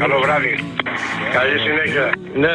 Καλό 0.00 0.18
βράδυ. 0.20 0.54
Καλή 1.32 1.58
συνέχεια. 1.58 2.12
Ναι. 2.34 2.54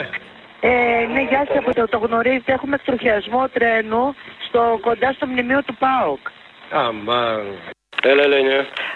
Ε, 0.60 0.70
ναι, 1.14 1.22
γεια 1.30 1.46
σας, 1.48 1.58
από 1.58 1.74
το, 1.74 1.88
το 1.88 1.98
γνωρίζετε, 1.98 2.52
έχουμε 2.54 2.76
εκτροχιασμό 2.76 3.50
τρένου 3.54 4.16
στο, 4.48 4.80
κοντά 4.82 5.12
στο 5.12 5.26
μνημείο 5.28 5.62
του 5.66 5.76
ΠΑΟΚ. 5.84 6.20
Αμάν. 6.72 7.44
Έλα, 8.04 8.24
Ελένη. 8.24 8.56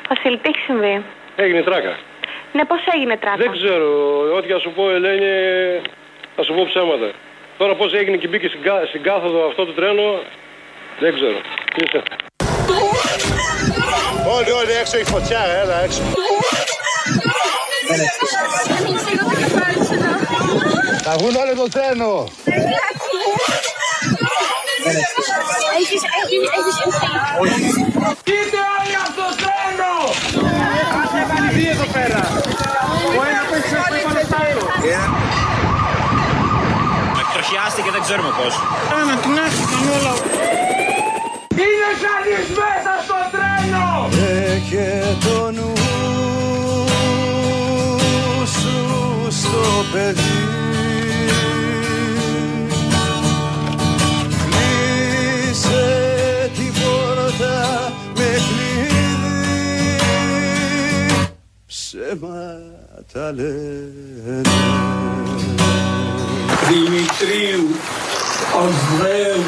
Βασίλη, 0.10 0.38
τι 0.38 0.50
έχει 0.50 0.60
συμβεί; 0.66 1.04
Έγινε 1.36 1.62
τράκα. 1.62 1.94
Ναι, 2.54 2.66
πώς 2.66 2.80
έγινε 2.96 3.18
τράκα; 3.18 3.38
Δεν 3.38 3.52
ξέρω. 3.52 3.90
Ό,τι 4.38 4.48
θα 4.52 4.60
σου 4.60 4.72
πω, 4.76 4.90
Ελένη, 4.90 5.32
θα 6.36 6.44
σου 6.44 6.54
πω 6.54 6.66
ψέματα. 6.72 7.10
Τώρα 7.58 7.76
πώς 7.76 7.94
έγινε 7.94 8.18
και 8.18 8.28
μπήκε 8.28 8.48
στην, 8.48 8.62
κα- 8.62 8.86
στην 8.88 9.02
κάθοδο 9.04 9.48
αυτό 9.48 9.66
το 9.66 9.72
τρένο, 9.72 10.08
δεν 11.00 11.14
ξέρω. 11.14 11.38
Τι 11.74 11.80
είσαι; 11.86 12.02
Όλοι, 14.38 14.52
όλοι 14.52 14.72
έξω 14.82 14.98
η 14.98 15.04
φωτιά, 15.04 15.40
έλα 15.62 15.84
έξω. 15.84 16.02
Θα 21.04 21.14
βγουν 21.18 21.36
όλο 21.36 21.54
το 21.56 21.68
τρένο 21.70 22.28
Έχεις, 25.80 26.02
έχεις, 26.22 26.44
έχεις 26.58 26.76
Είτε 28.34 28.60
όλοι 28.78 28.96
από 29.04 29.14
το 29.22 29.28
τρένο! 29.42 29.94
Άσε 31.02 31.22
βαλίδι 31.30 31.68
εδώ 31.70 31.88
πέρα. 31.96 32.22
Ο 33.20 33.22
ένας 33.30 33.46
παίξει 33.52 33.70
στο 33.70 33.78
πάνω 34.06 34.22
πάνω. 34.34 34.64
Εκτροχιάστηκε, 37.22 37.90
δεν 37.96 38.02
ξέρουμε 38.02 38.32
πώς. 38.40 38.54
Είναι 41.62 41.92
κανείς 42.06 42.48
μέσα 42.60 42.94
στο 43.06 43.18
τρένο! 43.34 43.86
Έχε 44.54 44.88
το 45.26 45.52
νου 45.52 45.75
παιδί. 49.92 50.22
Κλείσε 54.46 55.86
την 56.56 56.74
πόρτα 56.74 57.92
με 58.16 58.24
κλειδί 58.24 59.06
Ψέματα 61.68 63.32
λένε. 63.32 64.42
Δημητρίου, 66.68 67.68
Ανδρέου, 68.62 69.44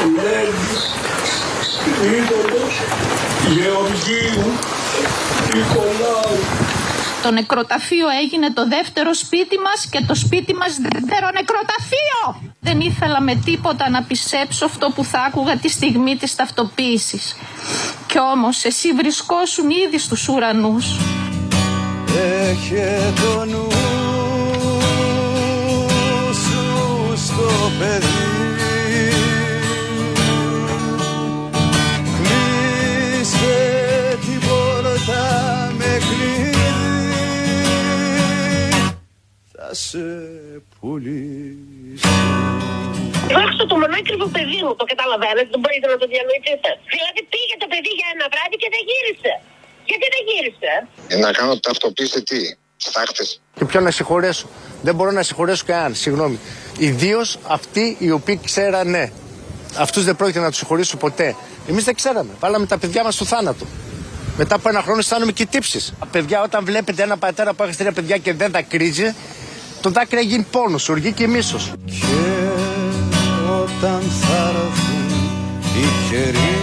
Ελένης, 0.00 0.82
Ήρωνος, 2.02 2.74
Γεωργίου, 3.54 4.52
Νικολάου. 5.54 6.65
Το 7.22 7.30
νεκροταφείο 7.30 8.08
έγινε 8.22 8.52
το 8.52 8.68
δεύτερο 8.68 9.14
σπίτι 9.14 9.58
μας 9.58 9.86
και 9.90 10.04
το 10.06 10.14
σπίτι 10.14 10.54
μας 10.54 10.76
δεύτερο 10.76 11.30
νεκροταφείο. 11.32 12.52
Δεν 12.60 12.80
ήθελα 12.80 13.20
με 13.20 13.34
τίποτα 13.44 13.90
να 13.90 14.02
πιστέψω 14.02 14.64
αυτό 14.64 14.90
που 14.94 15.04
θα 15.04 15.20
άκουγα 15.20 15.56
τη 15.56 15.68
στιγμή 15.68 16.16
της 16.16 16.34
ταυτοποίησης. 16.34 17.36
Κι 18.06 18.18
όμως 18.18 18.64
εσύ 18.64 18.92
βρισκόσουν 18.92 19.70
ήδη 19.70 19.98
στους 19.98 20.28
ουρανούς. 20.28 20.86
Έχε 22.48 23.12
το 23.16 23.44
νου 23.44 23.66
σου 26.32 27.16
στο 27.16 27.70
παιδί 27.78 28.35
σε 39.84 40.04
πουλήσω 40.74 42.08
Δόξα 43.34 43.64
το 43.70 43.76
μονάκριβο 43.82 44.26
παιδί 44.36 44.58
μου, 44.64 44.72
το 44.80 44.84
καταλαβαίνετε, 44.92 45.48
δεν 45.54 45.60
μπορείτε 45.62 45.86
να 45.92 45.96
το 46.02 46.06
διανοηθείτε. 46.12 46.68
Δηλαδή 46.94 47.20
πήγε 47.32 47.54
το 47.62 47.66
παιδί 47.72 47.92
για 47.98 48.08
ένα 48.14 48.26
βράδυ 48.32 48.56
και 48.62 48.68
δεν 48.74 48.82
γύρισε. 48.90 49.32
Γιατί 49.88 50.06
δεν 50.14 50.22
γύρισε; 50.28 50.72
Ε, 51.12 51.16
να 51.24 51.30
κάνω 51.38 51.52
ταυτοποίηση 51.66 52.18
τι, 52.28 52.40
στάχτες. 52.86 53.28
Και 53.58 53.64
ποιον 53.64 53.82
να 53.82 53.90
συγχωρέσω; 53.90 54.46
Δεν 54.86 54.94
μπορώ 54.94 55.10
να 55.10 55.22
συγχωρέσω 55.28 55.64
κανέναν, 55.66 55.94
συγγνώμη. 55.94 56.38
Ιδίως 56.78 57.38
αυτοί 57.56 57.96
οι 58.00 58.10
οποίοι 58.10 58.40
ξέρανε. 58.44 59.12
Αυτούς 59.84 60.04
δεν 60.04 60.16
πρόκειται 60.16 60.40
να 60.40 60.48
τους 60.48 60.58
συγχωρήσω 60.58 60.96
ποτέ. 60.96 61.28
Εμείς 61.68 61.84
δεν 61.84 61.94
ξέραμε. 61.94 62.32
Βάλαμε 62.40 62.66
τα 62.66 62.78
παιδιά 62.78 63.02
μας 63.04 63.14
στο 63.14 63.24
θάνατο. 63.24 63.64
Μετά 64.36 64.54
από 64.54 64.68
ένα 64.68 64.82
χρόνο 64.82 64.98
αισθάνομαι 64.98 65.32
και 65.32 65.46
τύψεις. 65.46 65.94
Παιδιά, 66.10 66.42
όταν 66.42 66.64
βλέπετε 66.64 67.02
ένα 67.02 67.16
πατέρα 67.16 67.54
που 67.54 67.62
έχει 67.62 67.76
τρία 67.76 67.92
παιδιά 67.92 68.16
και 68.16 68.32
δεν 68.32 68.50
δακρύζει, 68.50 69.14
το 69.80 69.90
δάκρυ 69.90 70.20
γίνει 70.20 70.46
πόνος, 70.50 70.88
οργή 70.88 71.12
και 71.12 71.26
μίσος. 71.26 71.72
Και 71.84 72.46
όταν 73.62 74.00
θα 74.00 74.48
έρθουν 74.48 75.10
οι 75.76 75.86
καιροί 76.10 76.56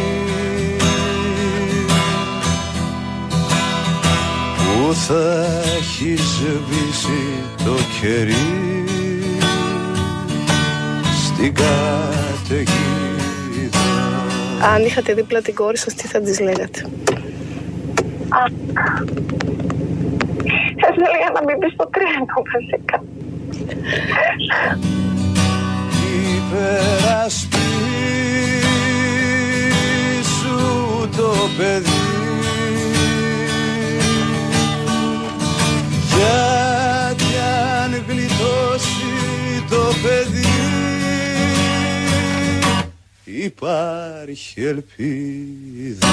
που 4.56 4.94
θα 4.94 5.52
έχει 5.78 6.16
σβήσει 6.18 7.23
το 7.66 7.75
κερί 8.02 8.84
στην 11.25 11.53
καταιγίδα 11.53 12.73
Αν 14.73 14.85
είχατε 14.85 15.13
δίπλα 15.13 15.41
την 15.41 15.53
κόρη 15.53 15.78
σας, 15.78 15.94
τι 15.94 16.07
θα 16.07 16.22
της 16.22 16.40
λέγατε; 16.40 16.85
Θα 20.85 20.91
σου 20.94 21.01
έλεγα 21.07 21.29
να 21.33 21.41
μην 21.44 21.55
μπει 21.57 21.69
στο 21.73 21.89
τρένο 21.94 22.38
βασικά. 22.53 22.97
υπερασπίσου 29.73 31.09
το 31.17 31.31
παιδί 31.58 32.02
γιατί 36.16 37.31
αν 37.84 37.91
γλιτώσει 38.08 39.13
το 39.69 39.84
παιδί 40.03 40.47
υπάρχει 43.23 44.61
ελπίδα 44.61 46.08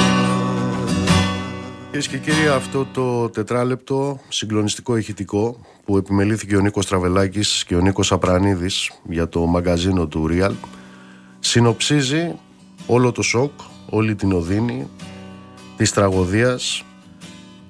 Κυρίες 1.92 2.08
και 2.08 2.18
κύριοι, 2.18 2.48
αυτό 2.48 2.84
το 2.84 3.28
τετράλεπτο 3.28 4.20
συγκλονιστικό 4.28 4.96
ηχητικό 4.96 5.60
που 5.84 5.96
επιμελήθηκε 5.96 6.56
ο 6.56 6.60
Νίκος 6.60 6.86
Τραβελάκης 6.86 7.64
και 7.64 7.74
ο 7.74 7.80
Νίκος 7.80 8.12
Απρανίδης 8.12 8.90
για 9.08 9.28
το 9.28 9.46
μαγκαζίνο 9.46 10.06
του 10.06 10.28
Real 10.30 10.52
συνοψίζει 11.40 12.34
όλο 12.86 13.12
το 13.12 13.22
σοκ, 13.22 13.50
όλη 13.88 14.14
την 14.14 14.32
οδύνη 14.32 14.88
της 15.76 15.92
τραγωδίας, 15.92 16.84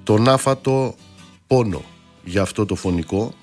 τον 0.03 0.29
άφατο 0.29 0.95
πόνο 1.47 1.81
για 2.23 2.41
αυτό 2.41 2.65
το 2.65 2.75
φωνικό. 2.75 3.33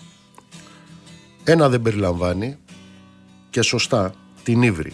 Ένα 1.44 1.68
δεν 1.68 1.82
περιλαμβάνει 1.82 2.56
και 3.50 3.62
σωστά 3.62 4.14
την 4.42 4.62
ύβρη. 4.62 4.92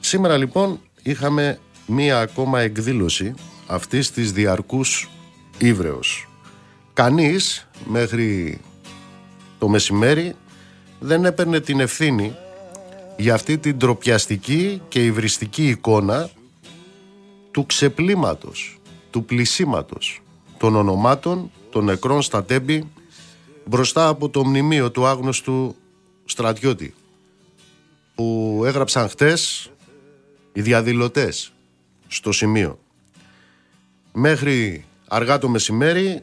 Σήμερα 0.00 0.36
λοιπόν 0.36 0.80
είχαμε 1.02 1.58
μία 1.86 2.20
ακόμα 2.20 2.60
εκδήλωση 2.60 3.34
αυτής 3.66 4.10
της 4.10 4.32
διαρκούς 4.32 5.08
ύβρεως. 5.58 6.28
Κανείς 6.92 7.68
μέχρι 7.86 8.60
το 9.58 9.68
μεσημέρι 9.68 10.34
δεν 11.00 11.24
έπαιρνε 11.24 11.60
την 11.60 11.80
ευθύνη 11.80 12.36
για 13.16 13.34
αυτή 13.34 13.58
την 13.58 13.78
τροπιαστική 13.78 14.82
και 14.88 15.04
υβριστική 15.04 15.68
εικόνα 15.68 16.30
του 17.50 17.66
ξεπλήματος, 17.66 18.78
του 19.10 19.24
πλησίματος 19.24 20.22
των 20.58 20.76
ονομάτων 20.76 21.50
των 21.70 21.84
νεκρών 21.84 22.22
στα 22.22 22.44
τέμπη 22.44 22.88
μπροστά 23.64 24.08
από 24.08 24.28
το 24.28 24.44
μνημείο 24.44 24.90
του 24.90 25.06
άγνωστου 25.06 25.76
στρατιώτη 26.24 26.94
που 28.14 28.62
έγραψαν 28.66 29.08
χτες 29.08 29.70
οι 30.52 30.60
διαδηλωτές 30.60 31.52
στο 32.06 32.32
σημείο. 32.32 32.78
Μέχρι 34.16 34.84
αργά 35.08 35.38
το 35.38 35.48
μεσημέρι 35.48 36.22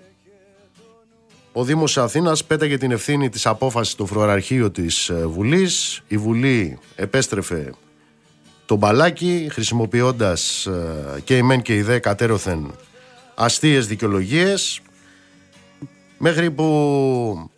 ο 1.52 1.64
Δήμος 1.64 1.98
Αθήνας 1.98 2.46
πέταγε 2.46 2.78
την 2.78 2.92
ευθύνη 2.92 3.30
της 3.30 3.46
απόφασης 3.46 3.94
στο 3.94 4.06
φροαρχείο 4.06 4.72
της 4.72 5.10
ε, 5.10 5.26
Βουλής. 5.26 6.02
Η 6.08 6.18
Βουλή 6.18 6.80
επέστρεφε 6.96 7.74
το 8.66 8.76
μπαλάκι 8.76 9.48
χρησιμοποιώντας 9.52 10.66
ε, 10.66 11.22
και 11.24 11.38
η 11.38 11.42
ΜΕΝ 11.42 11.62
και 11.62 11.76
η 11.76 11.82
ΔΕ 11.82 12.00
κατέρωθεν 12.00 12.76
αστείες 13.36 13.88
δικαιολογίες 13.88 14.82
μέχρι 16.18 16.52
που 16.52 17.50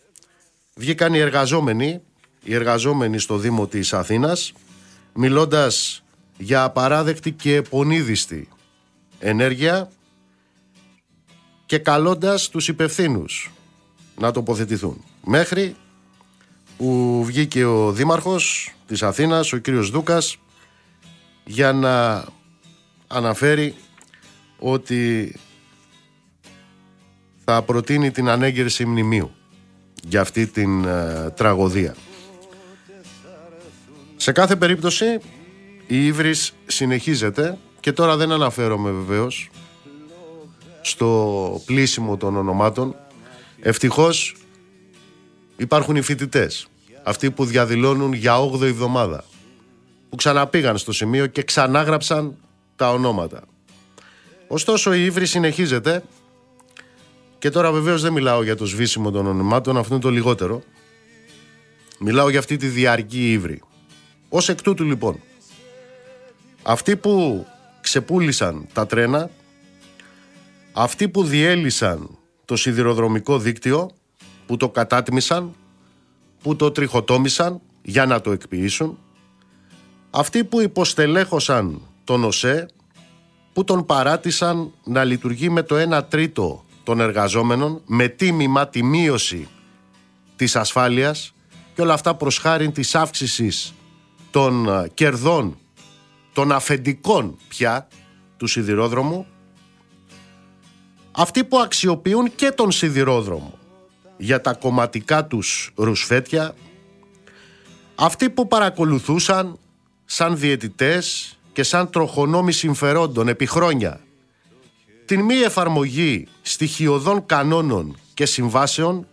βγήκαν 0.74 1.14
οι 1.14 1.18
εργαζόμενοι, 1.18 2.00
οι 2.42 2.54
εργαζόμενοι 2.54 3.18
στο 3.18 3.36
Δήμο 3.36 3.66
της 3.66 3.92
Αθήνας 3.92 4.52
μιλώντας 5.12 6.04
για 6.38 6.64
απαράδεκτη 6.64 7.32
και 7.32 7.62
πονίδιστη 7.62 8.48
ενέργεια 9.18 9.90
και 11.66 11.78
καλώντας 11.78 12.48
τους 12.48 12.68
υπευθύνους 12.68 13.52
να 14.18 14.30
τοποθετηθούν. 14.30 15.04
Μέχρι 15.24 15.76
που 16.76 17.22
βγήκε 17.24 17.64
ο 17.64 17.92
Δήμαρχος 17.92 18.74
της 18.86 19.02
Αθήνας, 19.02 19.52
ο 19.52 19.56
κύριος 19.56 19.90
Δούκας, 19.90 20.38
για 21.44 21.72
να 21.72 22.24
αναφέρει 23.06 23.74
ότι 24.58 25.34
θα 27.44 27.62
προτείνει 27.62 28.10
την 28.10 28.28
ανέγερση 28.28 28.84
μνημείου 28.84 29.30
για 30.08 30.20
αυτή 30.20 30.46
την 30.46 30.84
ε, 30.84 31.30
τραγωδία. 31.36 31.94
Σε 34.16 34.32
κάθε 34.32 34.56
περίπτωση 34.56 35.20
η 35.86 36.06
Ήβρης 36.06 36.52
συνεχίζεται 36.66 37.58
και 37.80 37.92
τώρα 37.92 38.16
δεν 38.16 38.32
αναφέρομαι 38.32 38.90
βεβαίως 38.90 39.50
στο 40.86 41.62
πλήσιμο 41.64 42.16
των 42.16 42.36
ονομάτων. 42.36 42.96
Ευτυχώς 43.60 44.36
υπάρχουν 45.56 45.96
οι 45.96 46.02
φοιτητές, 46.02 46.66
αυτοί 47.02 47.30
που 47.30 47.44
διαδηλώνουν 47.44 48.12
για 48.12 48.36
8η 48.38 48.62
εβδομάδα, 48.62 49.24
που 50.08 50.16
ξαναπήγαν 50.16 50.78
στο 50.78 50.92
σημείο 50.92 51.26
και 51.26 51.42
ξανάγραψαν 51.42 52.36
τα 52.76 52.92
ονόματα. 52.92 53.42
Ωστόσο 54.48 54.92
η 54.94 55.04
Ήβρη 55.04 55.26
συνεχίζεται 55.26 56.02
και 57.38 57.50
τώρα 57.50 57.72
βεβαίως 57.72 58.02
δεν 58.02 58.12
μιλάω 58.12 58.42
για 58.42 58.56
το 58.56 58.66
σβήσιμο 58.66 59.10
των 59.10 59.26
ονομάτων, 59.26 59.76
αυτό 59.76 59.94
είναι 59.94 60.02
το 60.02 60.10
λιγότερο. 60.10 60.62
Μιλάω 61.98 62.28
για 62.28 62.38
αυτή 62.38 62.56
τη 62.56 62.66
διαρκή 62.66 63.32
Ήβρη. 63.32 63.62
Ως 64.28 64.48
εκ 64.48 64.62
τούτου 64.62 64.84
λοιπόν, 64.84 65.20
αυτοί 66.62 66.96
που 66.96 67.46
ξεπούλησαν 67.80 68.66
τα 68.72 68.86
τρένα, 68.86 69.30
αυτοί 70.76 71.08
που 71.08 71.24
διέλυσαν 71.24 72.18
το 72.44 72.56
σιδηροδρομικό 72.56 73.38
δίκτυο, 73.38 73.90
που 74.46 74.56
το 74.56 74.68
κατάτμισαν, 74.68 75.54
που 76.42 76.56
το 76.56 76.70
τριχοτόμησαν 76.70 77.60
για 77.82 78.06
να 78.06 78.20
το 78.20 78.30
εκποιήσουν, 78.30 78.98
αυτοί 80.10 80.44
που 80.44 80.60
υποστελέχωσαν 80.60 81.80
τον 82.04 82.24
ΟΣΕ, 82.24 82.68
που 83.52 83.64
τον 83.64 83.86
παράτησαν 83.86 84.72
να 84.84 85.04
λειτουργεί 85.04 85.50
με 85.50 85.62
το 85.62 85.76
1 85.96 86.02
τρίτο 86.08 86.64
των 86.82 87.00
εργαζόμενων, 87.00 87.80
με 87.86 88.08
τίμημα 88.08 88.68
τη 88.68 88.82
μείωση 88.82 89.48
της 90.36 90.56
ασφάλειας 90.56 91.34
και 91.74 91.82
όλα 91.82 91.92
αυτά 91.92 92.14
προς 92.14 92.38
χάρη 92.38 92.70
της 92.70 92.94
αύξησης 92.94 93.74
των 94.30 94.68
ε, 94.68 94.88
κερδών, 94.94 95.58
των 96.32 96.52
αφεντικών 96.52 97.36
πια 97.48 97.88
του 98.36 98.46
σιδηρόδρομου, 98.46 99.26
αυτοί 101.16 101.44
που 101.44 101.58
αξιοποιούν 101.58 102.34
και 102.34 102.50
τον 102.50 102.70
σιδηρόδρομο. 102.70 103.58
Για 104.16 104.40
τα 104.40 104.54
κομματικά 104.54 105.26
τους 105.26 105.72
ρουσφέτια, 105.74 106.54
αυτοί 107.94 108.30
που 108.30 108.48
παρακολουθούσαν 108.48 109.58
σαν 110.04 110.38
διαιτητές 110.38 111.36
και 111.52 111.62
σαν 111.62 111.90
τροχονόμοι 111.90 112.52
συμφερόντων 112.52 113.28
επί 113.28 113.46
χρόνια 113.46 114.00
την 115.04 115.20
μη 115.20 115.34
εφαρμογή 115.34 116.26
στοιχειωδών 116.42 117.26
κανόνων 117.26 117.98
και 118.14 118.26
συμβάσεων 118.26 119.06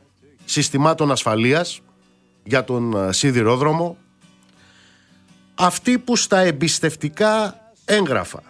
συστημάτων 0.45 1.11
ασφαλείας 1.11 1.81
για 2.43 2.63
τον 2.63 3.07
ε, 3.07 3.13
σιδηρόδρομο 3.13 3.97
αυτοί 5.55 5.97
που 5.97 6.15
στα 6.15 6.39
εμπιστευτικά 6.39 7.59
έγγραφα 7.85 8.43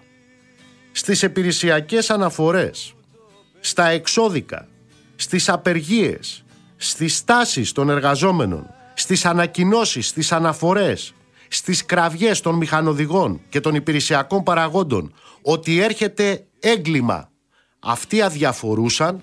στις 0.92 1.24
επιρρησιακές 1.24 2.10
αναφορές 2.10 2.94
στα 3.62 3.88
εξώδικα 3.88 4.68
στις 5.16 5.50
απεργίες 5.50 6.44
στις 6.78 7.16
στάσεις 7.16 7.72
των 7.72 7.90
εργαζόμενων 7.90 8.70
στις 8.94 9.26
ανακοινώσεις, 9.26 10.08
στις 10.08 10.32
αναφορές 10.32 11.14
στις 11.54 11.86
κραυγές 11.86 12.42
των 12.42 12.56
μηχανοδηγών 12.56 13.42
και 13.50 13.60
των 13.60 13.76
υπηρεσιακών 13.76 14.44
παραγόντων 14.44 15.14
ότι 15.42 15.80
έρχεται 15.80 16.46
έγκλημα. 16.60 17.30
Αυτοί 17.80 18.22
αδιαφορούσαν, 18.22 19.22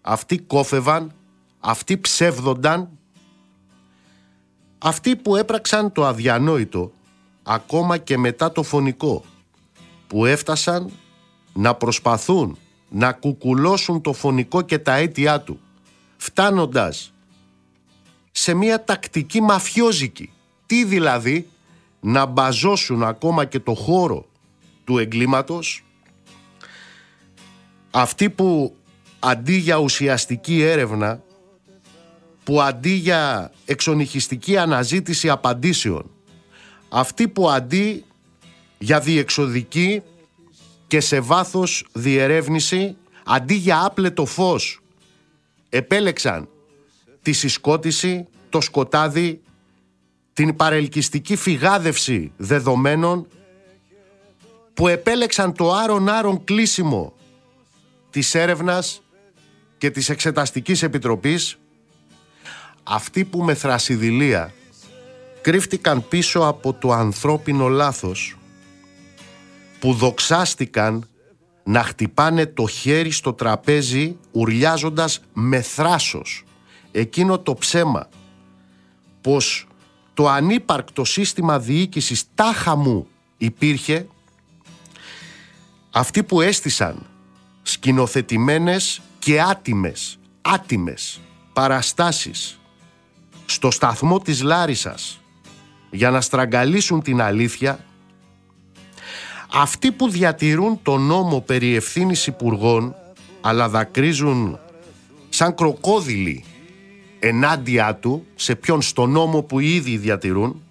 αυτοί 0.00 0.38
κόφευαν, 0.38 1.12
αυτοί 1.60 1.98
ψεύδονταν, 1.98 2.88
αυτοί 4.78 5.16
που 5.16 5.36
έπραξαν 5.36 5.92
το 5.92 6.06
αδιανόητο 6.06 6.92
ακόμα 7.42 7.98
και 7.98 8.18
μετά 8.18 8.52
το 8.52 8.62
φωνικό, 8.62 9.24
που 10.06 10.24
έφτασαν 10.24 10.90
να 11.52 11.74
προσπαθούν 11.74 12.58
να 12.88 13.12
κουκουλώσουν 13.12 14.00
το 14.00 14.12
φωνικό 14.12 14.62
και 14.62 14.78
τα 14.78 14.94
αίτια 14.94 15.40
του, 15.40 15.60
φτάνοντας 16.16 17.12
σε 18.30 18.54
μια 18.54 18.84
τακτική 18.84 19.40
μαφιόζικη. 19.40 20.30
Τι 20.66 20.84
δηλαδή, 20.84 21.48
να 22.00 22.26
μπαζώσουν 22.26 23.02
ακόμα 23.02 23.44
και 23.44 23.60
το 23.60 23.74
χώρο 23.74 24.26
του 24.84 24.98
εγκλήματος; 24.98 25.84
Αυτοί 27.90 28.30
που 28.30 28.76
αντί 29.18 29.56
για 29.56 29.76
ουσιαστική 29.76 30.62
έρευνα, 30.62 31.22
που 32.44 32.60
αντί 32.60 32.90
για 32.90 33.52
εξονυχιστική 33.64 34.56
αναζήτηση 34.56 35.28
απαντήσεων, 35.28 36.10
αυτοί 36.88 37.28
που 37.28 37.50
αντί 37.50 38.04
για 38.78 39.00
διεξοδική 39.00 40.02
και 40.86 41.00
σε 41.00 41.20
βάθος 41.20 41.86
διερεύνηση, 41.92 42.96
αντί 43.24 43.54
για 43.54 43.84
άπλετο 43.84 44.26
φως, 44.26 44.80
επέλεξαν 45.68 46.48
τη 47.22 47.32
συσκότηση, 47.32 48.26
το 48.48 48.60
σκοτάδι, 48.60 49.40
την 50.32 50.56
παρελκυστική 50.56 51.36
φυγάδευση 51.36 52.32
δεδομένων, 52.36 53.26
που 54.74 54.88
επέλεξαν 54.88 55.52
το 55.52 55.72
άρον-άρον 55.72 56.44
κλείσιμο 56.44 57.12
της 58.10 58.34
έρευνας 58.34 59.02
και 59.78 59.90
της 59.90 60.08
Εξεταστικής 60.08 60.82
Επιτροπής 60.82 61.58
αυτοί 62.82 63.24
που 63.24 63.42
με 63.42 63.54
θρασιδηλία 63.54 64.54
κρύφτηκαν 65.40 66.08
πίσω 66.08 66.40
από 66.40 66.72
το 66.72 66.92
ανθρώπινο 66.92 67.68
λάθος 67.68 68.36
που 69.78 69.92
δοξάστηκαν 69.92 71.08
να 71.64 71.82
χτυπάνε 71.82 72.46
το 72.46 72.66
χέρι 72.66 73.10
στο 73.10 73.32
τραπέζι 73.32 74.16
ουρλιάζοντας 74.32 75.20
με 75.32 75.60
θράσος. 75.60 76.44
Εκείνο 76.92 77.38
το 77.38 77.54
ψέμα 77.54 78.08
πως 79.20 79.66
το 80.14 80.28
ανύπαρκτο 80.28 81.04
σύστημα 81.04 81.58
διοίκησης 81.58 82.24
τάχα 82.34 82.76
μου 82.76 83.06
υπήρχε 83.36 84.06
αυτοί 85.90 86.22
που 86.22 86.40
έστησαν 86.40 87.06
σκηνοθετημένες 87.62 89.00
και 89.18 89.40
άτιμες, 89.40 90.18
άτιμες 90.40 91.20
παραστάσεις 91.52 92.60
στο 93.46 93.70
σταθμό 93.70 94.18
της 94.18 94.42
Λάρισας 94.42 95.20
για 95.90 96.10
να 96.10 96.20
στραγγαλίσουν 96.20 97.02
την 97.02 97.20
αλήθεια 97.20 97.84
αυτοί 99.52 99.92
που 99.92 100.08
διατηρούν 100.08 100.78
τον 100.82 101.02
νόμο 101.02 101.40
περί 101.40 101.74
ευθύνης 101.74 102.26
υπουργών 102.26 102.94
αλλά 103.40 103.68
δακρύζουν 103.68 104.58
σαν 105.28 105.54
κροκόδιλοι 105.54 106.44
ενάντια 107.18 107.94
του 107.94 108.26
σε 108.34 108.54
ποιον 108.54 108.82
στο 108.82 109.06
νόμο 109.06 109.42
που 109.42 109.58
ήδη 109.60 109.96
διατηρούν 109.96 110.62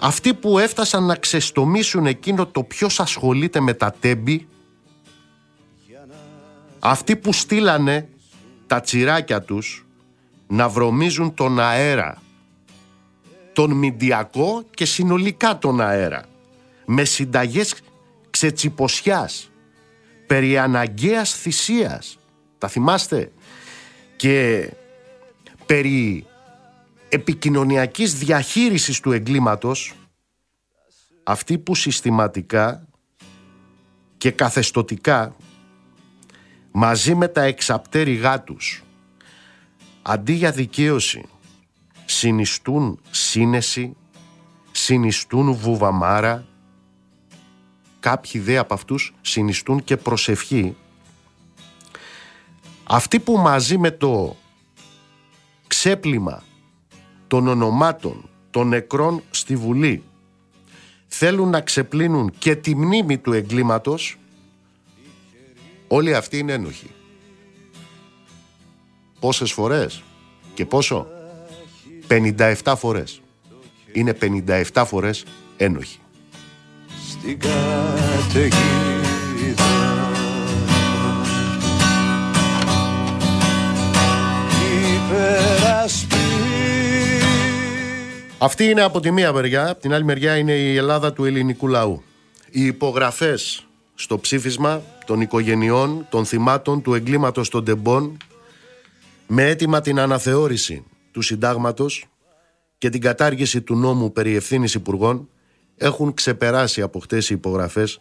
αυτοί 0.00 0.34
που 0.34 0.58
έφτασαν 0.58 1.04
να 1.04 1.14
ξεστομίσουν 1.14 2.06
εκείνο 2.06 2.46
το 2.46 2.62
ποιος 2.62 3.00
ασχολείται 3.00 3.60
με 3.60 3.74
τα 3.74 3.94
τέμπη 4.00 4.48
αυτοί 6.78 7.16
που 7.16 7.32
στείλανε 7.32 8.08
τα 8.66 8.80
τσιράκια 8.80 9.42
τους 9.42 9.86
να 10.46 10.68
βρωμίζουν 10.68 11.34
τον 11.34 11.60
αέρα, 11.60 12.22
τον 13.52 13.70
μηντιακό 13.70 14.64
και 14.74 14.84
συνολικά 14.84 15.58
τον 15.58 15.80
αέρα, 15.80 16.24
με 16.86 17.04
συνταγές 17.04 17.74
ξετσιποσιάς, 18.30 19.50
περί 20.26 20.58
αναγκαίας 20.58 21.34
θυσίας, 21.34 22.18
τα 22.58 22.68
θυμάστε, 22.68 23.32
και 24.16 24.70
περί 25.66 26.26
επικοινωνιακής 27.08 28.14
διαχείρισης 28.14 29.00
του 29.00 29.12
εγκλήματος, 29.12 29.94
αυτοί 31.24 31.58
που 31.58 31.74
συστηματικά 31.74 32.88
και 34.16 34.30
καθεστοτικά 34.30 35.36
μαζί 36.72 37.14
με 37.14 37.28
τα 37.28 37.42
εξαπτέρυγά 37.42 38.42
τους 38.42 38.84
αντί 40.02 40.32
για 40.32 40.50
δικαίωση 40.50 41.24
συνιστούν 42.04 43.00
σύνεση, 43.10 43.96
συνιστούν 44.72 45.52
βουβαμάρα, 45.52 46.46
κάποιοι 48.04 48.40
δε 48.40 48.58
από 48.58 48.74
αυτούς 48.74 49.14
συνιστούν 49.20 49.84
και 49.84 49.96
προσευχή 49.96 50.76
αυτοί 52.84 53.20
που 53.20 53.36
μαζί 53.36 53.78
με 53.78 53.90
το 53.90 54.36
ξέπλυμα 55.66 56.42
των 57.26 57.48
ονομάτων 57.48 58.28
των 58.50 58.68
νεκρών 58.68 59.22
στη 59.30 59.56
Βουλή 59.56 60.02
θέλουν 61.06 61.48
να 61.48 61.60
ξεπλύνουν 61.60 62.32
και 62.38 62.56
τη 62.56 62.76
μνήμη 62.76 63.18
του 63.18 63.32
εγκλήματος 63.32 64.18
όλοι 65.88 66.14
αυτοί 66.14 66.38
είναι 66.38 66.52
ένοχοι. 66.52 66.90
Πόσες 69.20 69.52
φορές 69.52 70.02
και 70.54 70.66
πόσο; 70.66 71.06
57 72.08 72.74
φορές 72.76 73.20
είναι 73.92 74.16
57 74.20 74.84
φορές 74.86 75.24
ένοχοι. 75.56 75.98
Στην 77.24 77.38
καταιγίδα 77.38 78.52
υπερασπί 84.94 86.16
Αυτή 88.38 88.64
είναι 88.64 88.82
από 88.82 89.00
τη 89.00 89.10
μία 89.10 89.32
μεριά, 89.32 89.68
από 89.68 89.80
την 89.80 89.94
άλλη 89.94 90.04
μεριά 90.04 90.36
είναι 90.36 90.52
η 90.52 90.76
Ελλάδα 90.76 91.12
του 91.12 91.24
ελληνικού 91.24 91.68
λαού. 91.68 92.02
Οι 92.50 92.64
υπογραφές 92.64 93.66
στο 93.94 94.18
ψήφισμα 94.18 94.82
των 95.06 95.20
οικογενειών, 95.20 96.06
των 96.10 96.24
θυμάτων 96.24 96.82
του 96.82 96.94
εγκλήματος 96.94 97.48
των 97.48 97.64
τεμπών 97.64 98.16
με 99.26 99.48
αίτημα 99.48 99.80
την 99.80 99.98
αναθεώρηση 99.98 100.84
του 101.10 101.22
συντάγματος 101.22 102.06
και 102.78 102.88
την 102.88 103.00
κατάργηση 103.00 103.60
του 103.60 103.76
νόμου 103.76 104.12
περί 104.12 104.36
ευθύνης 104.36 104.74
υπουργών 104.74 105.28
έχουν 105.76 106.14
ξεπεράσει 106.14 106.82
από 106.82 106.98
χτες 106.98 107.30
οι 107.30 107.34
υπογραφές 107.34 108.00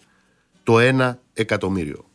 το 0.63 0.75
1 0.79 1.15
εκατομμύριο. 1.33 2.05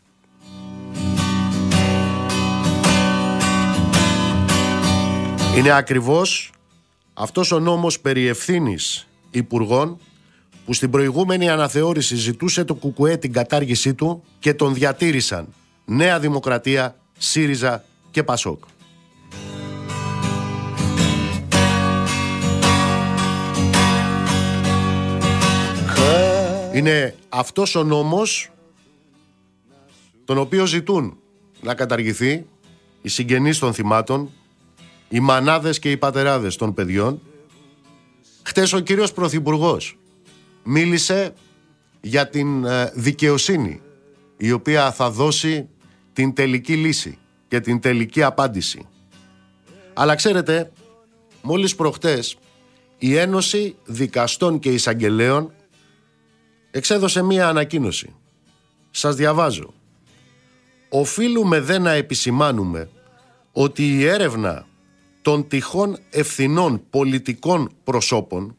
Είναι 5.56 5.70
ακριβώς 5.70 6.52
αυτός 7.14 7.52
ο 7.52 7.58
νόμος 7.58 8.00
περί 8.00 8.26
ευθύνης 8.26 9.06
υπουργών 9.30 9.98
που 10.64 10.72
στην 10.72 10.90
προηγούμενη 10.90 11.48
αναθεώρηση 11.50 12.16
ζητούσε 12.16 12.64
το 12.64 12.74
ΚΚΕ 12.74 13.16
την 13.16 13.32
κατάργησή 13.32 13.94
του 13.94 14.22
και 14.38 14.54
τον 14.54 14.74
διατήρησαν 14.74 15.54
Νέα 15.84 16.18
Δημοκρατία, 16.18 16.96
ΣΥΡΙΖΑ 17.18 17.84
και 18.10 18.22
ΠΑΣΟΚ. 18.22 18.64
Είναι 26.74 27.14
αυτός 27.28 27.74
ο 27.74 27.84
νόμος 27.84 28.50
τον 30.24 30.38
οποίο 30.38 30.66
ζητούν 30.66 31.18
να 31.60 31.74
καταργηθεί 31.74 32.46
οι 33.02 33.08
συγγενείς 33.08 33.58
των 33.58 33.74
θυμάτων, 33.74 34.30
οι 35.08 35.20
μανάδες 35.20 35.78
και 35.78 35.90
οι 35.90 35.96
πατεράδες 35.96 36.56
των 36.56 36.74
παιδιών. 36.74 37.20
Χτες 38.42 38.72
ο 38.72 38.78
κύριος 38.80 39.12
Πρωθυπουργός 39.12 39.98
μίλησε 40.62 41.34
για 42.00 42.28
την 42.28 42.64
ε, 42.64 42.92
δικαιοσύνη 42.94 43.80
η 44.36 44.52
οποία 44.52 44.92
θα 44.92 45.10
δώσει 45.10 45.68
την 46.12 46.34
τελική 46.34 46.74
λύση 46.74 47.18
και 47.48 47.60
την 47.60 47.80
τελική 47.80 48.22
απάντηση. 48.22 48.86
Αλλά 49.94 50.14
ξέρετε, 50.14 50.72
μόλις 51.42 51.74
προχτές 51.74 52.36
η 52.98 53.16
Ένωση 53.16 53.76
Δικαστών 53.84 54.58
και 54.58 54.72
Εισαγγελέων 54.72 55.52
εξέδωσε 56.78 57.22
μία 57.22 57.48
ανακοίνωση. 57.48 58.14
Σας 58.90 59.14
διαβάζω. 59.14 59.74
Οφείλουμε 60.88 61.60
δε 61.60 61.78
να 61.78 61.90
επισημάνουμε 61.90 62.90
ότι 63.52 63.88
η 63.88 64.04
έρευνα 64.04 64.66
των 65.22 65.48
τυχών 65.48 65.98
ευθυνών 66.10 66.82
πολιτικών 66.90 67.70
προσώπων, 67.84 68.56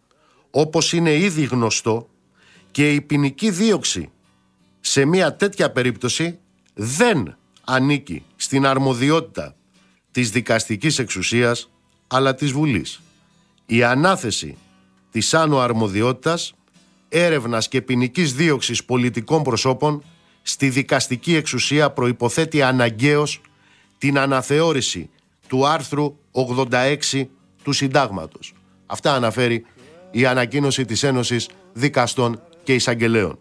όπως 0.51 0.93
είναι 0.93 1.13
ήδη 1.13 1.43
γνωστό, 1.43 2.09
και 2.71 2.93
η 2.93 3.01
ποινική 3.01 3.49
δίωξη 3.49 4.09
σε 4.79 5.05
μία 5.05 5.35
τέτοια 5.35 5.71
περίπτωση 5.71 6.39
δεν 6.73 7.37
ανήκει 7.63 8.23
στην 8.35 8.65
αρμοδιότητα 8.65 9.55
της 10.11 10.29
δικαστικής 10.29 10.99
εξουσίας, 10.99 11.69
αλλά 12.07 12.35
της 12.35 12.51
Βουλής. 12.51 13.01
Η 13.65 13.83
ανάθεση 13.83 14.57
της 15.11 15.33
άνω 15.33 15.59
αρμοδιότητας 15.59 16.53
έρευνας 17.09 17.67
και 17.67 17.81
ποινικής 17.81 18.33
δίωξης 18.33 18.83
πολιτικών 18.83 19.43
προσώπων 19.43 20.03
στη 20.41 20.69
δικαστική 20.69 21.35
εξουσία 21.35 21.89
προϋποθέτει 21.89 22.61
αναγκαίως 22.61 23.41
την 23.97 24.19
αναθεώρηση 24.19 25.09
του 25.47 25.67
άρθρου 25.67 26.15
86 26.31 27.25
του 27.63 27.71
Συντάγματος. 27.71 28.53
Αυτά 28.85 29.13
αναφέρει 29.13 29.65
η 30.11 30.25
ανακοίνωση 30.25 30.85
της 30.85 31.03
Ένωσης 31.03 31.49
Δικαστών 31.73 32.41
και 32.63 32.73
Εισαγγελέων. 32.73 33.39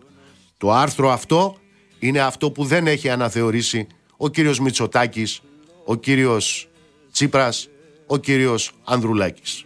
Το 0.56 0.72
άρθρο 0.72 1.10
αυτό 1.10 1.56
είναι 1.98 2.20
αυτό 2.20 2.50
που 2.50 2.64
δεν 2.64 2.87
έχει 2.87 3.08
αναθεωρήσει 3.08 3.87
ο 4.16 4.28
κύριος 4.28 4.60
Μητσοτάκης, 4.60 5.42
ο 5.84 5.94
κύριος 5.94 6.68
Τσίπρας, 7.12 7.68
ο 8.06 8.16
κύριος 8.16 8.72
Ανδρουλάκης. 8.84 9.64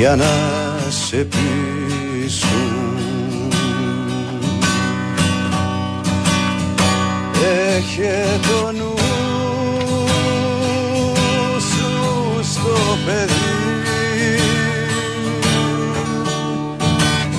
για 0.00 0.16
να 0.16 0.69
σε 0.90 1.24
πείσουν 1.24 2.98
Έχε 7.76 8.40
το 8.42 8.72
νου 8.72 8.94
σου 11.60 12.42
στο 12.42 12.76
παιδί 13.06 14.38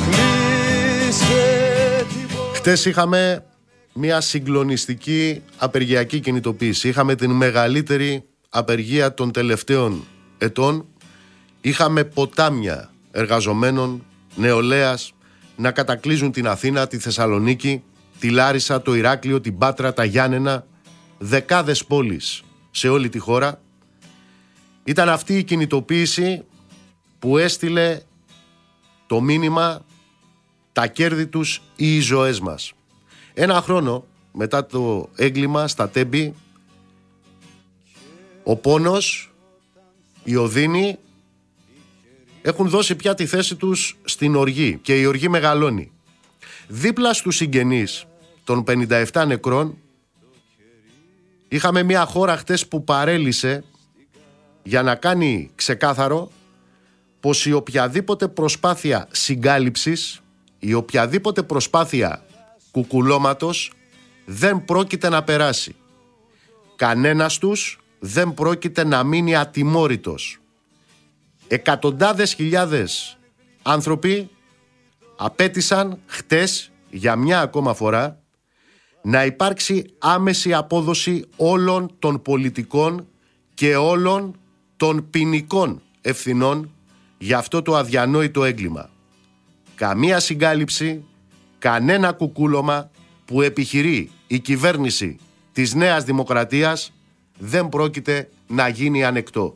Κλείσε 0.05 2.05
την 2.09 2.37
Χτες 2.53 2.85
είχαμε 2.85 3.45
μια 3.93 4.21
συγκλονιστική 4.21 5.41
απεργιακή 5.57 6.19
κινητοποίηση. 6.19 6.87
Είχαμε 6.87 7.15
την 7.15 7.31
μεγαλύτερη 7.31 8.23
απεργία 8.49 9.13
των 9.13 9.31
τελευταίων 9.31 10.03
ετών. 10.37 10.85
Είχαμε 11.61 12.03
ποτάμια 12.03 12.90
εργαζομένων, 13.11 14.05
νεολαίας, 14.35 15.13
να 15.55 15.71
κατακλείζουν 15.71 16.31
την 16.31 16.47
Αθήνα, 16.47 16.87
τη 16.87 16.97
Θεσσαλονίκη, 16.97 17.83
τη 18.19 18.29
Λάρισα, 18.29 18.81
το 18.81 18.95
Ηράκλειο, 18.95 19.41
την 19.41 19.57
Πάτρα, 19.57 19.93
τα 19.93 20.03
Γιάννενα, 20.03 20.65
δεκάδες 21.17 21.85
πόλεις 21.85 22.43
σε 22.71 22.89
όλη 22.89 23.09
τη 23.09 23.19
χώρα. 23.19 23.61
Ήταν 24.83 25.09
αυτή 25.09 25.37
η 25.37 25.43
κινητοποίηση 25.43 26.43
που 27.19 27.37
έστειλε 27.37 28.01
το 29.07 29.21
μήνυμα 29.21 29.85
τα 30.71 30.87
κέρδη 30.87 31.27
τους 31.27 31.61
ή 31.75 31.95
οι 31.95 31.99
ζωές 31.99 32.39
μας. 32.39 32.73
Ένα 33.33 33.61
χρόνο 33.61 34.05
μετά 34.31 34.65
το 34.65 35.09
έγκλημα 35.15 35.67
στα 35.67 35.89
Τέμπη, 35.89 36.33
ο 38.43 38.55
πόνος, 38.55 39.33
η 40.23 40.35
οδύνη 40.35 40.97
έχουν 42.41 42.69
δώσει 42.69 42.95
πια 42.95 43.13
τη 43.13 43.25
θέση 43.25 43.55
τους 43.55 43.97
στην 44.03 44.35
οργή 44.35 44.79
και 44.81 44.99
η 44.99 45.05
οργή 45.05 45.29
μεγαλώνει. 45.29 45.91
Δίπλα 46.67 47.13
στους 47.13 47.35
συγγενείς 47.35 48.05
των 48.43 48.63
57 48.67 49.23
νεκρών 49.27 49.77
είχαμε 51.47 51.83
μια 51.83 52.05
χώρα 52.05 52.37
χτες 52.37 52.67
που 52.67 52.83
παρέλυσε 52.83 53.63
για 54.63 54.81
να 54.83 54.95
κάνει 54.95 55.51
ξεκάθαρο 55.55 56.31
πως 57.19 57.45
η 57.45 57.51
οποιαδήποτε 57.51 58.27
προσπάθεια 58.27 59.07
συγκάλυψης, 59.11 60.21
η 60.59 60.73
οποιαδήποτε 60.73 61.43
προσπάθεια 61.43 62.23
κουκουλώματος 62.71 63.71
δεν 64.25 64.65
πρόκειται 64.65 65.09
να 65.09 65.23
περάσει. 65.23 65.75
Κανένας 66.75 67.37
τους 67.37 67.79
δεν 67.99 68.33
πρόκειται 68.33 68.83
να 68.83 69.03
μείνει 69.03 69.35
ατιμόρυτος. 69.35 70.40
Εκατοντάδες 71.53 72.33
χιλιάδες 72.33 73.17
άνθρωποι 73.61 74.29
απέτησαν 75.17 75.99
χτες 76.05 76.71
για 76.89 77.15
μια 77.15 77.41
ακόμα 77.41 77.73
φορά 77.73 78.21
να 79.01 79.25
υπάρξει 79.25 79.85
άμεση 79.97 80.53
απόδοση 80.53 81.25
όλων 81.35 81.95
των 81.99 82.21
πολιτικών 82.21 83.07
και 83.53 83.75
όλων 83.75 84.39
των 84.77 85.09
ποινικών 85.09 85.81
ευθυνών 86.01 86.71
για 87.17 87.37
αυτό 87.37 87.61
το 87.61 87.75
αδιανόητο 87.75 88.43
έγκλημα. 88.43 88.89
Καμία 89.75 90.19
συγκάλυψη, 90.19 91.05
κανένα 91.59 92.11
κουκούλωμα 92.11 92.91
που 93.25 93.41
επιχειρεί 93.41 94.11
η 94.27 94.39
κυβέρνηση 94.39 95.17
της 95.51 95.73
Νέας 95.73 96.03
Δημοκρατίας 96.03 96.93
δεν 97.37 97.69
πρόκειται 97.69 98.29
να 98.47 98.67
γίνει 98.67 99.03
ανεκτό. 99.03 99.53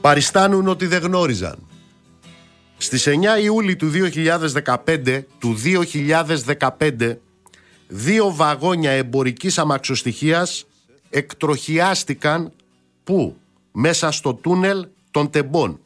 Παριστάνουν 0.00 0.68
ότι 0.68 0.86
δεν 0.86 1.02
γνώριζαν. 1.02 1.58
Στις 2.76 3.06
9 3.06 3.42
Ιούλη 3.42 3.76
του 3.76 3.90
2015, 3.90 5.22
του 5.38 5.56
2015, 6.78 7.16
δύο 7.88 8.34
βαγόνια 8.34 8.90
εμπορικής 8.90 9.58
αμαξοστοιχίας 9.58 10.66
εκτροχιάστηκαν 11.10 12.52
που 13.04 13.36
μέσα 13.72 14.10
στο 14.10 14.34
τούνελ 14.34 14.86
των 15.10 15.30
Τεμπών. 15.30 15.80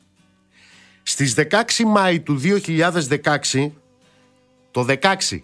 Στις 1.02 1.34
16 1.34 1.84
Μάη 1.86 2.20
του 2.20 2.40
2016, 3.52 3.72
το 4.70 4.86
16, 4.88 5.42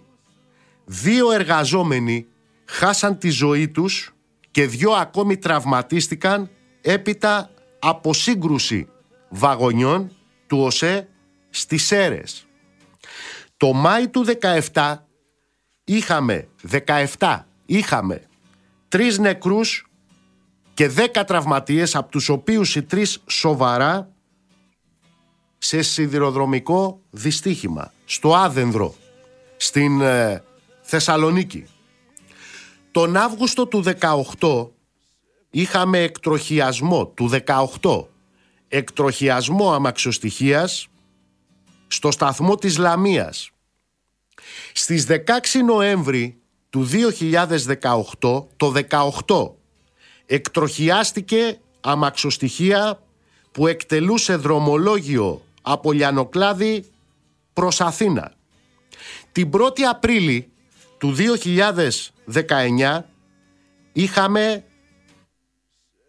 δύο 0.85 1.31
εργαζόμενοι 1.31 2.27
χάσαν 2.65 3.17
τη 3.17 3.29
ζωή 3.29 3.67
τους 3.67 4.14
και 4.55 4.67
δυο 4.67 4.91
ακόμη 4.91 5.37
τραυματίστηκαν 5.37 6.49
έπειτα 6.81 7.49
από 7.79 8.13
σύγκρουση 8.13 8.87
βαγονιών 9.29 10.11
του 10.47 10.57
ΟΣΕ 10.57 11.07
στις 11.49 11.83
Σέρες. 11.85 12.47
Το 13.57 13.73
Μάη 13.73 14.07
του 14.07 14.25
17 14.73 14.95
είχαμε 15.83 16.47
17 17.17 17.39
είχαμε 17.65 18.21
τρεις 18.87 19.17
νεκρούς 19.17 19.87
και 20.73 20.91
10 21.13 21.23
τραυματίες 21.25 21.95
από 21.95 22.11
τους 22.11 22.29
οποίους 22.29 22.75
οι 22.75 22.83
τρεις 22.83 23.23
σοβαρά 23.27 24.11
σε 25.57 25.81
σιδηροδρομικό 25.81 27.01
δυστύχημα 27.09 27.93
στο 28.05 28.35
Άδενδρο 28.35 28.95
στην 29.57 30.01
ε, 30.01 30.43
Θεσσαλονίκη. 30.81 31.67
Τον 32.95 33.17
Αύγουστο 33.17 33.65
του 33.65 33.83
18 34.39 34.67
είχαμε 35.49 35.99
εκτροχιασμό 35.99 37.07
του 37.07 37.29
18 37.81 38.05
εκτροχιασμό 38.67 39.73
αμαξοστοιχίας 39.73 40.87
στο 41.87 42.11
σταθμό 42.11 42.55
της 42.55 42.77
Λαμίας. 42.77 43.49
Στις 44.73 45.05
16 45.09 45.63
Νοέμβρη 45.65 46.41
του 46.69 46.85
2018, 46.85 48.47
το 48.57 48.73
18, 49.25 49.51
εκτροχιάστηκε 50.25 51.59
αμαξοστοιχεία 51.81 53.01
που 53.51 53.67
εκτελούσε 53.67 54.35
δρομολόγιο 54.35 55.41
από 55.61 55.91
Λιανοκλάδη 55.91 56.85
προς 57.53 57.81
Αθήνα. 57.81 58.33
Την 59.31 59.49
1η 59.53 59.81
Απρίλη 59.81 60.49
του 61.05 61.15
2019 62.33 62.99
είχαμε 63.93 64.63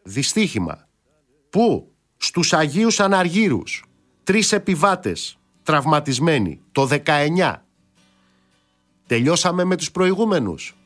δυστύχημα. 0.03 0.89
Που 1.51 1.93
στους 2.17 2.53
Αγίους 2.53 3.01
Αναργύρους. 3.01 3.85
Τρεις 4.25 4.53
επιβάτες 4.53 5.39
τραυματισμένοι 5.63 6.61
το 6.73 6.87
19 6.87 7.65
τελειώσαμε 9.07 9.65
με 9.65 9.77
τους 9.77 9.91
προηγούμενους. 9.91 10.77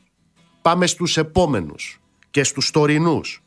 Πάμε 0.61 0.87
στους 0.87 1.17
επόμενους 1.17 2.01
και 2.31 2.43
στους 2.43 2.71
τωρινούς. 2.71 3.43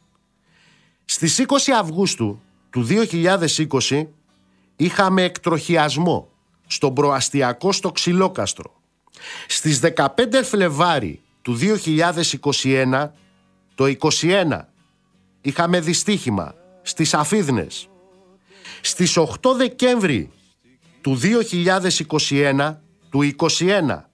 Στις 1.04 1.38
20 1.38 1.72
Αυγούστου 1.80 2.40
του 2.70 2.82
2020 2.82 4.06
είχαμε 4.76 5.22
εκτροχιασμό 5.22 6.28
στον 6.66 6.94
προαστιακό 6.94 7.72
στο 7.72 7.92
Ξυλόκαστρο 7.92 8.73
στις 9.46 9.80
15 9.96 10.06
Φλεβάρι 10.44 11.22
του 11.42 11.58
2021 12.62 13.10
το 13.74 13.94
21 14.20 14.60
είχαμε 15.40 15.80
δυστύχημα 15.80 16.54
στις 16.82 17.14
Αφίδνες. 17.14 17.88
Στις 18.80 19.16
8 19.16 19.54
Δεκέμβρη 19.56 20.30
του 21.00 21.20
2021, 21.20 22.74
του 23.10 23.22
21, 23.58 24.10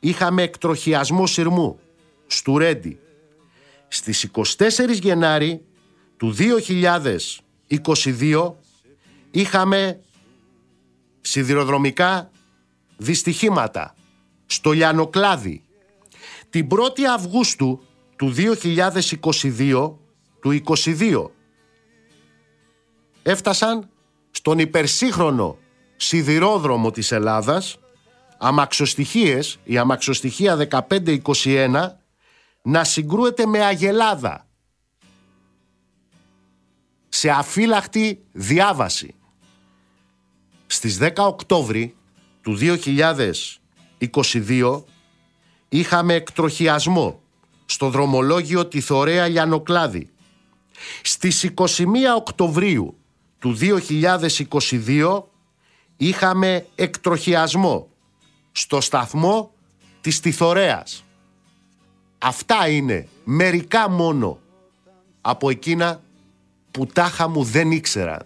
είχαμε 0.00 0.42
εκτροχιασμό 0.42 1.26
σειρμού 1.26 1.78
στου 2.26 2.58
Ρέντι. 2.58 2.98
Στις 3.88 4.30
24 4.56 4.92
Γενάρη 4.92 5.64
του 6.16 6.34
2022 7.68 8.52
είχαμε 9.30 10.00
σιδηροδρομικά 11.20 12.30
δυστυχήματα 12.96 13.94
στο 14.46 14.72
Λιανοκλάδι. 14.72 15.64
Την 16.50 16.68
1η 16.70 17.02
Αυγούστου 17.02 17.82
του 18.16 18.34
2022 18.36 19.94
του 20.40 20.60
22 20.64 21.30
έφτασαν 23.22 23.88
στον 24.30 24.58
υπερσύγχρονο 24.58 25.58
σιδηρόδρομο 25.96 26.90
της 26.90 27.12
Ελλάδας 27.12 27.78
αμαξοστοιχίες, 28.38 29.58
η 29.64 29.78
αμαξοστοιχεία 29.78 30.68
1521 30.86 31.86
να 32.62 32.84
συγκρούεται 32.84 33.46
με 33.46 33.64
αγελάδα 33.64 34.46
σε 37.08 37.30
αφύλακτη 37.30 38.24
διάβαση. 38.32 39.14
Στις 40.66 40.98
10 41.00 41.12
Οκτώβρη 41.16 41.96
του 42.40 42.58
2022 42.60 43.63
είχαμε 45.68 46.14
εκτροχιασμό 46.14 47.20
στο 47.66 47.90
δρομολόγιο 47.90 48.66
τη 48.66 48.80
Θωρέα 48.80 49.28
Λιανοκλάδη. 49.28 50.10
Στις 51.02 51.50
21 51.54 51.62
Οκτωβρίου 52.16 52.96
του 53.38 53.56
2022 53.60 55.22
είχαμε 55.96 56.66
εκτροχιασμό 56.74 57.88
στο 58.52 58.80
σταθμό 58.80 59.52
της 60.00 60.20
Τιθωρέας. 60.20 61.04
Αυτά 62.18 62.68
είναι 62.68 63.08
μερικά 63.24 63.90
μόνο 63.90 64.38
από 65.20 65.50
εκείνα 65.50 66.00
που 66.70 66.86
τάχα 66.86 67.28
μου 67.28 67.42
δεν 67.42 67.70
ήξεραν. 67.70 68.22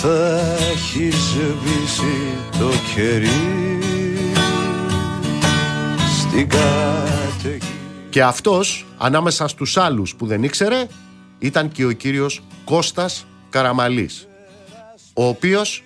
Θα 0.00 0.40
έχει 0.72 1.10
σβήσει 1.10 2.36
το 2.58 2.70
κερί 2.94 3.78
στην 6.20 6.48
καταιγή 6.48 7.74
Και 8.10 8.22
αυτός, 8.22 8.86
ανάμεσα 8.98 9.48
στους 9.48 9.76
άλλους 9.76 10.14
που 10.14 10.26
δεν 10.26 10.42
ήξερε, 10.42 10.86
ήταν 11.38 11.72
και 11.72 11.84
ο 11.84 11.92
κύριος 11.92 12.42
Κώστας 12.64 13.26
Καραμαλής, 13.50 14.28
ο 15.12 15.24
οποίος 15.24 15.84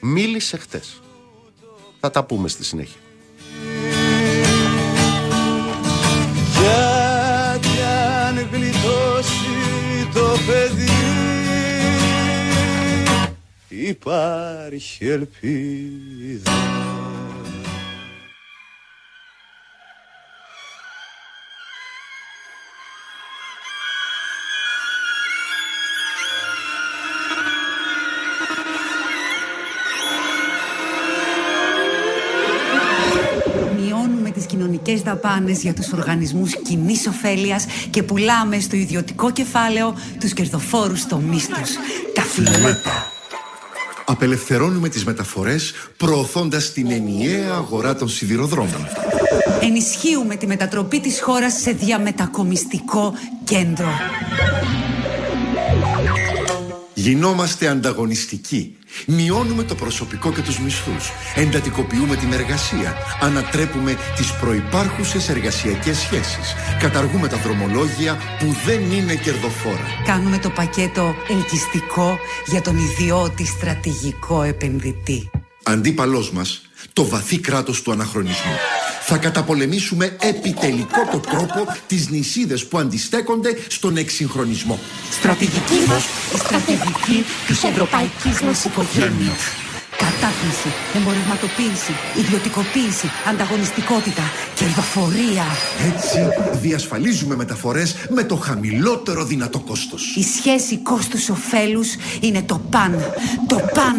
μίλησε 0.00 0.56
χτες. 0.56 1.00
Θα 2.00 2.10
τα 2.10 2.24
πούμε 2.24 2.48
στη 2.48 2.64
συνέχεια. 2.64 3.00
Γιατί 6.52 7.82
αν 8.26 8.48
γλιτώσει 8.52 9.48
το 10.14 10.36
παιδί 10.46 11.17
Υπάρχει 13.86 15.06
ελπίδα 15.06 16.52
Μειώνουμε 33.76 34.30
τις 34.30 34.46
κοινωνικές 34.46 35.02
δαπάνες 35.02 35.62
για 35.62 35.74
τους 35.74 35.92
οργανισμούς 35.92 36.56
κοινής 36.62 37.06
ωφέλειας 37.06 37.66
και 37.90 38.02
πουλάμε 38.02 38.60
στο 38.60 38.76
ιδιωτικό 38.76 39.30
κεφάλαιο 39.30 39.94
τους 40.20 40.32
κερδοφόρους 40.32 41.06
τομείς 41.06 41.48
τους. 41.48 41.70
Τα 42.14 42.22
φιλέτα. 42.22 43.17
Απελευθερώνουμε 44.10 44.88
τις 44.88 45.04
μεταφορές 45.04 45.72
προωθώντας 45.96 46.72
την 46.72 46.90
ενιαία 46.90 47.52
αγορά 47.52 47.94
των 47.94 48.08
σιδηροδρόμων. 48.08 48.86
Ενισχύουμε 49.60 50.36
τη 50.36 50.46
μετατροπή 50.46 51.00
της 51.00 51.20
χώρας 51.20 51.52
σε 51.52 51.70
διαμετακομιστικό 51.70 53.14
κέντρο. 53.44 53.88
Γινόμαστε 56.98 57.68
ανταγωνιστικοί. 57.68 58.76
Μειώνουμε 59.06 59.62
το 59.62 59.74
προσωπικό 59.74 60.32
και 60.32 60.42
τους 60.42 60.58
μισθούς. 60.58 61.10
Εντατικοποιούμε 61.34 62.16
την 62.16 62.32
εργασία. 62.32 62.94
Ανατρέπουμε 63.20 63.96
τις 64.16 64.32
προϋπάρχουσες 64.32 65.28
εργασιακές 65.28 65.98
σχέσεις. 65.98 66.54
Καταργούμε 66.80 67.28
τα 67.28 67.36
δρομολόγια 67.36 68.18
που 68.38 68.46
δεν 68.66 68.90
είναι 68.90 69.14
κερδοφόρα. 69.14 69.86
Κάνουμε 70.04 70.38
το 70.38 70.50
πακέτο 70.50 71.14
ελκυστικό 71.28 72.18
για 72.46 72.60
τον 72.60 72.76
ιδιώτη 72.76 73.46
στρατηγικό 73.46 74.42
επενδυτή. 74.42 75.30
Αντίπαλός 75.62 76.30
μας, 76.30 76.67
το 76.92 77.04
βαθύ 77.04 77.38
κράτος 77.38 77.82
του 77.82 77.92
αναχρονισμού. 77.92 78.52
Θα 79.10 79.16
καταπολεμήσουμε 79.16 80.16
επιτελικό 80.20 81.08
το 81.12 81.18
τρόπο 81.18 81.66
τις 81.86 82.08
νησίδες 82.08 82.66
που 82.66 82.78
αντιστέκονται 82.78 83.58
στον 83.68 83.96
εξυγχρονισμό. 83.96 84.78
Στρατηγική 85.10 85.84
μας, 85.88 86.04
η 86.34 86.38
στρατηγική 86.38 87.24
της 87.46 87.62
ευρωπαϊκής 87.64 88.40
μας 88.40 88.64
οικογένειας. 88.64 89.40
Κατάχνηση, 89.98 90.68
εμπορευματοποίηση, 90.94 91.92
ιδιωτικοποίηση, 92.18 93.10
ανταγωνιστικότητα, 93.28 94.22
κερδοφορία. 94.54 95.44
Έτσι 95.86 96.18
διασφαλίζουμε 96.52 97.36
μεταφορές 97.36 97.96
με 98.08 98.24
το 98.24 98.36
χαμηλότερο 98.36 99.24
δυνατό 99.24 99.58
κόστος. 99.58 100.16
Η 100.16 100.22
σχέση 100.22 100.78
κόστους-οφέλους 100.78 101.88
είναι 102.20 102.42
το 102.42 102.60
παν. 102.70 103.12
Το 103.48 103.60
παν. 103.74 103.96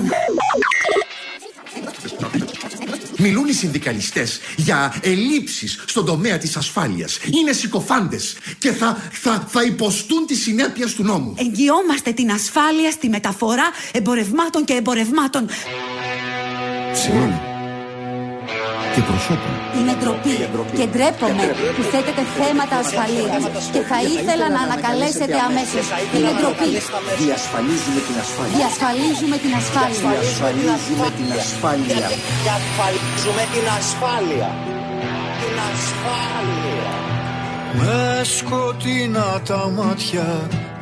Μιλούν 3.18 3.48
οι 3.48 3.54
συνδικαλιστές 3.54 4.40
για 4.56 5.00
ελλείψεις 5.02 5.84
στον 5.86 6.06
τομέα 6.06 6.38
της 6.38 6.56
ασφάλειας. 6.56 7.20
Είναι 7.40 7.52
συκοφάντες 7.52 8.38
και 8.58 8.72
θα, 8.72 9.10
θα, 9.12 9.48
θα 9.50 9.64
υποστούν 9.64 10.26
τις 10.26 10.42
συνέπειες 10.42 10.94
του 10.94 11.04
νόμου. 11.04 11.34
Εγγυόμαστε 11.38 12.12
την 12.12 12.32
ασφάλεια 12.32 12.92
στη 12.92 13.10
μεταφορά 13.10 13.70
εμπορευμάτων 13.92 14.66
και 14.66 14.74
εμπορευμάτων. 14.74 15.48
Συγγνώμη. 16.94 17.59
Και 19.00 19.06
προσώπων. 19.12 19.54
Είναι 19.78 19.94
ντροπή 20.00 20.36
και 20.80 20.86
ντρέπομαι 20.92 21.46
που 21.76 21.84
θέτετε 21.92 22.22
θέματα 22.40 22.76
ασφαλείας 22.84 23.42
και 23.74 23.82
θα 23.90 24.00
ήθελα 24.14 24.46
να 24.56 24.60
ανακαλέσετε 24.68 25.38
αμέσως. 25.48 25.86
Είναι 26.16 26.32
ντροπή. 26.38 26.70
Διασφαλίζουμε 27.24 28.00
την 28.08 28.16
ασφάλεια. 28.24 28.56
Διασφαλίζουμε 28.60 29.36
την 29.44 29.54
ασφάλεια. 29.62 30.10
Διασφαλίζουμε 30.12 31.08
την 31.18 31.30
ασφάλεια. 31.42 31.98
Διασφαλίζουμε 32.46 33.44
την 33.54 33.66
ασφάλεια. 33.80 34.50
Την 35.42 35.58
ασφάλεια. 35.70 36.92
Με 37.80 38.00
σκοτεινά 38.38 39.32
τα 39.50 39.62
μάτια 39.78 40.28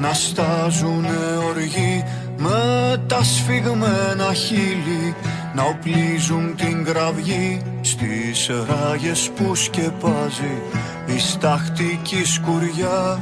να 0.04 0.12
στάζουνε 0.14 1.20
οργή 1.50 2.04
Με 2.38 2.62
τα 3.08 3.24
σφιγμένα 3.24 4.34
χείλη 4.34 5.16
να 5.58 5.64
οπλίζουν 5.64 6.56
την 6.56 6.84
κραυγή 6.84 7.62
Στις 7.82 8.50
ράγες 8.68 9.30
που 9.36 9.56
σκεπάζει. 9.56 10.62
Η 11.06 11.20
σταχτική 11.20 12.26
σκουριά 12.26 13.22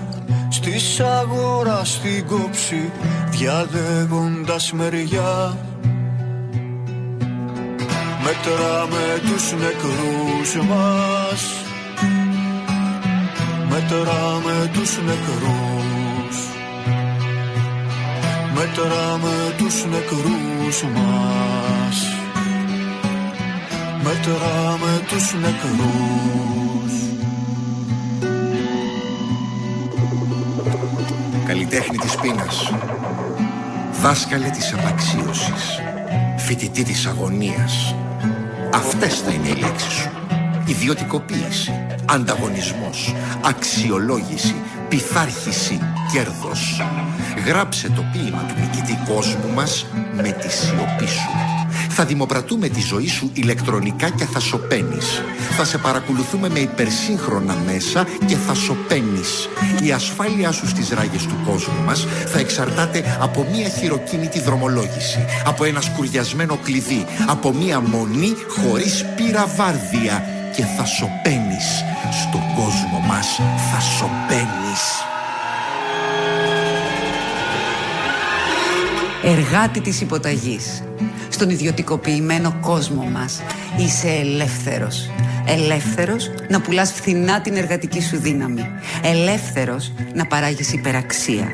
Στις 0.49 0.99
αγορά 0.99 1.83
στην 1.83 2.25
κόψη 2.27 2.91
διαλέγοντας 3.29 4.71
μεριά. 4.71 5.57
Μετράμε 8.23 9.21
τους 9.21 9.51
νεκρούς 9.51 10.67
μας. 10.67 11.41
Μετράμε 13.69 14.69
τους 14.73 14.97
νεκρούς. 14.97 16.37
Μετράμε 18.53 19.53
τους 19.57 19.85
νεκρούς 19.85 20.83
μας 20.83 22.14
Μετράμε 24.05 25.05
τους 25.07 25.33
νεκρούς 25.33 26.93
Καλλιτέχνη 31.45 31.97
της 31.97 32.15
πείνας. 32.15 32.73
Δάσκαλε 34.01 34.49
της 34.49 34.73
απαξίωσης. 34.73 35.81
Φοιτητή 36.37 36.83
της 36.83 37.05
αγωνίας. 37.05 37.95
Αυτές 38.73 39.19
θα 39.19 39.31
είναι 39.31 39.47
οι 39.47 39.55
λέξεις 39.55 39.93
σου. 39.93 40.09
Ιδιωτικοποίηση, 40.65 41.85
ανταγωνισμός, 42.05 43.15
αξιολόγηση, 43.41 44.55
πειθάρχηση, 44.89 45.79
κέρδος. 46.11 46.81
Γράψε 47.45 47.89
το 47.89 48.03
ποίημα 48.11 48.43
του 48.47 48.55
νικητή 48.59 48.99
κόσμου 49.07 49.53
μας 49.53 49.85
με 50.15 50.31
τη 50.31 50.51
σιωπή 50.51 51.07
σου. 51.07 51.54
Θα 51.97 52.05
δημοπρατούμε 52.05 52.67
τη 52.67 52.81
ζωή 52.81 53.07
σου 53.07 53.31
ηλεκτρονικά 53.33 54.09
και 54.09 54.25
θα 54.25 54.39
σωπαίνεις. 54.39 55.21
Θα 55.57 55.65
σε 55.65 55.77
παρακολουθούμε 55.77 56.49
με 56.49 56.59
υπερσύγχρονα 56.59 57.55
μέσα 57.65 58.07
και 58.25 58.35
θα 58.35 58.53
σωπαίνεις. 58.53 59.49
Η 59.83 59.91
ασφάλειά 59.91 60.51
σου 60.51 60.67
στις 60.67 60.89
ράγες 60.89 61.25
του 61.25 61.35
κόσμου 61.45 61.83
μας 61.85 62.07
θα 62.25 62.39
εξαρτάται 62.39 63.17
από 63.21 63.45
μία 63.51 63.67
χειροκίνητη 63.67 64.39
δρομολόγηση, 64.39 65.25
από 65.45 65.63
ένα 65.63 65.81
σκουριασμένο 65.81 66.57
κλειδί, 66.63 67.05
από 67.27 67.53
μία 67.53 67.79
μονή 67.79 68.33
χωρίς 68.47 69.05
πυραβάρδια 69.15 70.23
και 70.55 70.63
θα 70.77 70.85
σωπαίνεις. 70.85 71.83
Στον 72.21 72.43
κόσμο 72.55 72.99
μας 73.07 73.39
θα 73.71 73.79
σωπαίνεις. 73.79 74.83
Εργάτη 79.23 79.81
της 79.81 80.01
υποταγής. 80.01 80.83
Στον 81.35 81.49
ιδιωτικοποιημένο 81.49 82.57
κόσμο 82.61 83.03
μας 83.03 83.41
είσαι 83.77 84.07
ελεύθερος. 84.07 85.09
Ελεύθερος 85.45 86.31
να 86.49 86.61
πουλάς 86.61 86.91
φθηνά 86.91 87.41
την 87.41 87.55
εργατική 87.55 88.01
σου 88.01 88.17
δύναμη. 88.17 88.65
Ελεύθερος 89.03 89.93
να 90.13 90.25
παράγεις 90.25 90.73
υπεραξία. 90.73 91.47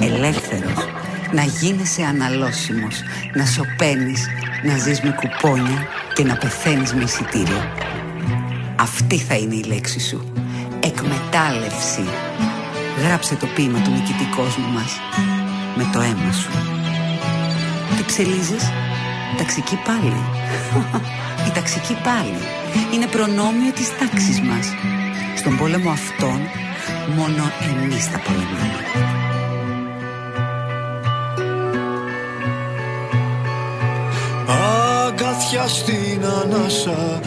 Ελεύθερος 0.00 0.86
να 1.32 1.42
γίνεσαι 1.42 2.02
αναλώσιμος. 2.02 3.02
Να 3.34 3.46
σωπαίνεις, 3.46 4.26
να 4.64 4.76
ζεις 4.78 5.00
με 5.00 5.14
κουπόνια 5.20 5.86
και 6.14 6.24
να 6.24 6.36
πεθαίνεις 6.36 6.94
με 6.94 7.02
εισιτήριο. 7.02 7.62
Αυτή 8.76 9.18
θα 9.18 9.34
είναι 9.34 9.54
η 9.54 9.62
λέξη 9.62 10.00
σου. 10.00 10.32
Εκμετάλλευση. 10.84 12.04
Γράψε 13.04 13.34
το 13.34 13.46
ποίημα 13.54 13.78
του 13.78 13.90
νικητή 13.90 14.24
κόσμου 14.36 14.68
μας 14.68 14.92
με 15.76 15.90
το 15.92 16.00
αίμα 16.00 16.32
σου. 16.32 16.50
Τι 17.96 18.04
ψελίζεις, 18.04 18.70
ταξική 19.42 19.78
πάλι. 19.88 20.20
Η 21.48 21.50
ταξική 21.54 21.96
πάλι 22.04 22.40
είναι 22.94 23.06
προνόμιο 23.06 23.72
της 23.74 23.88
τάξης 23.98 24.40
μας. 24.40 24.66
Στον 25.36 25.56
πόλεμο 25.56 25.90
αυτόν 25.90 26.40
μόνο 27.16 27.42
εμείς 27.70 28.04
θα 28.06 28.18
πολεμάμε. 28.18 28.82
Αγκάθια 35.06 35.66
στην 35.66 36.24
ανάσα 36.42 37.20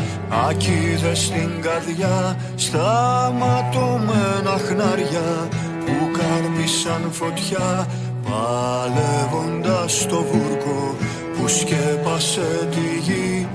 Ακίδες 0.49 1.19
στην 1.19 1.62
καρδιά 1.62 2.38
Στα 2.56 3.34
ματωμένα 3.39 4.58
χνάρια 4.67 5.47
Που 5.86 6.12
κάρμισαν 6.17 7.12
φωτιά 7.12 7.88
Παλεύοντας 8.23 10.06
το 10.10 10.23
βούρκο 10.32 10.95
Που 11.36 11.48
σκέπασε 11.48 12.67
τη 12.72 13.00
γη 13.02 13.48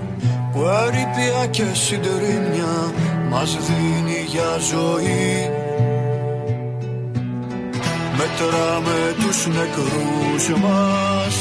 Που 0.52 0.60
ερήπια 0.60 1.46
και 1.50 1.64
συντρίμια 1.72 2.92
Μας 3.30 3.56
δίνει 3.56 4.24
για 4.26 4.56
ζωή. 4.70 5.50
Μετράμε 8.16 9.14
τους 9.20 9.46
νεκρούς 9.46 10.60
μας. 10.62 11.36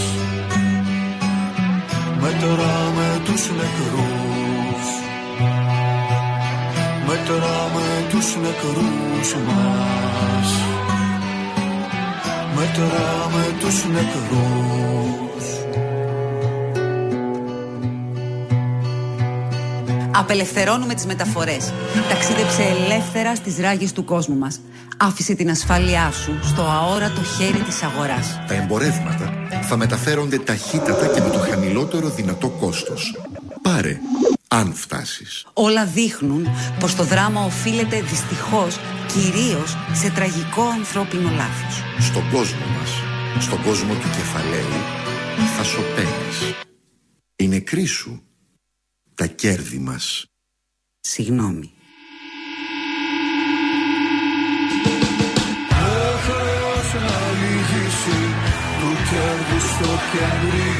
Μετράμε 2.21 3.21
τους 3.26 3.50
νεκρούς. 3.50 4.86
Μετράμε 7.08 8.06
τους 8.10 8.36
νεκρούς 8.36 9.34
μας. 9.47 10.50
Μετράμε 12.56 13.56
τους 13.60 13.86
νεκρούς 13.86 15.27
Απελευθερώνουμε 20.19 20.93
τις 20.93 21.06
μεταφορές. 21.06 21.73
Ταξίδεψε 22.10 22.63
ελεύθερα 22.63 23.36
στις 23.36 23.58
ράγες 23.60 23.91
του 23.91 24.03
κόσμου 24.03 24.36
μας. 24.36 24.60
Άφησε 24.97 25.34
την 25.34 25.49
ασφάλειά 25.49 26.12
σου 26.12 26.39
στο 26.43 26.62
αόρατο 26.62 27.23
χέρι 27.23 27.58
της 27.58 27.84
αγοράς. 27.84 28.39
Τα 28.47 28.53
εμπορεύματα 28.53 29.34
θα 29.69 29.77
μεταφέρονται 29.77 30.39
ταχύτατα 30.39 31.08
και 31.08 31.21
με 31.21 31.30
το 31.30 31.38
χαμηλότερο 31.39 32.10
δυνατό 32.10 32.49
κόστος. 32.49 33.15
Πάρε, 33.62 33.99
αν 34.47 34.73
φτάσεις. 34.73 35.45
Όλα 35.53 35.86
δείχνουν 35.86 36.47
πως 36.80 36.95
το 36.95 37.03
δράμα 37.03 37.45
οφείλεται 37.45 38.01
δυστυχώς 38.01 38.80
κυρίως 39.08 39.77
σε 39.93 40.10
τραγικό 40.10 40.62
ανθρώπινο 40.62 41.30
λάθος. 41.30 41.84
Στον 41.99 42.30
κόσμο 42.32 42.65
μας, 42.80 42.91
στον 43.43 43.63
κόσμο 43.63 43.93
του 43.93 44.10
κεφαλαίου, 44.15 44.73
θα 45.58 45.63
σωπαίνεις. 45.63 46.56
Οι 47.36 47.47
νεκροί 47.47 47.86
σου, 47.86 48.21
τα 49.17 49.27
κέρδη 49.27 49.77
μας. 49.77 50.25
Συγγνώμη. 50.99 51.71
χρέος 56.25 56.89
να 57.08 57.19
λυγίσει 57.39 58.21
του 58.80 58.91
κέρδους 59.10 59.65
στο 59.73 59.91
κέντρι 60.12 60.71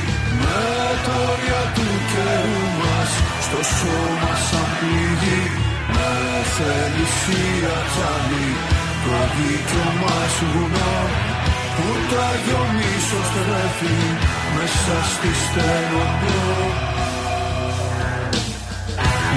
με 0.41 0.62
τα 1.06 1.13
όρια 1.32 1.62
του 1.76 1.88
καιρού 2.12 2.63
μας 2.80 3.12
στο 3.45 3.60
σώμα 3.78 4.34
σαν 4.50 4.67
πληγή 4.80 5.41
θέλει 6.58 7.06
θεία 7.21 7.78
τσάλι 7.91 8.47
το 9.04 9.17
δίκιο 9.36 9.88
μας 10.02 10.36
βουνό 10.54 10.97
που 11.76 11.88
το 12.10 12.17
Άγιο 12.32 12.63
μίσος 12.76 13.30
τρέφει 13.36 13.97
μέσα 14.56 14.97
στη 15.12 15.30
στενοπό 15.43 16.45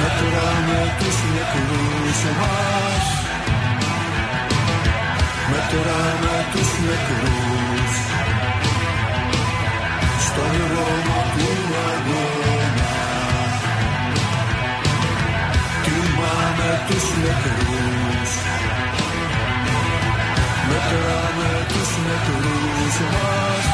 Μετράμε 0.01 0.81
τους 0.99 1.19
νεκρούς 1.35 2.21
μας 2.39 3.07
Μετράμε 5.51 6.37
τους 6.53 6.71
νεκρούς 6.87 7.95
στον 10.25 10.53
δρόμο 10.71 11.19
του 11.35 11.51
αγώνα 11.91 12.95
Τιμάμε 15.85 16.71
τους 16.89 17.07
νεκρούς 17.23 18.31
Μετράμε 20.69 21.67
τους 21.69 21.91
νεκρούς 22.07 22.95
μας 23.13 23.65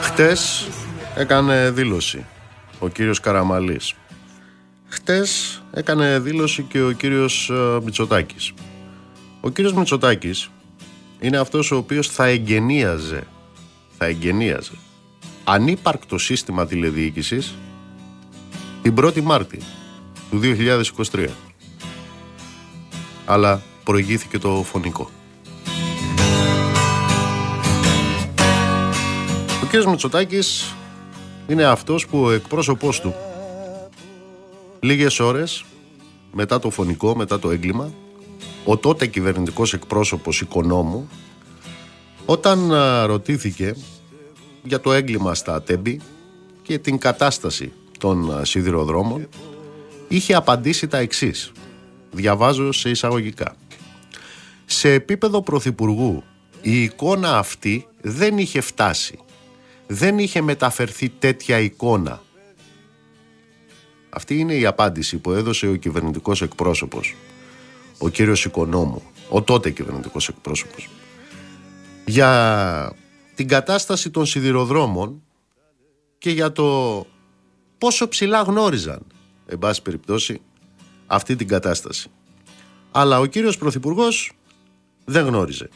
Χτες 0.00 0.68
έκανε 1.16 1.70
δήλωση 1.70 2.24
ο 2.80 2.88
κύριος 2.88 3.20
Καραμαλής. 3.20 3.94
Χτες 4.88 5.62
έκανε 5.72 6.18
δήλωση 6.18 6.62
και 6.62 6.82
ο 6.82 6.92
κύριος 6.92 7.50
ε, 7.50 7.78
Μητσοτάκης. 7.84 8.52
Ο 9.40 9.50
κύριος 9.50 9.72
Μητσοτάκης 9.72 10.50
είναι 11.20 11.38
αυτός 11.38 11.70
ο 11.70 11.76
οποίος 11.76 12.08
θα 12.08 12.24
εγγενίαζε, 12.24 13.26
θα 13.98 14.06
εγγενίαζε 14.06 14.72
ανύπαρκτο 15.44 16.18
σύστημα 16.18 16.66
τηλεδιοίκησης 16.66 17.54
την 18.82 18.94
1η 18.98 19.20
Μάρτη 19.20 19.58
του 20.30 20.40
2023. 21.12 21.28
Αλλά 23.26 23.62
προηγήθηκε 23.84 24.38
το 24.38 24.62
φωνικό. 24.62 25.10
Ο 29.62 29.66
κύριος 29.66 29.86
Μητσοτάκης 29.86 30.74
είναι 31.50 31.64
αυτός 31.64 32.06
που 32.06 32.22
ο 32.22 32.30
εκπρόσωπός 32.30 33.00
του. 33.00 33.14
Λίγες 34.80 35.20
ώρες 35.20 35.64
μετά 36.32 36.58
το 36.58 36.70
φωνικό, 36.70 37.16
μετά 37.16 37.38
το 37.38 37.50
έγκλημα 37.50 37.92
ο 38.64 38.76
τότε 38.76 39.06
κυβερνητικός 39.06 39.72
εκπρόσωπος 39.72 40.40
οικονόμου 40.40 41.08
όταν 42.26 42.72
ρωτήθηκε 43.06 43.74
για 44.62 44.80
το 44.80 44.92
έγκλημα 44.92 45.34
στα 45.34 45.62
Τέμπη 45.62 46.00
και 46.62 46.78
την 46.78 46.98
κατάσταση 46.98 47.72
των 47.98 48.44
σιδηροδρόμων 48.44 49.28
είχε 50.08 50.34
απαντήσει 50.34 50.88
τα 50.88 50.98
εξής 50.98 51.52
διαβάζω 52.10 52.72
σε 52.72 52.90
εισαγωγικά. 52.90 53.56
Σε 54.66 54.92
επίπεδο 54.92 55.42
πρωθυπουργού 55.42 56.22
η 56.62 56.82
εικόνα 56.82 57.38
αυτή 57.38 57.86
δεν 58.00 58.38
είχε 58.38 58.60
φτάσει 58.60 59.18
δεν 59.92 60.18
είχε 60.18 60.40
μεταφερθεί 60.40 61.08
τέτοια 61.08 61.58
εικόνα 61.58 62.22
αυτή 64.10 64.38
είναι 64.38 64.54
η 64.54 64.66
απάντηση 64.66 65.18
που 65.18 65.32
έδωσε 65.32 65.66
ο 65.66 65.74
κυβερνητικός 65.74 66.42
εκπρόσωπος 66.42 67.14
ο 68.02 68.08
κύριος 68.08 68.44
Οικονόμου, 68.44 69.02
ο 69.28 69.42
τότε 69.42 69.70
κυβερνητικός 69.70 70.28
εκπρόσωπος, 70.28 70.88
για 72.04 72.92
την 73.34 73.48
κατάσταση 73.48 74.10
των 74.10 74.26
σιδηροδρόμων 74.26 75.22
και 76.18 76.30
για 76.30 76.52
το 76.52 77.06
πόσο 77.78 78.08
ψηλά 78.08 78.42
γνώριζαν, 78.42 79.06
εν 79.46 79.58
πάση 79.58 79.82
περιπτώσει, 79.82 80.40
αυτή 81.06 81.36
την 81.36 81.48
κατάσταση. 81.48 82.10
Αλλά 82.90 83.18
ο 83.18 83.26
κύριος 83.26 83.58
Πρωθυπουργός 83.58 84.32
δεν 85.04 85.26
γνώριζε. 85.26 85.68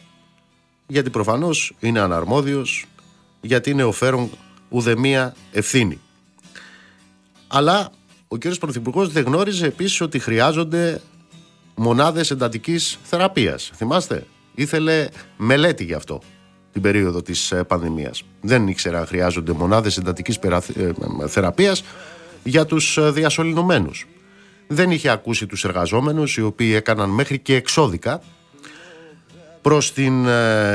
Γιατί 0.87 1.11
προφανώς 1.11 1.75
είναι 1.81 2.01
αναρμόδιος, 2.01 2.87
γιατί 3.45 3.71
είναι 3.71 3.85
ο 3.85 3.93
φέρον 3.93 4.31
ουδεμία 4.69 5.35
ευθύνη. 5.53 6.01
Αλλά 7.47 7.91
ο 8.29 8.37
κύριος 8.37 8.59
Πρωθυπουργός 8.59 9.13
δεν 9.13 9.25
γνώριζε 9.25 9.67
επίσης 9.67 10.01
ότι 10.01 10.19
χρειάζονται 10.19 11.01
μονάδες 11.75 12.31
εντατικής 12.31 12.99
θεραπείας. 13.03 13.71
Θυμάστε, 13.75 14.27
ήθελε 14.55 15.09
μελέτη 15.37 15.85
γι' 15.85 15.95
αυτό 15.95 16.21
την 16.73 16.83
περίοδο 16.83 17.23
της 17.23 17.53
ε, 17.53 17.65
πανδημίας. 17.65 18.23
Δεν 18.41 18.69
ήξερα 18.69 18.99
αν 18.99 19.07
χρειάζονται 19.07 19.53
μονάδες 19.53 19.97
εντατικής 19.97 20.37
ε, 20.37 20.61
θεραπείας 21.27 21.83
για 22.43 22.67
τους 22.67 22.97
ε, 22.97 23.11
διασωληνωμένους. 23.11 24.07
Δεν 24.67 24.91
είχε 24.91 25.09
ακούσει 25.09 25.47
τους 25.47 25.65
εργαζόμενους 25.65 26.37
οι 26.37 26.43
οποίοι 26.43 26.73
έκαναν 26.75 27.11
μέχρι 27.11 27.39
και 27.39 27.55
εξώδικα 27.55 28.23
προς 29.65 29.93
την 29.93 30.27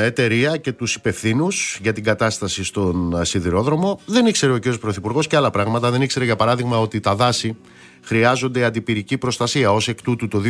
εταιρεία 0.04 0.58
και 0.58 0.72
τους 0.72 0.96
υπευθύνους 0.96 1.80
για 1.82 1.94
την 1.94 2.04
κατάσταση 2.04 2.64
στον 2.64 3.26
σιδηρόδρομο. 3.26 4.00
Δεν 4.06 4.26
ήξερε 4.26 4.54
ο 4.54 4.60
κ. 4.60 4.78
Πρωθυπουργός 4.80 5.28
και 5.28 5.36
άλλα 5.36 5.50
πράγματα. 5.50 5.92
Δεν 5.92 6.02
ήξερε 6.02 6.26
για 6.26 6.36
παράδειγμα 6.36 6.80
ότι 6.80 7.00
τα 7.00 7.16
δάση 7.16 7.58
χρειάζονται 8.02 8.64
αντιπυρική 8.64 9.18
προστασία. 9.18 9.72
Ω 9.72 9.78
εκ 9.86 10.02
τούτου 10.02 10.28
το 10.28 10.42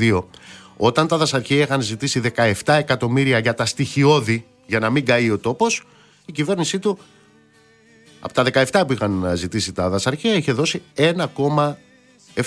2022, 0.00 0.24
όταν 0.76 1.06
τα 1.06 1.16
δασαρχεία 1.16 1.62
είχαν 1.62 1.80
ζητήσει 1.80 2.20
17 2.36 2.52
εκατομμύρια 2.64 3.38
για 3.38 3.54
τα 3.54 3.66
στοιχειώδη, 3.66 4.44
για 4.66 4.78
να 4.78 4.90
μην 4.90 5.04
καεί 5.04 5.30
ο 5.30 5.38
τόπος, 5.38 5.86
η 6.26 6.32
κυβέρνησή 6.32 6.78
του 6.78 6.98
από 8.20 8.32
τα 8.32 8.42
17 8.70 8.86
που 8.86 8.92
είχαν 8.92 9.30
ζητήσει 9.34 9.72
τα 9.72 9.88
δασαρχεία 9.88 10.34
είχε 10.34 10.52
δώσει 10.52 10.82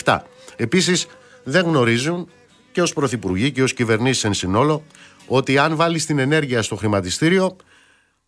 1,7. 0.04 0.18
Επίσης, 0.56 1.08
δεν 1.44 1.66
γνωρίζουν 1.66 2.28
και 2.78 2.84
ως 2.84 2.94
πρωθυπουργοί 2.94 3.52
και 3.52 3.64
ως 3.64 3.74
κυβερνήσεις 3.74 4.24
εν 4.24 4.34
συνόλο 4.34 4.84
ότι 5.28 5.58
αν 5.58 5.76
βάλει 5.76 6.02
την 6.02 6.20
ενέργεια 6.20 6.62
στο 6.62 6.76
χρηματιστήριο 6.76 7.56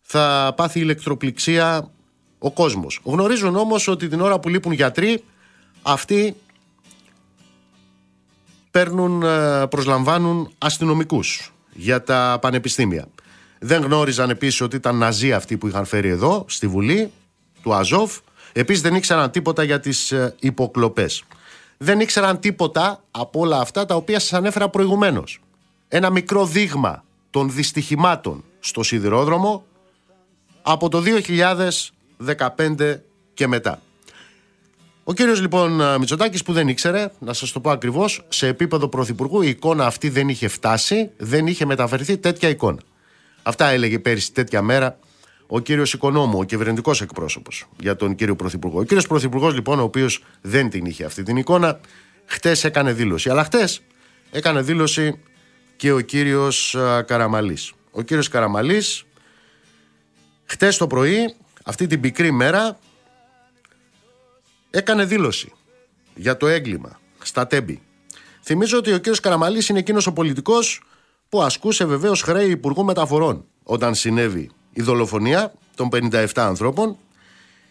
θα 0.00 0.54
πάθει 0.56 0.80
ηλεκτροπληξία 0.80 1.90
ο 2.38 2.50
κόσμος. 2.50 3.00
Γνωρίζουν 3.04 3.56
όμως 3.56 3.88
ότι 3.88 4.08
την 4.08 4.20
ώρα 4.20 4.40
που 4.40 4.48
λείπουν 4.48 4.72
γιατροί 4.72 5.24
αυτοί 5.82 6.36
παίρνουν, 8.70 9.22
ε, 9.22 9.66
προσλαμβάνουν 9.66 10.52
αστυνομικούς 10.58 11.52
για 11.72 12.02
τα 12.02 12.38
πανεπιστήμια. 12.40 13.06
Δεν 13.58 13.82
γνώριζαν 13.82 14.30
επίσης 14.30 14.60
ότι 14.60 14.76
ήταν 14.76 14.96
ναζί 14.96 15.32
αυτοί 15.32 15.56
που 15.56 15.68
είχαν 15.68 15.84
φέρει 15.84 16.08
εδώ, 16.08 16.44
στη 16.48 16.66
Βουλή, 16.66 17.10
του 17.62 17.74
Αζόφ. 17.74 18.18
Επίσης 18.52 18.82
δεν 18.82 18.94
ήξεραν 18.94 19.30
τίποτα 19.30 19.62
για 19.62 19.80
τις 19.80 20.12
ε, 20.12 20.34
υποκλοπές. 20.40 21.24
Δεν 21.76 22.00
ήξεραν 22.00 22.40
τίποτα 22.40 23.02
από 23.10 23.40
όλα 23.40 23.60
αυτά 23.60 23.86
τα 23.86 23.94
οποία 23.94 24.18
σας 24.18 24.32
ανέφερα 24.32 24.68
προηγουμένως. 24.68 25.40
Ένα 25.92 26.10
μικρό 26.10 26.46
δείγμα 26.46 27.04
των 27.30 27.50
δυστυχημάτων 27.52 28.44
στο 28.60 28.82
σιδηρόδρομο 28.82 29.64
από 30.62 30.88
το 30.88 31.02
2015 32.56 32.96
και 33.34 33.46
μετά. 33.46 33.82
Ο 35.04 35.12
κύριος 35.12 35.40
λοιπόν 35.40 35.98
Μητσοτάκης 35.98 36.42
που 36.42 36.52
δεν 36.52 36.68
ήξερε, 36.68 37.10
να 37.18 37.32
σας 37.32 37.52
το 37.52 37.60
πω 37.60 37.70
ακριβώς, 37.70 38.26
σε 38.28 38.46
επίπεδο 38.46 38.88
πρωθυπουργού 38.88 39.42
η 39.42 39.48
εικόνα 39.48 39.86
αυτή 39.86 40.08
δεν 40.08 40.28
είχε 40.28 40.48
φτάσει, 40.48 41.10
δεν 41.16 41.46
είχε 41.46 41.64
μεταφερθεί 41.64 42.18
τέτοια 42.18 42.48
εικόνα. 42.48 42.80
Αυτά 43.42 43.68
έλεγε 43.68 43.98
πέρυσι 43.98 44.32
τέτοια 44.32 44.62
μέρα 44.62 44.98
ο 45.46 45.60
κύριος 45.60 45.92
Οικονόμου, 45.92 46.38
ο 46.38 46.44
κυβερνητικός 46.44 47.00
εκπρόσωπος 47.00 47.68
για 47.80 47.96
τον 47.96 48.14
κύριο 48.14 48.36
Πρωθυπουργό. 48.36 48.78
Ο 48.78 48.82
κύριος 48.82 49.06
Πρωθυπουργός 49.06 49.54
λοιπόν, 49.54 49.80
ο 49.80 49.82
οποίος 49.82 50.24
δεν 50.40 50.70
την 50.70 50.84
είχε 50.84 51.04
αυτή 51.04 51.22
την 51.22 51.36
εικόνα, 51.36 51.80
χτες 52.26 52.64
έκανε 52.64 52.92
δήλωση. 52.92 53.30
Αλλά 53.30 53.44
χτες 53.44 53.82
έκανε 54.30 54.62
δήλωση 54.62 55.20
και 55.80 55.92
ο 55.92 56.00
κύριος 56.00 56.76
Καραμαλής. 57.06 57.72
Ο 57.90 58.02
κύριος 58.02 58.28
Καραμαλής, 58.28 59.04
χτες 60.44 60.76
το 60.76 60.86
πρωί, 60.86 61.34
αυτή 61.64 61.86
την 61.86 62.00
πικρή 62.00 62.30
μέρα, 62.30 62.78
έκανε 64.70 65.04
δήλωση 65.04 65.52
για 66.14 66.36
το 66.36 66.46
έγκλημα 66.46 67.00
στα 67.22 67.46
Τέμπη. 67.46 67.82
Θυμίζω 68.42 68.78
ότι 68.78 68.92
ο 68.92 69.00
κ. 69.00 69.06
Καραμαλής 69.22 69.68
είναι 69.68 69.78
εκείνος 69.78 70.06
ο 70.06 70.12
πολιτικός 70.12 70.82
που 71.28 71.42
ασκούσε 71.42 71.84
βεβαίως 71.84 72.22
χρέη 72.22 72.50
Υπουργού 72.50 72.84
Μεταφορών 72.84 73.44
όταν 73.62 73.94
συνέβη 73.94 74.50
η 74.72 74.82
δολοφονία 74.82 75.52
των 75.74 75.88
57 75.92 76.26
ανθρώπων. 76.34 76.96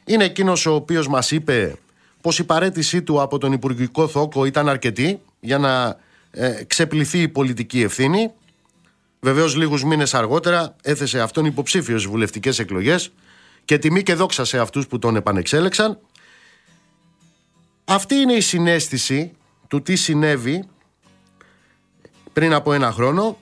Είναι 0.05 0.23
εκείνος 0.23 0.65
ο 0.65 0.73
οποίος 0.73 1.07
μας 1.07 1.31
είπε 1.31 1.77
πως 2.21 2.39
η 2.39 2.43
παρέτησή 2.43 3.01
του 3.01 3.21
από 3.21 3.37
τον 3.37 3.51
Υπουργικό 3.51 4.07
Θόκο 4.07 4.45
ήταν 4.45 4.69
αρκετή 4.69 5.21
για 5.39 5.57
να 5.57 5.97
ε, 6.31 6.63
ξεπληθεί 6.67 7.21
η 7.21 7.27
πολιτική 7.27 7.81
ευθύνη. 7.81 8.31
Βεβαίως, 9.19 9.55
λίγους 9.55 9.83
μήνες 9.83 10.13
αργότερα 10.13 10.75
έθεσε 10.81 11.19
αυτόν 11.19 11.45
υποψήφιος 11.45 11.99
στις 11.99 12.11
βουλευτικές 12.11 12.59
εκλογές 12.59 13.11
και 13.65 13.77
τιμή 13.77 14.03
και 14.03 14.13
δόξα 14.13 14.45
σε 14.45 14.59
αυτούς 14.59 14.87
που 14.87 14.99
τον 14.99 15.15
επανεξέλεξαν. 15.15 15.99
Αυτή 17.85 18.15
είναι 18.15 18.33
η 18.33 18.41
συνέστηση 18.41 19.31
του 19.67 19.81
τι 19.81 19.95
συνέβη 19.95 20.67
πριν 22.33 22.53
από 22.53 22.73
ένα 22.73 22.91
χρόνο. 22.91 23.37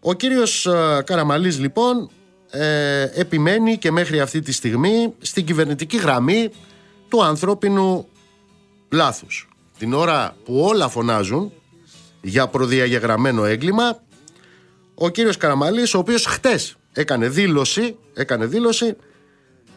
Ο 0.00 0.12
κύριος 0.14 0.66
ε, 0.66 1.02
Καραμαλής 1.06 1.58
λοιπόν 1.58 2.10
ε, 2.50 3.02
επιμένει 3.02 3.78
και 3.78 3.90
μέχρι 3.90 4.20
αυτή 4.20 4.40
τη 4.40 4.52
στιγμή 4.52 5.14
στην 5.18 5.44
κυβερνητική 5.44 5.96
γραμμή 5.96 6.50
του 7.08 7.24
ανθρώπινου 7.24 8.08
λάθους. 8.90 9.48
Την 9.78 9.92
ώρα 9.92 10.36
που 10.44 10.60
όλα 10.60 10.88
φωνάζουν 10.88 11.52
για 12.20 12.46
προδιαγεγραμμένο 12.46 13.44
έγκλημα, 13.44 14.02
ο 14.94 15.08
κύριος 15.08 15.36
Καραμαλής, 15.36 15.94
ο 15.94 15.98
οποίος 15.98 16.26
χτες 16.26 16.76
έκανε 16.92 17.28
δήλωση, 17.28 17.96
έκανε 18.14 18.46
δήλωση, 18.46 18.96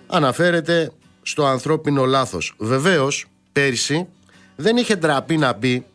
αναφέρεται 0.07 0.91
στο 1.21 1.45
ανθρώπινο 1.45 2.05
λάθος. 2.05 2.53
Βεβαίως, 2.57 3.25
πέρυσι 3.51 4.07
δεν 4.55 4.77
είχε 4.77 4.95
ντραπεί 4.95 5.37
να 5.37 5.55
πει, 5.55 5.85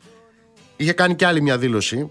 είχε 0.77 0.93
κάνει 0.93 1.15
κι 1.15 1.25
άλλη 1.25 1.43
μια 1.43 1.59
δήλωση, 1.59 2.11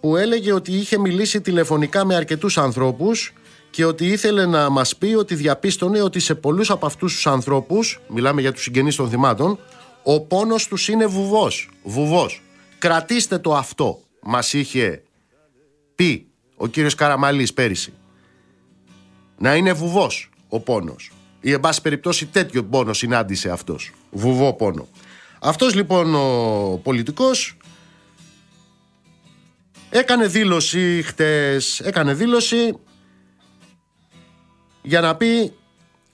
που 0.00 0.16
έλεγε 0.16 0.52
ότι 0.52 0.72
είχε 0.72 0.98
μιλήσει 0.98 1.40
τηλεφωνικά 1.40 2.04
με 2.04 2.14
αρκετούς 2.14 2.58
ανθρώπους 2.58 3.32
και 3.70 3.84
ότι 3.84 4.06
ήθελε 4.06 4.46
να 4.46 4.68
μας 4.68 4.96
πει 4.96 5.14
ότι 5.14 5.34
διαπίστωνε 5.34 6.02
ότι 6.02 6.20
σε 6.20 6.34
πολλούς 6.34 6.70
από 6.70 6.86
αυτούς 6.86 7.14
τους 7.14 7.26
ανθρώπους, 7.26 8.00
μιλάμε 8.08 8.40
για 8.40 8.52
τους 8.52 8.62
συγγενείς 8.62 8.96
των 8.96 9.08
θυμάτων, 9.08 9.58
ο 10.02 10.20
πόνος 10.20 10.66
τους 10.66 10.88
είναι 10.88 11.06
βουβός. 11.06 11.70
Βουβός. 11.82 12.42
Κρατήστε 12.80 13.38
το 13.38 13.56
αυτό, 13.56 14.00
μας 14.22 14.52
είχε 14.52 15.02
πει 15.94 16.26
ο 16.56 16.66
κύριος 16.66 16.94
Καραμαλής 16.94 17.52
πέρυσι. 17.52 17.92
Να 19.38 19.54
είναι 19.54 19.72
βουβός 19.72 20.30
ο 20.48 20.60
πόνος. 20.60 21.12
Ή 21.40 21.52
εν 21.52 21.60
πάση 21.60 21.82
περιπτώσει 21.82 22.26
τέτοιο 22.26 22.64
πόνο 22.64 22.92
συνάντησε 22.92 23.50
αυτός. 23.50 23.92
Βουβό 24.10 24.52
πόνο. 24.52 24.88
Αυτός 25.40 25.74
λοιπόν 25.74 26.14
ο 26.14 26.80
πολιτικός 26.82 27.56
έκανε 29.90 30.26
δήλωση 30.26 31.02
χτες, 31.02 31.80
έκανε 31.80 32.14
δήλωση 32.14 32.78
για 34.82 35.00
να 35.00 35.16
πει 35.16 35.52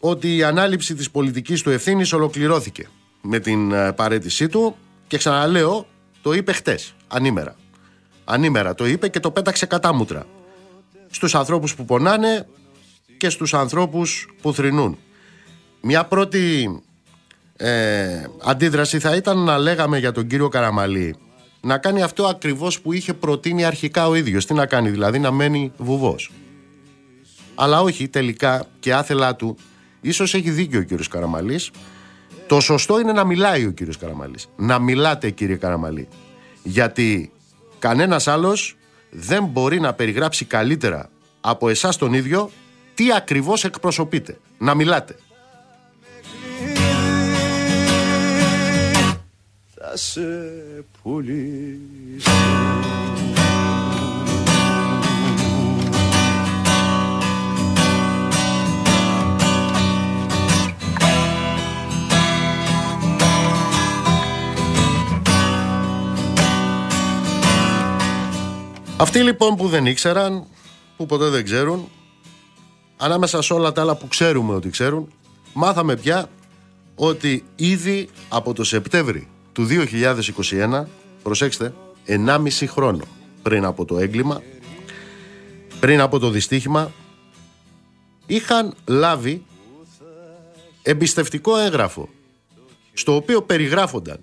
ότι 0.01 0.37
η 0.37 0.43
ανάληψη 0.43 0.95
της 0.95 1.11
πολιτικής 1.11 1.63
του 1.63 1.71
ευθύνης 1.71 2.13
ολοκληρώθηκε 2.13 2.89
με 3.21 3.39
την 3.39 3.73
ε, 3.73 3.93
παρέτησή 3.93 4.49
του 4.49 4.77
και 5.07 5.19
ξαναλέω 5.19 5.87
το 6.27 6.33
είπε 6.33 6.53
χτες, 6.53 6.95
ανήμερα. 7.09 7.57
Ανήμερα 8.25 8.75
το 8.75 8.87
είπε 8.87 9.09
και 9.09 9.21
το 9.21 9.31
πέταξε 9.31 9.67
κατάμουτρα. 9.67 10.27
Στους 11.11 11.35
ανθρώπους 11.35 11.75
που 11.75 11.85
πονάνε 11.85 12.47
και 13.17 13.29
στους 13.29 13.55
ανθρώπους 13.55 14.29
που 14.43 14.53
θρυνούν. 14.53 14.99
Μια 15.81 16.05
πρώτη 16.05 16.69
ε, 17.57 18.25
αντίδραση 18.43 18.99
θα 18.99 19.17
ήταν 19.17 19.39
να 19.39 19.59
λέγαμε 19.59 19.99
για 19.99 20.13
τον 20.13 20.27
κύριο 20.27 20.49
Καραμαλή 20.49 21.17
να 21.61 21.79
κάνει 21.79 22.03
αυτό 22.03 22.27
ακριβώς 22.27 22.81
που 22.81 22.93
είχε 22.93 23.15
προτείνει 23.15 23.65
αρχικά 23.65 24.09
ο 24.09 24.15
ίδιος. 24.15 24.47
Τι 24.47 24.55
να 24.55 24.67
κάνει 24.67 24.91
δηλαδή, 24.91 25.19
να 25.19 25.31
μένει 25.31 25.73
βουβός. 25.77 26.31
Αλλά 27.55 27.81
όχι 27.81 28.09
τελικά 28.09 28.67
και 28.81 28.95
άθελά 28.95 29.37
του, 29.37 29.57
ίσως 30.01 30.35
έχει 30.35 30.51
δίκιο 30.51 30.79
ο 30.79 30.83
κύριος 30.83 31.09
Καραμαλής, 31.09 31.71
το 32.47 32.61
σωστό 32.61 33.01
είναι 33.01 33.13
να 33.13 33.25
μιλάει 33.25 33.67
ο 33.67 33.71
κύριος 33.71 33.99
Καραμαλής. 33.99 34.49
Να 34.57 34.79
μιλάτε 34.79 35.31
κύριε 35.31 35.57
Καραμαλή. 35.57 36.09
Γιατί 36.63 37.33
κανένας 37.79 38.29
άλλος 38.29 38.77
δεν 39.11 39.45
μπορεί 39.45 39.81
να 39.81 39.93
περιγράψει 39.93 40.45
καλύτερα 40.45 41.11
από 41.41 41.69
εσάς 41.69 41.97
τον 41.97 42.13
ίδιο 42.13 42.51
τι 42.95 43.13
ακριβώς 43.13 43.65
εκπροσωπείτε. 43.65 44.39
Να 44.59 44.75
μιλάτε. 44.75 45.17
Θα 49.75 49.97
σε 49.97 50.21
πουλήσω 51.03 52.31
Αυτοί 68.99 69.23
λοιπόν 69.23 69.57
που 69.57 69.69
δεν 69.69 69.87
ήξεραν, 69.87 70.47
που 70.97 71.07
ποτέ 71.07 71.29
δεν 71.29 71.45
ξέρουν, 71.45 71.89
ανάμεσα 72.97 73.43
σε 73.43 73.53
όλα 73.53 73.73
τα 73.73 73.81
άλλα 73.81 73.97
που 73.97 74.09
ξέρουμε 74.09 74.55
ότι 74.55 74.71
ξέρουν, 74.71 75.13
μάθαμε 75.53 75.97
πια 75.97 76.29
ότι 76.95 77.45
ήδη 77.57 78.09
από 78.29 78.53
το 78.53 78.65
Σεπτέμβρη 78.65 79.29
του 79.53 79.67
2021, 79.71 80.85
προσέξτε, 81.23 81.75
1,5 82.07 82.49
χρόνο 82.67 83.05
πριν 83.43 83.65
από 83.65 83.85
το 83.85 83.99
έγκλημα, 83.99 84.43
πριν 85.81 86.01
από 86.01 86.19
το 86.19 86.31
δυστύχημα, 86.31 86.93
είχαν 88.27 88.75
λάβει 88.85 89.45
εμπιστευτικό 90.83 91.57
έγγραφο 91.57 92.09
στο 92.93 93.15
οποίο 93.15 93.43
περιγράφονταν 93.43 94.19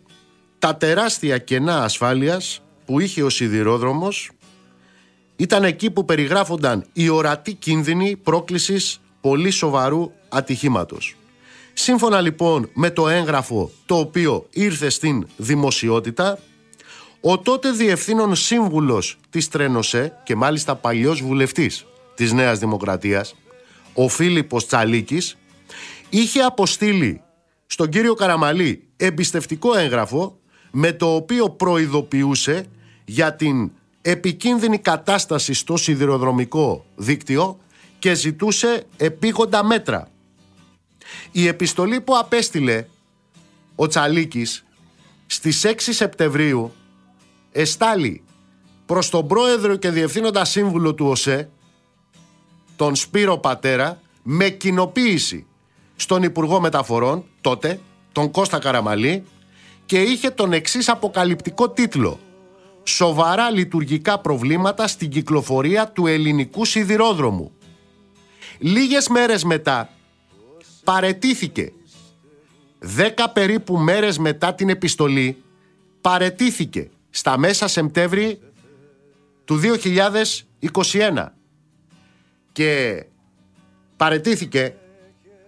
τα 0.59 0.75
τεράστια 0.75 1.37
κενά 1.37 1.83
ασφάλειας 1.83 2.61
που 2.85 2.99
είχε 2.99 3.23
ο 3.23 3.29
σιδηρόδρομος 3.29 4.31
ήταν 5.43 5.63
εκεί 5.63 5.91
που 5.91 6.05
περιγράφονταν 6.05 6.85
οι 6.93 7.09
ορατοί 7.09 7.53
κίνδυνοι 7.53 8.15
πρόκλησης 8.15 9.01
πολύ 9.21 9.49
σοβαρού 9.49 10.11
ατυχήματος. 10.29 11.15
Σύμφωνα 11.73 12.21
λοιπόν 12.21 12.69
με 12.73 12.89
το 12.89 13.09
έγγραφο 13.09 13.71
το 13.85 13.95
οποίο 13.97 14.45
ήρθε 14.49 14.89
στην 14.89 15.27
δημοσιότητα, 15.37 16.39
ο 17.21 17.39
τότε 17.39 17.71
διευθύνων 17.71 18.35
σύμβουλος 18.35 19.17
της 19.29 19.47
Τρένοσέ 19.47 20.13
και 20.23 20.35
μάλιστα 20.35 20.75
παλιός 20.75 21.21
βουλευτής 21.21 21.85
της 22.15 22.31
Νέας 22.31 22.59
Δημοκρατίας, 22.59 23.35
ο 23.93 24.07
Φίλιππος 24.07 24.65
Τσαλίκης, 24.65 25.37
είχε 26.09 26.39
αποστείλει 26.39 27.21
στον 27.65 27.89
κύριο 27.89 28.13
Καραμαλή 28.13 28.83
εμπιστευτικό 28.97 29.77
έγγραφο 29.77 30.39
με 30.71 30.91
το 30.91 31.15
οποίο 31.15 31.49
προειδοποιούσε 31.49 32.65
για 33.05 33.35
την 33.35 33.71
επικίνδυνη 34.05 34.77
κατάσταση 34.77 35.53
στο 35.53 35.77
σιδηροδρομικό 35.77 36.85
δίκτυο 36.95 37.57
και 37.99 38.13
ζητούσε 38.13 38.83
επίγοντα 38.97 39.63
μέτρα. 39.63 40.07
Η 41.31 41.47
επιστολή 41.47 42.01
που 42.01 42.17
απέστειλε 42.17 42.85
ο 43.75 43.87
Τσαλίκης 43.87 44.65
στις 45.25 45.65
6 45.65 45.73
Σεπτεμβρίου 45.77 46.73
εστάλει 47.51 48.23
προς 48.85 49.09
τον 49.09 49.27
πρόεδρο 49.27 49.75
και 49.75 49.89
διευθύνοντα 49.89 50.45
σύμβουλο 50.45 50.93
του 50.93 51.05
ΟΣΕ, 51.05 51.49
τον 52.75 52.95
Σπύρο 52.95 53.37
Πατέρα, 53.37 54.01
με 54.23 54.49
κοινοποίηση 54.49 55.45
στον 55.95 56.23
Υπουργό 56.23 56.59
Μεταφορών 56.59 57.25
τότε, 57.41 57.79
τον 58.11 58.31
Κώστα 58.31 58.59
Καραμαλή 58.59 59.23
και 59.85 60.01
είχε 60.01 60.29
τον 60.29 60.53
εξής 60.53 60.89
αποκαλυπτικό 60.89 61.69
τίτλο 61.69 62.19
«Σοβαρά 62.83 63.49
λειτουργικά 63.49 64.19
προβλήματα 64.19 64.87
στην 64.87 65.09
κυκλοφορία 65.09 65.87
του 65.87 66.07
ελληνικού 66.07 66.65
σιδηρόδρομου». 66.65 67.51
Λίγες 68.59 69.07
μέρες 69.07 69.43
μετά 69.43 69.89
παρετήθηκε. 70.83 71.73
Δέκα 72.79 73.29
περίπου 73.29 73.77
μέρες 73.77 74.17
μετά 74.17 74.53
την 74.53 74.69
επιστολή 74.69 75.43
παρετήθηκε 76.01 76.89
στα 77.09 77.37
μέσα 77.37 77.67
Σεπτέμβρη 77.67 78.39
του 79.45 79.59
2021 80.81 81.25
και 82.51 83.03
παρετήθηκε 83.97 84.75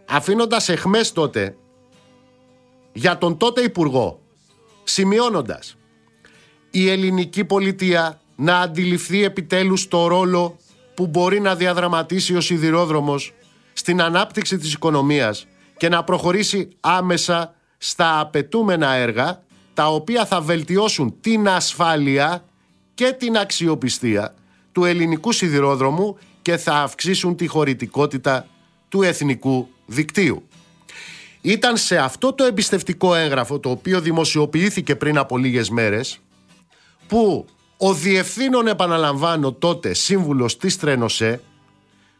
αφήνοντας 0.06 0.70
εχμές 0.70 1.12
τότε 1.12 1.58
για 2.94 3.18
τον 3.18 3.38
τότε 3.38 3.62
Υπουργό 3.62 4.22
σημειώνοντας 4.84 5.78
η 6.78 6.90
ελληνική 6.90 7.46
πολιτεία 7.46 8.20
να 8.36 8.60
αντιληφθεί 8.60 9.24
επιτέλους 9.24 9.88
το 9.88 10.08
ρόλο 10.08 10.58
που 10.94 11.08
μπορεί 11.08 11.40
να 11.40 11.56
διαδραματίσει 11.56 12.36
ο 12.36 12.42
σιδηρόδρομος 12.42 13.34
στην 13.74 14.02
ανάπτυξη 14.02 14.58
της 14.58 14.74
οικονομίας 14.74 15.48
και 15.78 15.90
να 15.90 16.04
προχωρήσει 16.04 16.70
άμεσα 16.80 17.56
στα 17.78 18.20
απαιτούμενα 18.20 18.94
έργα 18.94 19.44
τα 19.74 19.88
οποία 19.88 20.26
θα 20.26 20.42
βελτιώσουν 20.42 21.16
την 21.22 21.48
ασφάλεια 21.48 22.46
και 22.94 23.16
την 23.20 23.38
αξιοπιστία 23.38 24.34
του 24.72 24.86
ελληνικού 24.86 25.32
σιδηρόδρομου 25.32 26.18
και 26.42 26.58
θα 26.58 26.74
αυξήσουν 26.74 27.36
τη 27.36 27.48
χωρητικότητα 27.48 28.48
του 28.90 29.02
εθνικού 29.02 29.68
δικτύου. 29.86 30.48
Ήταν 31.42 31.78
σε 31.78 31.98
αυτό 31.98 32.34
το 32.34 32.44
εμπιστευτικό 32.44 33.16
έγγραφο 33.16 33.60
το 33.60 33.70
οποίο 33.70 34.02
δημοσιοποιήθηκε 34.02 34.96
πριν 34.96 35.18
από 35.18 35.38
λίγες 35.38 35.70
μέρες 35.70 36.20
που 37.08 37.46
ο 37.78 37.94
διευθύνων 37.94 38.68
επαναλαμβάνω 38.68 39.54
τότε 39.54 39.94
σύμβουλος 39.94 40.58
της 40.58 40.78
Τρένοσέ 40.78 41.42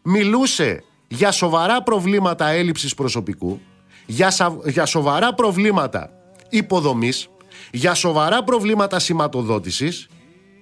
μιλούσε 0.02 0.84
για 1.08 1.32
σοβαρά 1.32 1.84
προβλήματα 1.84 2.48
έλλειψης 2.48 2.94
προσωπικού, 2.94 3.60
για, 4.06 4.34
για 4.66 4.86
σοβαρά 4.86 5.34
προβλήματα 5.34 6.12
υποδομής, 6.50 7.30
για 7.72 7.94
σοβαρά 7.94 8.44
προβλήματα 8.44 9.00
σηματοδότησης 9.00 10.08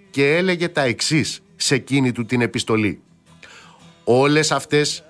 και 0.09 0.35
έλεγε 0.35 0.67
τα 0.67 0.81
εξής 0.81 1.41
σε 1.55 1.75
εκείνη 1.75 2.11
του 2.11 2.25
την 2.25 2.41
επιστολή. 2.41 3.01
Όλες 4.03 4.51
αυτές 4.51 5.03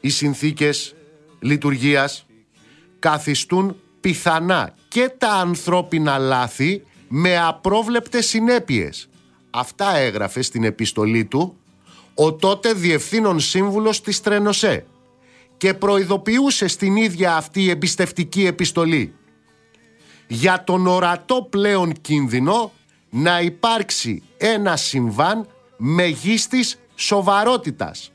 οι 0.00 0.08
συνθήκες 0.08 0.94
λειτουργίας 1.40 2.26
καθιστούν 2.98 3.76
πιθανά 4.00 4.74
και 4.88 5.12
τα 5.18 5.30
ανθρώπινα 5.32 6.18
λάθη 6.18 6.82
με 7.08 7.38
απρόβλεπτες 7.38 8.26
συνέπειες. 8.26 9.08
Αυτά 9.50 9.96
έγραφε 9.96 10.42
στην 10.42 10.64
επιστολή 10.64 11.24
του 11.24 11.56
ο 12.14 12.34
τότε 12.34 12.72
διευθύνων 12.72 13.40
σύμβουλος 13.40 14.00
της 14.00 14.20
Τρενοσέ 14.20 14.86
και 15.56 15.74
προειδοποιούσε 15.74 16.66
στην 16.66 16.96
ίδια 16.96 17.36
αυτή 17.36 17.70
εμπιστευτική 17.70 18.46
επιστολή 18.46 19.14
για 20.26 20.64
τον 20.64 20.86
ορατό 20.86 21.46
πλέον 21.50 21.92
κίνδυνο 22.00 22.72
να 23.10 23.40
υπάρξει 23.40 24.22
ένα 24.36 24.76
συμβάν 24.76 25.46
μεγίστης 25.76 26.78
σοβαρότητας. 26.94 28.12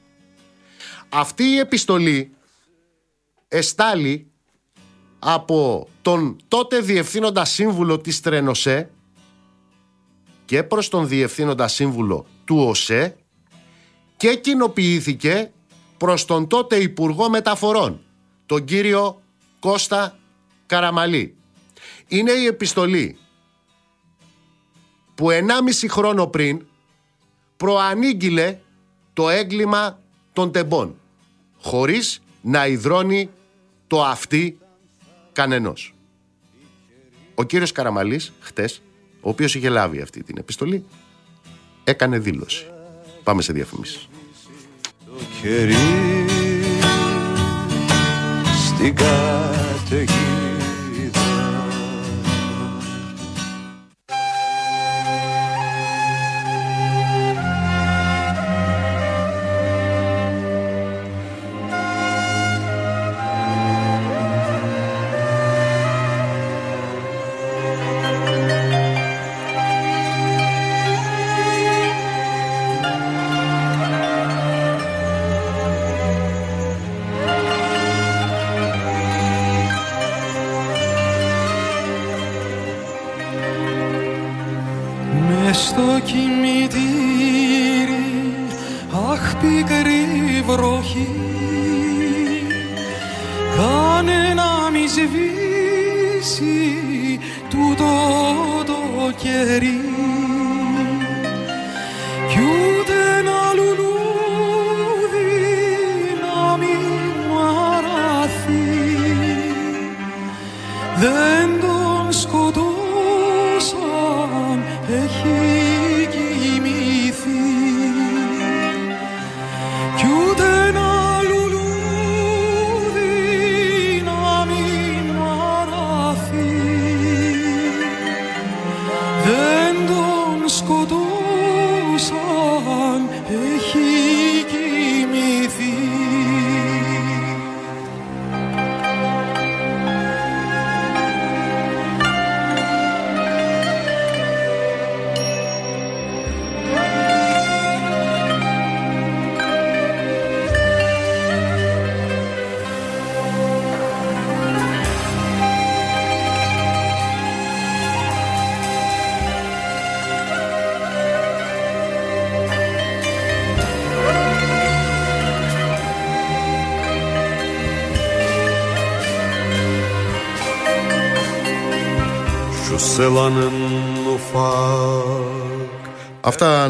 Αυτή 1.10 1.44
η 1.44 1.58
επιστολή 1.58 2.32
εστάλει 3.48 4.32
από 5.24 5.88
τον 6.02 6.38
τότε 6.48 6.80
διευθύνοντα 6.80 7.46
σύμβουλο 7.46 8.00
της 8.00 8.20
Τρενοσέ 8.22 8.90
και 10.46 10.64
προς 10.64 10.90
τον 10.90 11.08
διευθύνοντα 11.08 11.68
σύμβουλο 11.68 12.26
του 12.46 12.58
ΟΣΕ 12.58 13.16
και 14.18 14.36
κοινοποιήθηκε 14.36 15.52
προς 15.98 16.26
τον 16.26 16.48
τότε 16.48 16.76
Υπουργό 16.76 17.30
Μεταφορών, 17.30 18.02
τον 18.46 18.66
κύριο 18.66 19.22
Κώστα 19.60 20.20
Καραμαλή. 20.66 21.36
Είναι 22.08 22.32
η 22.32 22.46
επιστολή 22.46 23.18
που 25.16 25.28
1,5 25.30 25.40
χρόνο 25.90 26.28
πριν 26.28 26.66
προανήγγειλε 27.58 28.60
το 29.14 29.30
έγκλημα 29.30 30.00
των 30.34 30.52
τεμπών 30.52 30.96
χωρίς 31.62 32.22
να 32.42 32.68
υδρώνει 32.68 33.30
το 33.88 34.04
αυτή 34.04 34.58
κανενός. 35.34 35.96
Ο 37.36 37.44
κύριος 37.44 37.72
Καραμαλής 37.72 38.34
χτες, 38.40 38.82
ο 39.22 39.30
οποίος 39.30 39.56
είχε 39.56 39.70
λάβει 39.70 40.02
αυτή 40.02 40.24
την 40.24 40.38
επιστολή, 40.38 40.86
έκανε 41.84 42.20
δήλωση. 42.20 42.66
Πάμε 43.24 43.42
σε 43.42 43.54
διαφημίσεις. 43.54 44.08
Το 45.06 45.14
κερί 45.42 45.76
στην 48.68 48.96
καταιγίδα 48.96 50.43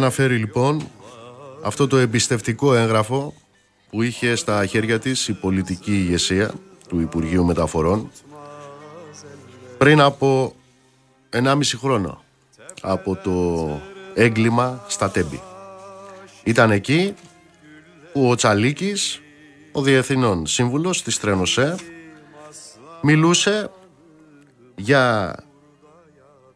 αναφέρει 0.03 0.37
λοιπόν 0.37 0.87
αυτό 1.63 1.87
το 1.87 1.97
εμπιστευτικό 1.97 2.73
έγγραφο 2.73 3.33
που 3.89 4.01
είχε 4.01 4.35
στα 4.35 4.65
χέρια 4.65 4.99
της 4.99 5.27
η 5.27 5.33
πολιτική 5.33 5.91
ηγεσία 5.91 6.53
του 6.87 6.99
Υπουργείου 6.99 7.45
Μεταφορών 7.45 8.11
πριν 9.77 10.01
από 10.01 10.55
1,5 11.29 11.61
χρόνο 11.77 12.23
από 12.81 13.15
το 13.15 13.69
έγκλημα 14.13 14.85
στα 14.87 15.09
Τέμπη. 15.11 15.41
Ήταν 16.43 16.71
εκεί 16.71 17.13
που 18.13 18.29
ο 18.29 18.35
Τσαλίκης, 18.35 19.21
ο 19.71 19.81
Διεθνών 19.81 20.45
Σύμβουλος 20.45 21.03
της 21.03 21.19
Τρενοσέ, 21.19 21.75
μιλούσε 23.01 23.69
για 24.75 25.35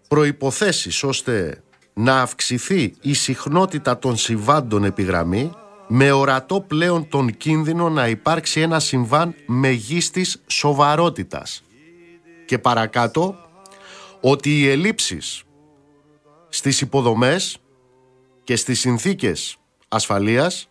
προϋποθέσεις 0.08 1.04
ώστε 1.04 1.62
να 2.00 2.22
αυξηθεί 2.22 2.93
η 3.02 3.14
συχνότητα 3.14 4.00
των 4.00 4.18
συμβάντων 4.18 4.84
επιγραμμή 4.84 5.52
με 5.88 6.12
ορατό 6.12 6.62
πλέον 6.62 7.08
τον 7.10 7.38
κίνδυνο 7.38 7.89
να 7.89 8.08
υπάρξει 8.08 8.60
ένα 8.62 8.80
συμβάν 8.80 9.36
μεγίστης 9.45 10.41
σοβαρότητας. 10.48 11.64
Και 12.45 12.60
παρακάτω 12.60 13.36
ότι 14.22 14.60
οι 14.60 14.70
ελλείψεις 14.70 15.43
στις 16.50 16.82
υποδομές 16.82 17.58
και 18.43 18.56
στις 18.56 18.80
συνθήκες 18.80 19.58
ασφαλείας 19.88 20.68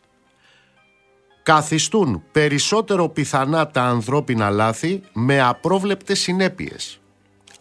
καθιστούν 1.42 2.22
περισσότερο 2.32 3.08
πιθανά 3.08 3.66
τα 3.66 3.82
ανθρώπινα 3.82 4.50
λάθη 4.50 5.00
με 5.12 5.40
απρόβλεπτες 5.40 6.20
συνέπειες. 6.20 7.00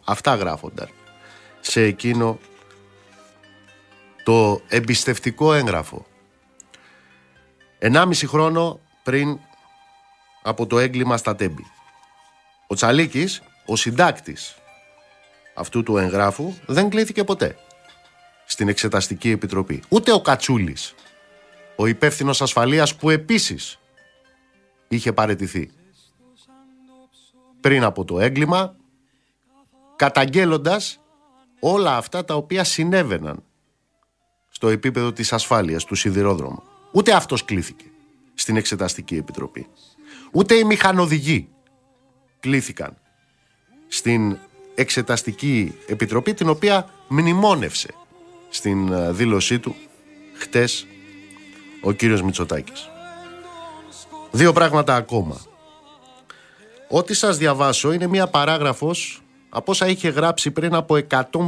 Αυτά 0.06 0.36
γράφονταν 0.36 0.90
σε 1.60 1.82
εκείνο 1.82 2.40
το 4.26 4.62
εμπιστευτικό 4.68 5.54
έγγραφο. 5.54 6.06
Ενάμιση 7.80 8.28
χρόνο 8.28 8.80
πριν 9.04 9.40
από 10.42 10.68
το 10.68 10.80
έγκλημα 10.80 11.18
στα 11.18 11.36
Τέμπη. 11.36 11.66
Ο 12.68 12.76
Τσαλίκης, 12.76 13.42
ο 13.66 13.76
συντάκτης 13.76 14.56
αυτού 15.54 15.84
του 15.84 15.98
εγγράφου, 15.98 16.54
δεν 16.66 16.90
κλείθηκε 16.90 17.24
ποτέ 17.24 17.58
στην 18.46 18.68
Εξεταστική 18.68 19.30
Επιτροπή. 19.30 19.84
Ούτε 19.90 20.12
ο 20.12 20.22
Κατσούλης, 20.22 20.96
ο 21.76 21.86
υπεύθυνος 21.86 22.42
ασφαλείας 22.42 22.96
που 22.96 23.10
επίσης 23.10 23.80
είχε 24.88 25.14
παρετηθεί 25.14 25.72
πριν 27.62 27.84
από 27.84 28.06
το 28.06 28.20
έγκλημα, 28.20 28.76
καταγγέλλοντας 29.96 31.00
όλα 31.60 31.98
αυτά 31.98 32.26
τα 32.26 32.36
οποία 32.36 32.64
συνέβαιναν 32.64 33.44
στο 34.66 34.74
επίπεδο 34.74 35.12
της 35.12 35.34
ασφάλειας 35.34 35.84
του 35.84 35.96
σιδηρόδρομου. 35.96 36.64
Ούτε 36.92 37.14
αυτός 37.14 37.46
κλήθηκε 37.46 37.86
στην 38.34 38.58
Εξεταστική 38.58 39.16
Επιτροπή. 39.16 39.68
Ούτε 40.32 40.56
οι 40.56 40.64
μηχανοδηγοί 40.64 41.48
κλήθηκαν 42.40 42.98
στην 43.88 44.38
Εξεταστική 44.76 45.76
Επιτροπή 45.88 46.34
την 46.34 46.50
οποία 46.50 46.90
μνημόνευσε 47.08 47.94
στην 48.50 48.94
ε, 48.94 49.12
δήλωσή 49.12 49.60
του 49.60 49.76
χτες 50.34 50.88
ο 51.82 51.92
κύριος 51.92 52.22
Μητσοτάκης. 52.22 52.90
Δύο 54.32 54.54
πράγματα 54.54 54.96
ακόμα. 54.96 55.42
Ό,τι 56.90 57.14
σας 57.14 57.38
διαβάσω 57.38 57.92
είναι 57.92 58.08
μία 58.08 58.28
παράγραφος 58.28 59.22
από 59.50 59.72
όσα 59.72 59.88
είχε 59.88 60.10
γράψει 60.10 60.52
πριν 60.52 60.76
από 60.76 60.98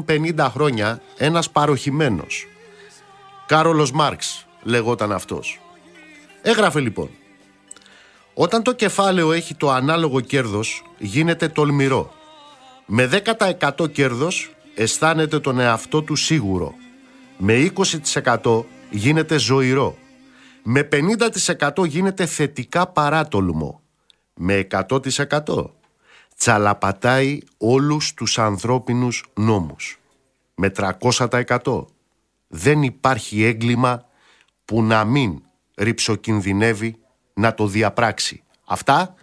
150 0.05 0.47
χρόνια 0.51 1.01
ένας 1.17 1.49
παροχημένος. 1.49 2.47
Κάρολος 3.47 3.91
Μάρξ 3.91 4.45
λεγόταν 4.63 5.11
αυτός. 5.11 5.59
Έγραφε 6.41 6.79
λοιπόν 6.79 7.09
«Όταν 8.33 8.63
το 8.63 8.73
κεφάλαιο 8.73 9.31
έχει 9.31 9.55
το 9.55 9.71
ανάλογο 9.71 10.19
κέρδος 10.19 10.83
γίνεται 10.97 11.47
τολμηρό. 11.47 12.13
Με 12.85 13.09
10% 13.69 13.91
κέρδος 13.91 14.51
αισθάνεται 14.75 15.39
τον 15.39 15.59
εαυτό 15.59 16.01
του 16.01 16.15
σίγουρο. 16.15 16.73
Με 17.37 17.71
20% 18.43 18.63
γίνεται 18.89 19.37
ζωηρό. 19.37 19.97
Με 20.63 20.83
50% 20.83 21.85
γίνεται 21.85 22.25
θετικά 22.25 22.87
παράτολμο. 22.87 23.81
Με 24.33 24.67
100% 24.71 25.71
τσαλαπατάει 26.37 27.39
όλους 27.57 28.13
τους 28.13 28.39
ανθρώπινους 28.39 29.25
νόμους. 29.33 29.99
Με 30.55 30.69
300% 30.69 31.85
δεν 32.47 32.83
υπάρχει 32.83 33.43
έγκλημα 33.43 34.09
που 34.65 34.83
να 34.83 35.03
μην 35.03 35.41
ρηψοκινδυνεύει 35.75 36.99
να 37.33 37.53
το 37.53 37.67
διαπράξει. 37.67 38.43
Αυτά 38.65 39.15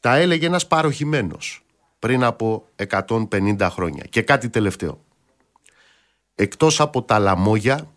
τα 0.00 0.16
έλεγε 0.16 0.46
ένας 0.46 0.66
παροχημένος 0.66 1.64
πριν 1.98 2.24
από 2.24 2.68
150 2.88 3.68
χρόνια. 3.70 4.04
Και 4.04 4.22
κάτι 4.22 4.50
τελευταίο. 4.50 5.04
Εκτός 6.34 6.80
από 6.80 7.02
τα 7.02 7.18
λαμόγια 7.18 7.92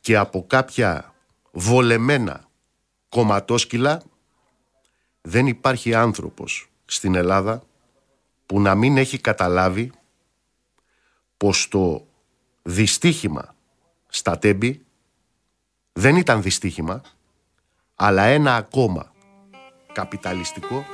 και 0.00 0.16
από 0.16 0.44
κάποια 0.46 1.14
βολεμένα 1.50 2.48
κομματόσκυλα 3.08 4.02
δεν 5.20 5.46
υπάρχει 5.46 5.94
άνθρωπος 5.94 6.70
στην 6.84 7.14
Ελλάδα 7.14 7.62
που 8.46 8.60
να 8.60 8.74
μην 8.74 8.96
έχει 8.96 9.18
καταλάβει 9.18 9.92
πως 11.36 11.68
το 11.68 12.06
δυστύχημα 12.62 13.54
στα 14.08 14.38
τέμπη. 14.38 14.84
Δεν 15.92 16.16
ήταν 16.16 16.42
δυστύχημα 16.42 17.00
αλλά 17.94 18.22
ένα 18.22 18.56
ακόμα 18.56 19.12
καπιταλιστικό 19.92 20.84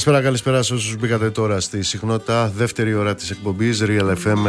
Καλησπέρα, 0.00 0.24
καλησπέρα 0.24 0.62
σε 0.62 0.74
όσους 0.74 0.96
μπήκατε 0.96 1.30
τώρα 1.30 1.60
στη 1.60 1.82
συχνότητα. 1.82 2.52
Δεύτερη 2.56 2.94
ώρα 2.94 3.14
της 3.14 3.30
εκπομπής 3.30 3.82
Real 3.86 4.14
FM 4.24 4.46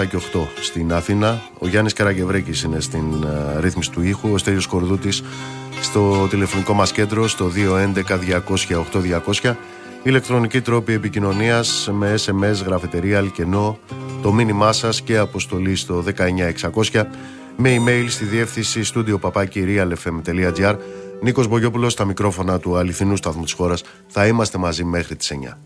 97 0.00 0.06
και 0.10 0.16
8 0.16 0.46
στην 0.60 0.92
Αθήνα. 0.92 1.42
Ο 1.58 1.68
Γιάννης 1.68 1.92
Καραγκευρέκης 1.92 2.62
είναι 2.62 2.80
στην 2.80 3.24
uh, 3.24 3.60
ρύθμιση 3.60 3.90
του 3.90 4.02
ήχου. 4.02 4.28
Ο 4.32 4.38
Στέλιος 4.38 4.66
Κορδούτης 4.66 5.22
στο 5.80 6.26
τηλεφωνικό 6.30 6.74
μας 6.74 6.92
κέντρο 6.92 7.28
στο 7.28 7.50
211-200-8200. 9.42 9.54
Ηλεκτρονική 10.02 10.60
τρόπη 10.60 10.92
επικοινωνίας 10.92 11.88
με 11.92 12.14
SMS, 12.26 12.64
γραφετερία, 12.64 13.18
αλκενό, 13.18 13.78
το 14.22 14.32
μήνυμά 14.32 14.72
σας 14.72 15.02
και 15.02 15.16
αποστολή 15.16 15.76
στο 15.76 16.04
19600 16.92 17.02
με 17.56 17.76
email 17.76 18.04
στη 18.08 18.24
διεύθυνση 18.24 18.82
studio 18.94 19.18
papaki 19.20 19.58
Νίκος 21.22 21.48
Μπογιόπουλος 21.48 21.92
στα 21.92 22.04
μικρόφωνα 22.04 22.58
του 22.58 22.76
αληθινού 22.76 23.16
σταθμού 23.16 23.42
της 23.42 23.52
χώρας. 23.52 23.82
Θα 24.06 24.26
είμαστε 24.26 24.58
μαζί 24.58 24.84
μέχρι 24.84 25.16
τις 25.16 25.30
9. 25.30 25.58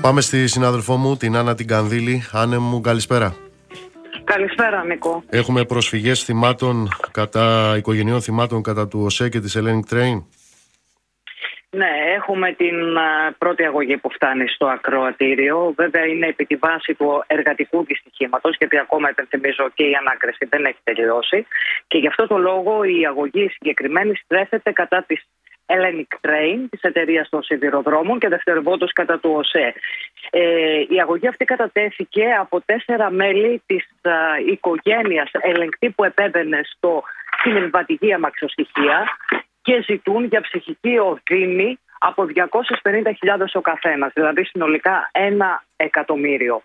Πάμε 0.00 0.20
στη 0.20 0.46
συνάδελφό 0.46 0.96
μου, 0.96 1.16
την 1.16 1.36
Άννα 1.36 1.54
την 1.54 1.66
Κανδύλη. 1.66 2.22
Άνε 2.32 2.58
μου, 2.58 2.80
καλησπέρα. 2.80 3.36
Καλησπέρα, 4.24 4.84
Νίκο. 4.84 5.22
Έχουμε 5.28 5.64
προσφυγές 5.64 6.22
θυμάτων 6.22 6.88
κατά 7.10 7.74
οικογενειών 7.76 8.22
θυμάτων 8.22 8.62
κατά 8.62 8.88
του 8.88 9.00
ΟΣΕ 9.02 9.28
και 9.28 9.40
της 9.40 9.58
Hellenic 9.58 9.94
Train. 9.94 10.22
Ναι, 11.76 11.92
έχουμε 12.14 12.52
την 12.52 12.76
πρώτη 13.38 13.64
αγωγή 13.64 13.96
που 13.96 14.10
φτάνει 14.10 14.48
στο 14.48 14.66
ακροατήριο. 14.66 15.72
Βέβαια 15.76 16.04
είναι 16.06 16.26
επί 16.26 16.44
τη 16.44 16.56
βάση 16.56 16.94
του 16.94 17.24
εργατικού 17.26 17.84
δυστυχήματο, 17.84 18.48
γιατί 18.58 18.78
ακόμα 18.78 19.10
υπενθυμίζω 19.10 19.70
και 19.74 19.84
η 19.84 19.94
ανάκριση 19.94 20.46
δεν 20.48 20.64
έχει 20.64 20.78
τελειώσει. 20.84 21.46
Και 21.86 21.98
γι' 21.98 22.06
αυτό 22.06 22.26
το 22.26 22.38
λόγο 22.38 22.82
η 22.84 23.06
αγωγή 23.06 23.48
συγκεκριμένη 23.48 24.14
στρέφεται 24.16 24.72
κατά 24.72 25.04
της 25.06 25.26
Hellenic 25.66 26.28
Train, 26.28 26.58
της 26.70 26.80
εταιρείας 26.82 27.28
των 27.28 27.42
σιδηροδρόμων 27.42 28.18
και 28.18 28.28
δευτερευόντω 28.28 28.86
κατά 28.92 29.18
του 29.18 29.30
ΟΣΕ. 29.34 29.74
Ε, 30.30 30.80
η 30.88 31.00
αγωγή 31.00 31.28
αυτή 31.28 31.44
κατατέθηκε 31.44 32.24
από 32.40 32.60
τέσσερα 32.60 33.10
μέλη 33.10 33.62
της 33.66 33.84
οικογένειας 34.48 35.30
ελεγκτή 35.32 35.90
που 35.90 36.04
επέβαινε 36.04 36.60
στο, 36.64 37.02
στην 37.38 37.56
εμβατική 37.56 38.12
αμαξοστοιχεία 38.12 39.04
και 39.66 39.82
ζητούν 39.82 40.24
για 40.24 40.40
ψυχική 40.40 40.98
οδύνη 40.98 41.78
από 41.98 42.26
250.000 42.34 43.46
ο 43.52 43.60
καθένας, 43.60 44.12
δηλαδή 44.14 44.44
συνολικά 44.44 45.10
ένα 45.12 45.64
εκατομμύριο. 45.76 46.62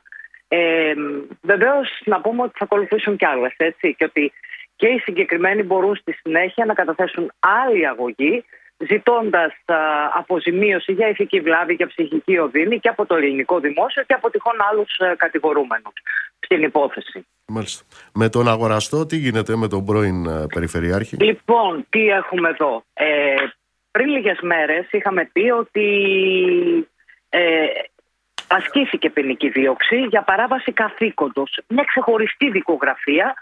Ε, 0.47 0.93
Βεβαίως 1.41 2.01
να 2.05 2.21
πούμε 2.21 2.41
ότι 2.41 2.53
θα 2.57 2.63
ακολουθήσουν 2.63 3.17
κι 3.17 3.25
άλλες, 3.25 3.53
έτσι, 3.57 3.95
και 3.95 4.03
ότι 4.03 4.33
και 4.75 4.87
οι 4.87 4.99
συγκεκριμένοι 4.99 5.63
μπορούν 5.63 5.95
στη 5.95 6.11
συνέχεια 6.11 6.65
να 6.65 6.73
καταθέσουν 6.73 7.31
άλλη 7.39 7.87
αγωγή, 7.87 8.45
ζητώντας 8.89 9.53
αποζημίωση 10.13 10.91
για 10.93 11.09
ηθική 11.09 11.39
βλάβη, 11.39 11.73
για 11.73 11.87
ψυχική 11.87 12.37
οδύνη 12.37 12.79
και 12.79 12.89
από 12.89 13.05
το 13.05 13.15
ελληνικό 13.15 13.59
δημόσιο 13.59 14.03
και 14.03 14.13
από 14.13 14.29
τυχόν 14.29 14.55
άλλους 14.71 14.99
α, 14.99 15.15
κατηγορούμενους 15.15 15.93
στην 16.39 16.63
υπόθεση. 16.63 17.25
Μάλιστα. 17.45 17.85
Με 18.13 18.29
τον 18.29 18.47
αγοραστό, 18.47 19.05
τι 19.05 19.17
γίνεται 19.17 19.55
με 19.55 19.67
τον 19.67 19.85
πρώην 19.85 20.25
ε, 20.25 20.45
Περιφερειάρχη; 20.53 21.15
Λοιπόν, 21.15 21.85
τι 21.89 22.07
έχουμε 22.07 22.49
εδώ. 22.49 22.83
Ε, 22.93 23.35
πριν 23.91 24.07
λίγες 24.07 24.39
μέρες 24.41 24.87
είχαμε 24.91 25.29
πει 25.33 25.49
ότι 25.49 25.87
ε, 27.29 27.65
ασκήθηκε 28.47 29.09
ποινική 29.09 29.49
δίωξη 29.49 29.97
για 29.97 30.21
παράβαση 30.21 30.71
καθήκοντος. 30.71 31.59
Μια 31.67 31.83
ξεχωριστή 31.83 32.49
δικογραφία 32.49 33.33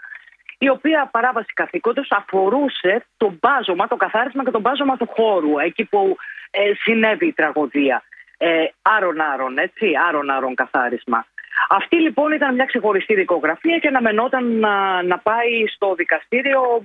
η 0.64 0.68
οποία 0.68 1.08
παράβαση 1.12 1.52
καθήκοντος 1.54 2.10
αφορούσε 2.10 3.04
το 3.16 3.32
μπάζωμα, 3.40 3.88
το 3.88 3.96
καθάρισμα 3.96 4.44
και 4.44 4.50
το 4.50 4.60
μπάζωμα 4.60 4.96
του 4.96 5.08
χώρου, 5.16 5.58
εκεί 5.58 5.84
που 5.84 6.16
ε, 6.50 6.72
συνέβη 6.74 7.26
η 7.26 7.32
τραγωδία. 7.32 8.02
Ε, 8.38 8.64
άρον-άρον, 8.82 9.58
έτσι, 9.58 9.92
άρον-άρον 10.08 10.54
καθάρισμα. 10.54 11.26
Αυτή 11.68 11.96
λοιπόν 11.96 12.32
ήταν 12.32 12.54
μια 12.54 12.64
ξεχωριστή 12.64 13.14
δικογραφία 13.14 13.78
και 13.78 13.88
αναμενόταν 13.88 14.58
να, 14.58 15.02
να 15.02 15.18
πάει 15.18 15.66
στο 15.66 15.94
δικαστήριο 15.94 16.84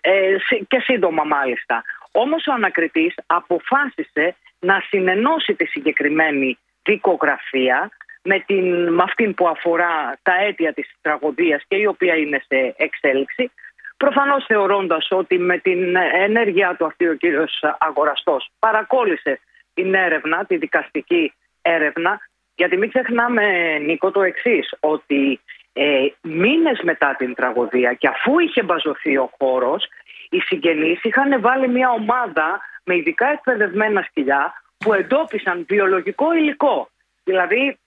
ε, 0.00 0.36
και 0.68 0.80
σύντομα 0.80 1.24
μάλιστα. 1.24 1.84
Όμως 2.12 2.46
ο 2.46 2.52
ανακριτής 2.52 3.14
αποφάσισε 3.26 4.36
να 4.58 4.82
συνενώσει 4.88 5.54
τη 5.54 5.66
συγκεκριμένη 5.66 6.58
δικογραφία 6.82 7.90
με, 8.22 8.38
την, 8.46 8.92
με 8.92 9.02
αυτήν 9.02 9.34
που 9.34 9.48
αφορά 9.48 10.18
τα 10.22 10.34
αίτια 10.34 10.72
της 10.72 10.90
τραγωδίας 11.00 11.62
και 11.68 11.76
η 11.76 11.86
οποία 11.86 12.14
είναι 12.14 12.42
σε 12.46 12.74
εξέλιξη 12.76 13.50
προφανώς 13.96 14.44
θεωρώντας 14.46 15.10
ότι 15.10 15.38
με 15.38 15.58
την 15.58 15.96
ενέργειά 15.96 16.74
του 16.78 16.86
αυτή 16.86 17.08
ο 17.08 17.14
κύριος 17.14 17.64
αγοραστός 17.78 18.50
παρακόλλησε 18.58 19.40
την 19.74 19.94
έρευνα, 19.94 20.44
τη 20.44 20.56
δικαστική 20.56 21.32
έρευνα 21.62 22.20
γιατί 22.60 22.76
μην 22.76 22.88
ξεχνάμε, 22.88 23.44
Νίκο, 23.78 24.10
το 24.10 24.22
εξής, 24.22 24.74
ότι 24.80 25.40
ε, 25.72 26.06
μήνες 26.22 26.80
μετά 26.82 27.14
την 27.18 27.34
τραγωδία 27.34 27.92
και 27.92 28.08
αφού 28.08 28.38
είχε 28.38 28.62
μπαζωθεί 28.62 29.16
ο 29.16 29.30
χώρος, 29.38 29.88
οι 30.30 30.38
συγγενείς 30.40 31.02
είχαν 31.02 31.40
βάλει 31.40 31.68
μια 31.68 31.90
ομάδα 31.90 32.60
με 32.84 32.96
ειδικά 32.96 33.26
εκπαιδευμένα 33.26 34.02
σκυλιά 34.02 34.52
που 34.78 34.92
εντόπισαν 34.92 35.64
βιολογικό 35.68 36.32
υλικό. 36.32 36.88
Δηλαδή, 37.24 37.78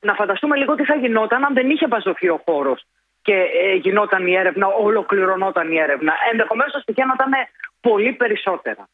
να 0.00 0.14
φανταστούμε 0.14 0.56
λίγο 0.56 0.74
τι 0.74 0.84
θα 0.84 0.94
γινόταν 0.94 1.44
αν 1.44 1.54
δεν 1.54 1.70
είχε 1.70 1.86
μπαζωθεί 1.86 2.28
ο 2.28 2.42
χώρος 2.44 2.84
και 3.22 3.32
ε, 3.32 3.74
γινόταν 3.74 4.26
η 4.26 4.34
έρευνα, 4.34 4.66
ολοκληρωνόταν 4.66 5.72
η 5.72 5.78
έρευνα. 5.78 6.12
Ενδεχομένως 6.32 6.72
τα 6.72 6.80
στοιχεία 6.80 7.06
να 7.06 7.12
ήταν 7.14 7.32
πολύ 7.80 8.12
περισσότερα. 8.12 8.88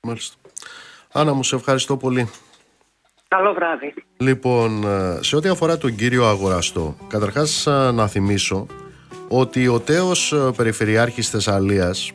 Μάλιστα. 0.00 0.36
Άννα 1.12 1.32
μου, 1.32 1.42
σε 1.42 1.56
ευχαριστώ 1.56 1.96
πολύ. 1.96 2.30
Καλό 3.28 3.52
βράδυ. 3.52 3.94
Λοιπόν, 4.16 4.84
ε, 4.84 5.22
σε 5.22 5.36
ό,τι 5.36 5.48
αφορά 5.48 5.78
τον 5.78 5.94
κύριο 5.96 6.24
Αγοραστό, 6.24 6.96
καταρχάς 7.08 7.66
ε, 7.66 7.90
να 7.92 8.06
θυμίσω 8.06 8.66
ότι 9.28 9.68
ο 9.68 9.80
τέος 9.80 10.32
ε, 10.32 10.50
Περιφερειάρχης 10.56 11.30
Θεσσαλίας, 11.30 12.12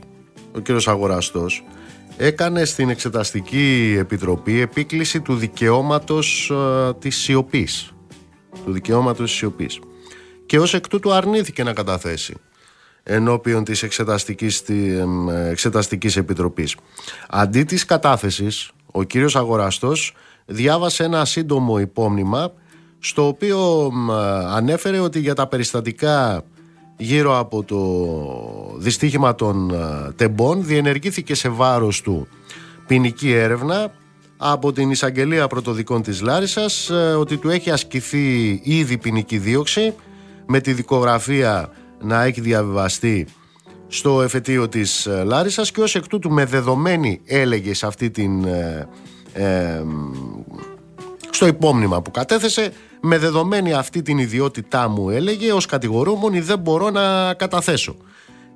ο 0.55 0.59
κύριος 0.59 0.87
Αγοραστός, 0.87 1.63
έκανε 2.17 2.65
στην 2.65 2.89
Εξεταστική 2.89 3.95
Επιτροπή 3.99 4.61
επίκληση 4.61 5.21
του 5.21 5.35
δικαιώματος 5.35 6.51
της 6.99 7.17
σιωπής. 7.17 7.96
Του 8.65 8.71
δικαιώματος 8.71 9.29
της 9.29 9.37
σιωπής. 9.37 9.79
Και 10.45 10.59
ως 10.59 10.73
εκ 10.73 10.87
τούτου 10.87 11.13
αρνήθηκε 11.13 11.63
να 11.63 11.73
καταθέσει 11.73 12.35
ενώπιον 13.03 13.63
της 13.63 13.83
Εξεταστικής, 13.83 14.63
Εξεταστικής 15.49 16.17
Επιτροπής. 16.17 16.75
Αντί 17.29 17.63
της 17.63 17.85
κατάθεσης, 17.85 18.71
ο 18.91 19.03
κύριος 19.03 19.35
Αγοραστός 19.35 20.13
διάβασε 20.45 21.03
ένα 21.03 21.25
σύντομο 21.25 21.79
υπόμνημα 21.79 22.51
στο 22.99 23.27
οποίο 23.27 23.91
ανέφερε 24.47 24.99
ότι 24.99 25.19
για 25.19 25.33
τα 25.33 25.47
περιστατικά 25.47 26.43
γύρω 26.97 27.39
από 27.39 27.63
το 27.63 27.79
δυστύχημα 28.77 29.35
των 29.35 29.73
τεμπών 30.15 30.65
διενεργήθηκε 30.65 31.35
σε 31.35 31.49
βάρος 31.49 32.01
του 32.01 32.27
ποινική 32.87 33.31
έρευνα 33.31 33.91
από 34.37 34.73
την 34.73 34.91
εισαγγελία 34.91 35.47
πρωτοδικών 35.47 36.01
της 36.01 36.21
Λάρισας 36.21 36.89
ότι 37.17 37.37
του 37.37 37.49
έχει 37.49 37.71
ασκηθεί 37.71 38.59
ήδη 38.63 38.97
ποινική 38.97 39.37
δίωξη 39.37 39.93
με 40.45 40.59
τη 40.59 40.73
δικογραφία 40.73 41.69
να 42.01 42.23
έχει 42.23 42.41
διαβιβαστεί 42.41 43.27
στο 43.87 44.21
εφετείο 44.21 44.67
της 44.67 45.07
Λάρισας 45.23 45.71
και 45.71 45.81
ως 45.81 45.95
εκ 45.95 46.07
τούτου 46.07 46.31
με 46.31 46.45
δεδομένη 46.45 47.21
έλεγε 47.25 47.73
σε 47.73 47.85
αυτή 47.85 48.11
την 48.11 48.45
στο 51.29 51.47
υπόμνημα 51.47 52.01
που 52.01 52.11
κατέθεσε 52.11 52.71
με 53.01 53.17
δεδομένη 53.17 53.73
αυτή 53.73 54.01
την 54.01 54.17
ιδιότητά 54.17 54.87
μου 54.89 55.09
έλεγε 55.09 55.53
ως 55.53 55.65
κατηγορούμενη 55.65 56.39
δεν 56.39 56.59
μπορώ 56.59 56.89
να 56.89 57.33
καταθέσω. 57.33 57.95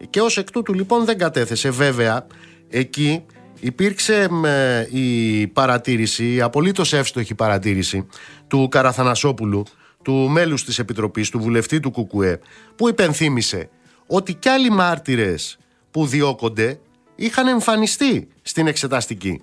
Και 0.09 0.21
ως 0.21 0.37
εκ 0.37 0.51
τούτου 0.51 0.73
λοιπόν 0.73 1.05
δεν 1.05 1.17
κατέθεσε. 1.17 1.69
Βέβαια 1.69 2.25
εκεί 2.69 3.25
υπήρξε 3.61 4.27
η 4.89 5.47
παρατήρηση 5.47 6.33
η 6.33 6.41
απολύτως 6.41 6.93
εύστοχη 6.93 7.35
παρατήρηση 7.35 8.07
του 8.47 8.67
Καραθανασόπουλου 8.71 9.63
του 10.03 10.13
μέλους 10.13 10.63
της 10.65 10.79
Επιτροπής 10.79 11.29
του 11.29 11.39
βουλευτή 11.39 11.79
του 11.79 11.91
Κουκουέ 11.91 12.39
που 12.75 12.89
υπενθύμησε 12.89 13.69
ότι 14.07 14.33
κι 14.33 14.49
άλλοι 14.49 14.69
μάρτυρες 14.69 15.57
που 15.91 16.05
διώκονται 16.05 16.79
είχαν 17.15 17.47
εμφανιστεί 17.47 18.27
στην 18.41 18.67
εξεταστική 18.67 19.41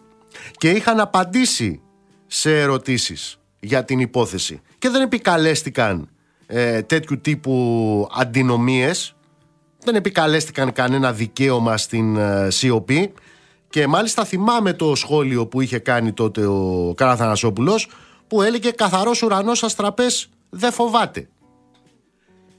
και 0.57 0.71
είχαν 0.71 1.01
απαντήσει 1.01 1.81
σε 2.27 2.61
ερωτήσεις 2.61 3.39
για 3.61 3.85
την 3.85 3.99
υπόθεση 3.99 4.61
και 4.79 4.89
δεν 4.89 5.03
επικαλέστηκαν 5.03 6.09
ε, 6.47 6.83
τέτοιου 6.83 7.21
τύπου 7.21 8.09
αντινομίες 8.15 9.17
δεν 9.85 9.95
επικαλέστηκαν 9.95 10.73
κανένα 10.73 11.13
δικαίωμα 11.13 11.77
στην 11.77 12.17
ε, 12.17 12.51
σιωπή 12.51 13.13
και 13.71 13.87
μάλιστα 13.87 14.25
θυμάμαι 14.25 14.73
το 14.73 14.95
σχόλιο 14.95 15.47
που 15.47 15.61
είχε 15.61 15.79
κάνει 15.79 16.13
τότε 16.13 16.47
ο 16.47 16.93
Καραθανασόπουλος 16.97 17.89
που 18.27 18.43
έλεγε 18.43 18.71
καθαρός 18.71 19.23
ουρανός 19.23 19.63
αστραπές 19.63 20.29
δεν 20.51 20.73
φοβάται. 20.73 21.29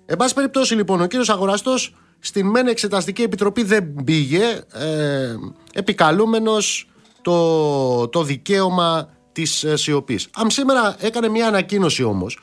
Εν 0.06 0.18
πάση 0.18 0.34
περιπτώσει 0.34 0.76
λοιπόν 0.76 1.02
ο 1.02 1.06
κύριος 1.06 1.30
Αγοραστός 1.30 1.96
στην 2.20 2.48
μεν 2.48 2.68
εξεταστική 2.68 3.22
επιτροπή 3.22 3.64
δεν 3.64 3.94
πήγε 4.04 4.62
ε, 4.74 5.36
επικαλούμενος 5.74 6.90
το, 7.22 8.08
το 8.08 8.24
δικαίωμα 8.24 9.10
της 9.32 9.64
ε, 9.64 9.76
σιωπής. 9.76 10.28
Αν 10.36 10.50
σήμερα 10.50 10.96
έκανε 11.00 11.30
μια 11.30 11.48
ανακοίνωση 11.48 12.04
όμως 12.04 12.40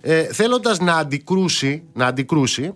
ε, 0.00 0.22
θέλοντας 0.22 0.78
να 0.78 0.96
αντικρούσει, 0.96 1.82
να 1.92 2.06
αντικρούσει 2.06 2.72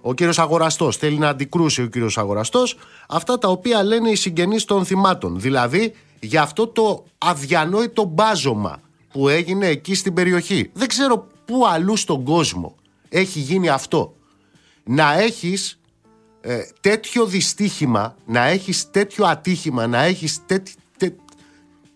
ο 0.00 0.14
κύριος 0.14 0.38
Αγοραστός, 0.38 0.96
θέλει 0.96 1.18
να 1.18 1.28
αντικρούσει 1.28 1.82
ο 1.82 1.86
κύριος 1.86 2.18
Αγοραστός 2.18 2.76
αυτά 3.08 3.38
τα 3.38 3.48
οποία 3.48 3.82
λένε 3.82 4.10
οι 4.10 4.14
συγγενείς 4.14 4.64
των 4.64 4.84
θυμάτων. 4.84 5.40
Δηλαδή 5.40 5.94
για 6.20 6.42
αυτό 6.42 6.66
το 6.66 7.04
αδιανόητο 7.18 8.04
μπάζωμα 8.04 8.80
που 9.12 9.28
έγινε 9.28 9.66
εκεί 9.66 9.94
στην 9.94 10.14
περιοχή. 10.14 10.70
Δεν 10.72 10.88
ξέρω 10.88 11.26
πού 11.44 11.66
αλλού 11.66 11.96
στον 11.96 12.24
κόσμο 12.24 12.74
έχει 13.08 13.38
γίνει 13.38 13.68
αυτό. 13.68 14.14
Να 14.84 15.18
έχεις 15.18 15.78
ε, 16.40 16.58
τέτοιο 16.80 17.26
δυστύχημα, 17.26 18.16
να 18.26 18.46
έχεις 18.46 18.90
τέτοιο 18.90 19.26
ατύχημα, 19.26 19.86
να 19.86 20.02
έχεις 20.02 20.46
τέτοι, 20.46 20.74
τε, 20.96 21.12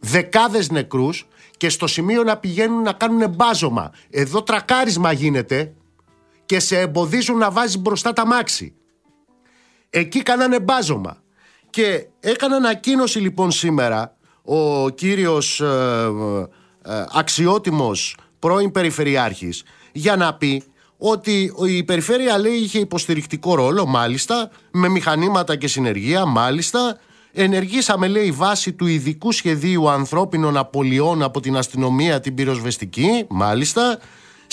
δεκάδες 0.00 0.70
νεκρούς 0.70 1.26
και 1.56 1.68
στο 1.68 1.86
σημείο 1.86 2.22
να 2.22 2.36
πηγαίνουν 2.36 2.82
να 2.82 2.92
κάνουν 2.92 3.30
μπάζωμα. 3.30 3.92
Εδώ 4.10 4.42
τρακάρισμα 4.42 5.12
γίνεται 5.12 5.72
και 6.52 6.60
σε 6.60 6.78
εμποδίζουν 6.78 7.36
να 7.36 7.50
βάζεις 7.50 7.78
μπροστά 7.78 8.12
τα 8.12 8.26
μάξι. 8.26 8.74
Εκεί 9.90 10.22
κάνανε 10.22 10.60
μπάζωμα. 10.60 11.22
Και 11.70 12.06
έκανε 12.20 12.54
ανακοίνωση 12.54 13.18
λοιπόν 13.18 13.50
σήμερα 13.50 14.16
ο 14.42 14.88
κύριος 14.88 15.60
ε, 15.60 16.10
ε, 16.84 17.04
αξιότιμος 17.12 18.16
πρώην 18.38 18.70
περιφερειάρχης 18.70 19.62
για 19.92 20.16
να 20.16 20.34
πει 20.34 20.62
ότι 20.98 21.52
η 21.66 21.84
περιφέρεια 21.84 22.38
λέει 22.38 22.52
είχε 22.52 22.78
υποστηρικτικό 22.78 23.54
ρόλο 23.54 23.86
μάλιστα 23.86 24.50
με 24.70 24.88
μηχανήματα 24.88 25.56
και 25.56 25.68
συνεργεία 25.68 26.24
μάλιστα 26.26 26.98
ενεργήσαμε 27.32 28.08
λέει 28.08 28.30
βάση 28.30 28.72
του 28.72 28.86
ειδικού 28.86 29.32
σχεδίου 29.32 29.90
ανθρώπινων 29.90 30.56
απολειών 30.56 31.22
από 31.22 31.40
την 31.40 31.56
αστυνομία 31.56 32.20
την 32.20 32.34
πυροσβεστική 32.34 33.26
μάλιστα 33.28 33.98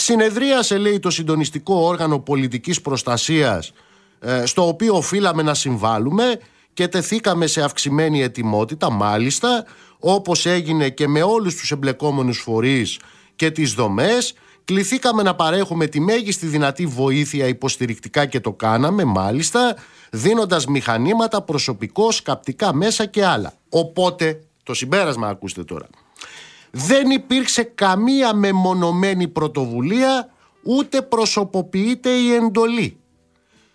συνεδρίασε 0.01 0.77
λέει 0.77 0.99
το 0.99 1.09
συντονιστικό 1.09 1.75
όργανο 1.75 2.19
πολιτικής 2.19 2.81
προστασίας 2.81 3.71
ε, 4.19 4.45
στο 4.45 4.67
οποίο 4.67 4.95
οφείλαμε 4.95 5.41
να 5.41 5.53
συμβάλλουμε 5.53 6.39
και 6.73 6.87
τεθήκαμε 6.87 7.47
σε 7.47 7.61
αυξημένη 7.61 8.21
ετοιμότητα 8.21 8.91
μάλιστα 8.91 9.65
όπως 9.99 10.45
έγινε 10.45 10.89
και 10.89 11.07
με 11.07 11.21
όλους 11.21 11.55
τους 11.55 11.71
εμπλεκόμενους 11.71 12.39
φορείς 12.39 12.99
και 13.35 13.51
τις 13.51 13.73
δομές 13.73 14.33
κληθήκαμε 14.65 15.23
να 15.23 15.35
παρέχουμε 15.35 15.85
τη 15.87 15.99
μέγιστη 15.99 16.45
δυνατή 16.45 16.85
βοήθεια 16.85 17.47
υποστηρικτικά 17.47 18.25
και 18.25 18.39
το 18.39 18.53
κάναμε 18.53 19.03
μάλιστα 19.03 19.75
δίνοντας 20.11 20.65
μηχανήματα, 20.65 21.41
προσωπικό, 21.41 22.11
σκαπτικά 22.11 22.73
μέσα 22.73 23.05
και 23.05 23.25
άλλα. 23.25 23.53
Οπότε, 23.69 24.39
το 24.63 24.73
συμπέρασμα 24.73 25.27
ακούστε 25.27 25.63
τώρα, 25.63 25.87
δεν 26.71 27.09
υπήρξε 27.09 27.63
καμία 27.63 28.33
μεμονωμένη 28.33 29.27
πρωτοβουλία 29.27 30.29
ούτε 30.63 31.01
προσωποποιείται 31.01 32.09
η 32.09 32.33
εντολή. 32.33 32.99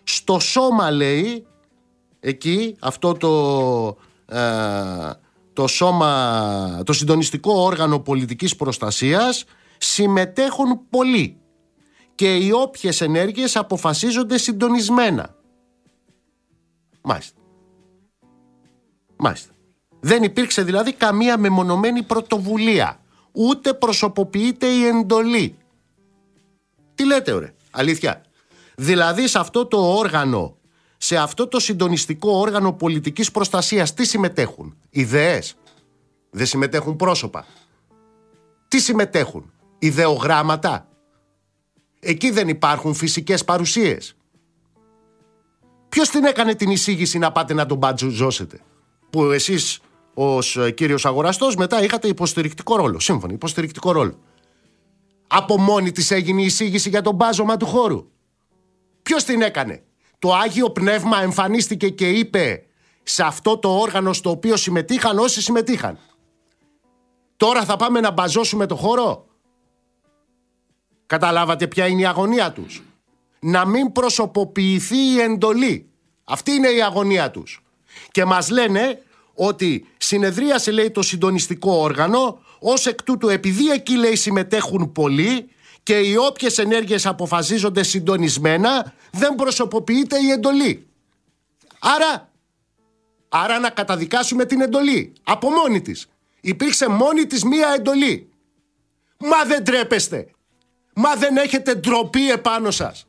Στο 0.03 0.39
σώμα 0.39 0.91
λέει, 0.91 1.45
εκεί 2.19 2.75
αυτό 2.79 3.13
το, 3.13 3.97
ε, 4.37 5.11
το 5.53 5.67
σώμα, 5.67 6.81
το 6.85 6.93
συντονιστικό 6.93 7.53
όργανο 7.53 7.99
πολιτικής 7.99 8.55
προστασίας 8.55 9.45
συμμετέχουν 9.77 10.79
πολλοί 10.89 11.37
και 12.15 12.35
οι 12.35 12.51
όποιες 12.51 13.01
ενέργειες 13.01 13.55
αποφασίζονται 13.55 14.37
συντονισμένα. 14.37 15.35
Μάλιστα. 17.01 17.39
Μάλιστα. 19.17 19.54
Δεν 20.05 20.23
υπήρξε 20.23 20.63
δηλαδή 20.63 20.93
καμία 20.93 21.37
μεμονωμένη 21.37 22.03
πρωτοβουλία. 22.03 22.99
Ούτε 23.31 23.73
προσωποποιείται 23.73 24.67
η 24.67 24.85
εντολή. 24.85 25.55
Τι 26.95 27.05
λέτε 27.05 27.31
ωραία, 27.31 27.53
αλήθεια. 27.71 28.21
Δηλαδή 28.75 29.27
σε 29.27 29.39
αυτό 29.39 29.65
το 29.65 29.97
όργανο, 29.97 30.57
σε 30.97 31.17
αυτό 31.17 31.47
το 31.47 31.59
συντονιστικό 31.59 32.31
όργανο 32.31 32.73
πολιτικής 32.73 33.31
προστασίας 33.31 33.93
τι 33.93 34.05
συμμετέχουν; 34.05 34.77
Ιδέες. 34.89 35.55
Δεν 36.29 36.45
συμμετέχουν 36.45 36.95
πρόσωπα. 36.95 37.45
Τι 38.67 38.79
συμμετέχουν; 38.79 39.51
Ιδεογράμματα. 39.79 40.87
Εκεί 41.99 42.29
δεν 42.29 42.47
υπάρχουν 42.47 42.93
φυσικές 42.93 43.43
παρουσίες. 43.43 44.15
Ποιος 45.89 46.09
την 46.09 46.23
έκανε 46.23 46.55
την 46.55 46.69
εισήγηση 46.69 47.17
να 47.17 47.31
πάτε 47.31 47.53
να 47.53 47.65
τον 47.65 47.77
μπατζουζώσετε. 47.77 48.59
Που 49.09 49.23
εσείς 49.23 49.79
ως 50.17 50.57
ε, 50.57 50.71
κύριος 50.71 51.05
αγοραστός 51.05 51.55
μετά 51.55 51.83
είχατε 51.83 52.07
υποστηρικτικό 52.07 52.75
ρόλο. 52.75 52.99
Σύμφωνοι, 52.99 53.33
υποστηρικτικό 53.33 53.91
ρόλο. 53.91 54.19
Από 55.27 55.57
μόνη 55.57 55.91
της 55.91 56.11
έγινε 56.11 56.41
η 56.41 56.45
εισήγηση 56.45 56.89
για 56.89 57.01
τον 57.01 57.15
μπάζωμα 57.15 57.57
του 57.57 57.65
χώρου. 57.65 58.07
Ποιος 59.03 59.23
την 59.23 59.41
έκανε; 59.41 59.83
Το 60.19 60.33
Άγιο 60.33 60.69
Πνεύμα 60.69 61.21
εμφανίστηκε 61.21 61.89
και 61.89 62.09
είπε 62.09 62.65
σε 63.03 63.23
αυτό 63.23 63.57
το 63.57 63.69
όργανο 63.69 64.13
στο 64.13 64.29
οποίο 64.29 64.55
συμμετείχαν 64.55 65.19
όσοι 65.19 65.41
συμμετείχαν. 65.41 65.99
Τώρα 67.37 67.63
θα 67.63 67.75
πάμε 67.75 67.99
να 67.99 68.11
μπαζώσουμε 68.11 68.65
το 68.65 68.75
χώρο. 68.75 69.25
Καταλάβατε 71.05 71.67
ποια 71.67 71.87
είναι 71.87 72.01
η 72.01 72.05
αγωνία 72.05 72.51
τους; 72.51 72.83
Να 73.39 73.65
μην 73.65 73.91
προσωποποιηθεί 73.91 74.97
η 74.97 75.19
εντολή. 75.19 75.89
Αυτή 76.23 76.51
είναι 76.51 76.69
η 76.69 76.81
αγωνία 76.81 77.31
τους. 77.31 77.63
Και 78.11 78.25
μας 78.25 78.49
λένε 78.49 79.01
ότι 79.35 79.87
συνεδρίασε 79.97 80.71
λέει 80.71 80.91
το 80.91 81.01
συντονιστικό 81.01 81.71
όργανο 81.71 82.39
ως 82.59 82.85
εκ 82.85 83.03
τούτου 83.03 83.29
επειδή 83.29 83.69
εκεί 83.69 83.95
λέει 83.95 84.15
συμμετέχουν 84.15 84.91
πολλοί 84.91 85.49
και 85.83 85.93
οι 85.93 86.15
όποιες 86.15 86.57
ενέργειες 86.57 87.05
αποφασίζονται 87.05 87.83
συντονισμένα 87.83 88.93
δεν 89.11 89.35
προσωποποιείται 89.35 90.17
η 90.19 90.29
εντολή. 90.31 90.87
Άρα, 91.79 92.31
άρα 93.29 93.59
να 93.59 93.69
καταδικάσουμε 93.69 94.45
την 94.45 94.61
εντολή 94.61 95.13
από 95.23 95.49
μόνη 95.49 95.81
της. 95.81 96.07
Υπήρξε 96.41 96.89
μόνη 96.89 97.25
της 97.25 97.43
μία 97.43 97.73
εντολή. 97.75 98.29
Μα 99.17 99.43
δεν 99.45 99.63
τρέπεστε. 99.63 100.27
Μα 100.93 101.15
δεν 101.15 101.37
έχετε 101.37 101.75
ντροπή 101.75 102.29
επάνω 102.31 102.71
σας. 102.71 103.07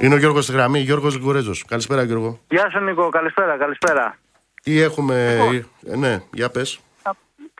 Είναι 0.00 0.14
ο 0.14 0.18
Γιώργος 0.18 0.44
στη 0.44 0.52
γραμμή, 0.52 0.78
Γιώργος 0.78 1.16
Λιγουρέζος. 1.16 1.64
Καλησπέρα 1.64 2.02
Γιώργο. 2.02 2.38
Γεια 2.48 2.70
σου 2.70 2.80
Νίκο, 2.80 3.08
καλησπέρα, 3.08 3.56
καλησπέρα. 3.56 4.16
Τι 4.62 4.80
έχουμε, 4.80 5.38
ε, 5.86 5.96
ναι, 5.96 6.18
για 6.32 6.50
πες. 6.50 6.80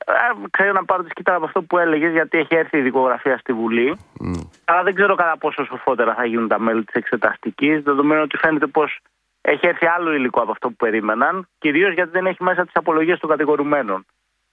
Ε, 0.07 0.13
ξέρω 0.51 0.73
να 0.73 0.85
πάρω 0.85 1.03
τη 1.03 1.09
σκητά 1.09 1.35
από 1.35 1.45
αυτό 1.45 1.63
που 1.63 1.79
έλεγες 1.79 2.13
γιατί 2.13 2.39
έχει 2.39 2.55
έρθει 2.55 2.79
η 2.79 2.81
δικογραφία 2.81 3.39
στη 3.39 3.53
Βουλή. 3.53 3.99
Mm. 4.21 4.49
Αλλά 4.65 4.83
δεν 4.83 4.95
ξέρω 4.95 5.15
κατά 5.15 5.39
πόσο 5.39 5.65
σοφότερα 5.65 6.15
θα 6.15 6.25
γίνουν 6.25 6.49
τα 6.49 6.59
μέλη 6.61 6.85
της 6.85 6.95
εξεταστικής 6.95 7.83
δεδομένου 7.83 8.23
ότι 8.23 8.37
φαίνεται 8.37 8.67
πως 8.67 8.99
έχει 9.41 9.67
έρθει 9.67 9.87
άλλο 9.87 10.13
υλικό 10.13 10.41
από 10.41 10.51
αυτό 10.51 10.69
που 10.69 10.77
περίμεναν, 10.77 11.49
κυρίως 11.59 11.95
γιατί 11.95 12.11
δεν 12.11 12.27
έχει 12.27 12.43
μέσα 12.43 12.65
τις 12.65 12.75
απολογίες 12.75 13.19
των 13.19 13.31
κατηγορουμένων. 13.31 14.07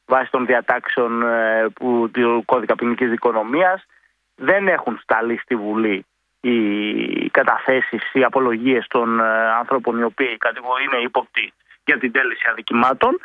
Βάσει 0.06 0.32
των 0.32 0.46
διατάξεων 0.46 1.24
ε, 1.24 1.68
που, 1.74 2.10
του 2.14 2.44
κώδικα 2.46 2.76
ποινικής 2.76 3.10
δικονομίας, 3.10 3.86
δεν 4.36 4.68
έχουν 4.68 5.00
σταλεί 5.02 5.38
στη 5.38 5.56
Βουλή 5.56 6.06
οι 6.50 7.30
καταθέσεις, 7.30 8.14
οι 8.14 8.24
απολογίες 8.24 8.86
των 8.88 9.20
ε, 9.20 9.24
ανθρώπων 9.60 10.00
οι 10.00 10.04
οποίοι 10.04 10.38
είναι 10.86 11.04
ύποπτοι 11.04 11.54
για 11.86 11.98
την 11.98 12.12
τέλεση 12.12 12.46
αδικημάτων. 12.52 13.20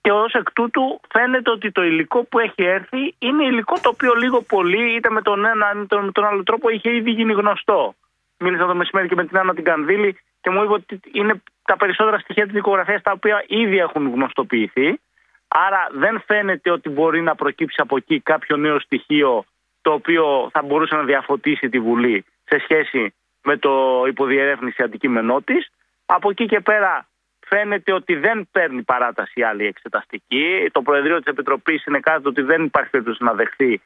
Και 0.00 0.12
ως 0.12 0.32
εκ 0.32 0.52
τούτου 0.52 1.00
φαίνεται 1.12 1.50
ότι 1.50 1.72
το 1.72 1.82
υλικό 1.82 2.24
που 2.24 2.38
έχει 2.38 2.62
έρθει 2.62 3.14
είναι 3.18 3.44
υλικό 3.44 3.74
το 3.82 3.88
οποίο 3.88 4.14
λίγο 4.14 4.42
πολύ, 4.42 4.94
είτε 4.94 5.10
με 5.10 5.22
τον 5.22 5.44
ένα 5.44 5.72
είτε 5.82 6.00
με 6.00 6.12
τον 6.12 6.24
άλλο 6.24 6.42
τρόπο, 6.42 6.68
είχε 6.68 6.94
ήδη 6.94 7.10
γίνει 7.10 7.32
γνωστό. 7.32 7.94
Μίλησα 8.38 8.66
το 8.66 8.74
μεσημέρι 8.74 9.08
και 9.08 9.14
με 9.14 9.26
την 9.26 9.38
Άννα 9.38 9.54
την 9.54 9.64
Κανδύλη 9.64 10.18
και 10.40 10.50
μου 10.50 10.62
είπε 10.62 10.72
ότι 10.72 11.00
είναι 11.12 11.42
τα 11.64 11.76
περισσότερα 11.76 12.18
στοιχεία 12.18 12.44
της 12.44 12.52
δικογραφίας 12.52 13.02
τα 13.02 13.12
οποία 13.12 13.44
ήδη 13.46 13.78
έχουν 13.78 14.12
γνωστοποιηθεί. 14.12 15.00
Άρα 15.48 15.88
δεν 15.92 16.22
φαίνεται 16.26 16.70
ότι 16.70 16.88
μπορεί 16.88 17.22
να 17.22 17.34
προκύψει 17.34 17.80
από 17.80 17.96
εκεί 17.96 18.20
κάποιο 18.20 18.56
νέο 18.56 18.80
στοιχείο 18.80 19.44
το 19.80 19.92
οποίο 19.92 20.48
θα 20.52 20.62
μπορούσε 20.62 20.94
να 20.94 21.02
διαφωτίσει 21.02 21.68
τη 21.68 21.80
Βουλή 21.80 22.24
σε 22.48 22.58
σχέση 22.58 23.14
με 23.42 23.56
το 23.56 24.04
υποδιερεύνηση 24.06 24.82
αντικείμενό 24.82 25.40
της. 25.42 25.68
Από 26.06 26.30
εκεί 26.30 26.46
και 26.46 26.60
πέρα 26.60 27.08
φαίνεται 27.46 27.92
ότι 27.92 28.14
δεν 28.14 28.48
παίρνει 28.52 28.82
παράταση 28.82 29.42
άλλη 29.42 29.66
εξεταστική. 29.66 30.68
Το 30.72 30.82
Προεδρείο 30.82 31.16
της 31.16 31.26
Επιτροπής 31.26 31.84
είναι 31.84 32.00
κάτι 32.00 32.28
ότι 32.28 32.42
δεν 32.42 32.64
υπάρχει 32.64 32.90
περίπτωση 32.90 33.24
να 33.24 33.34
δεχθεί 33.34 33.80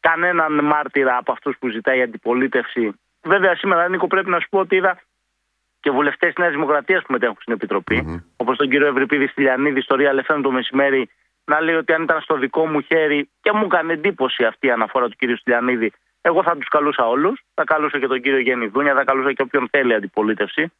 κανέναν 0.00 0.64
μάρτυρα 0.64 1.16
από 1.16 1.32
αυτούς 1.32 1.56
που 1.58 1.68
ζητάει 1.68 1.98
η 1.98 2.02
αντιπολίτευση. 2.02 2.92
Βέβαια, 3.22 3.56
σήμερα, 3.56 3.88
Νίκο, 3.88 4.06
πρέπει 4.06 4.30
να 4.30 4.40
σου 4.40 4.48
πω 4.50 4.58
ότι 4.58 4.76
είδα 4.76 5.00
και 5.80 5.90
βουλευτές 5.90 6.28
της 6.28 6.38
Νέας 6.38 6.52
Δημοκρατίας 6.52 7.02
που 7.02 7.12
μετέχουν 7.12 7.36
στην 7.40 7.52
επιτροπή, 7.52 8.22
όπως 8.36 8.56
τον 8.56 8.68
κύριο 8.70 8.86
Ευρυπίδη 8.86 9.26
Στυλιανίδη 9.26 9.80
στο 9.80 9.96
Real 9.98 10.18
FM 10.26 10.40
το 10.42 10.50
μεσημέρι, 10.50 11.10
να 11.44 11.60
λέει 11.60 11.74
ότι 11.74 11.92
αν 11.92 12.02
ήταν 12.02 12.20
στο 12.20 12.36
δικό 12.36 12.66
μου 12.66 12.80
χέρι 12.80 13.30
και 13.40 13.52
μου 13.52 13.64
έκανε 13.64 13.92
εντύπωση 13.92 14.44
αυτή 14.44 14.66
η 14.66 14.70
αναφορά 14.70 15.08
του 15.08 15.16
κύριου 15.16 15.36
Στυλιανίδη, 15.36 15.92
εγώ 16.28 16.42
θα 16.42 16.56
τους 16.56 16.68
καλούσα 16.68 17.08
όλους. 17.08 17.44
Θα 17.54 17.64
καλούσα 17.64 17.98
και 17.98 18.06
τον 18.06 18.20
κύριο 18.20 18.38
Γέννη 18.38 18.66
Δούνια, 18.66 18.94
θα 18.94 19.04
καλούσα 19.04 19.32
και 19.32 19.42
όποιον 19.42 19.68
θέλει 19.70 19.94
αντιπολίτευση. 19.94 20.72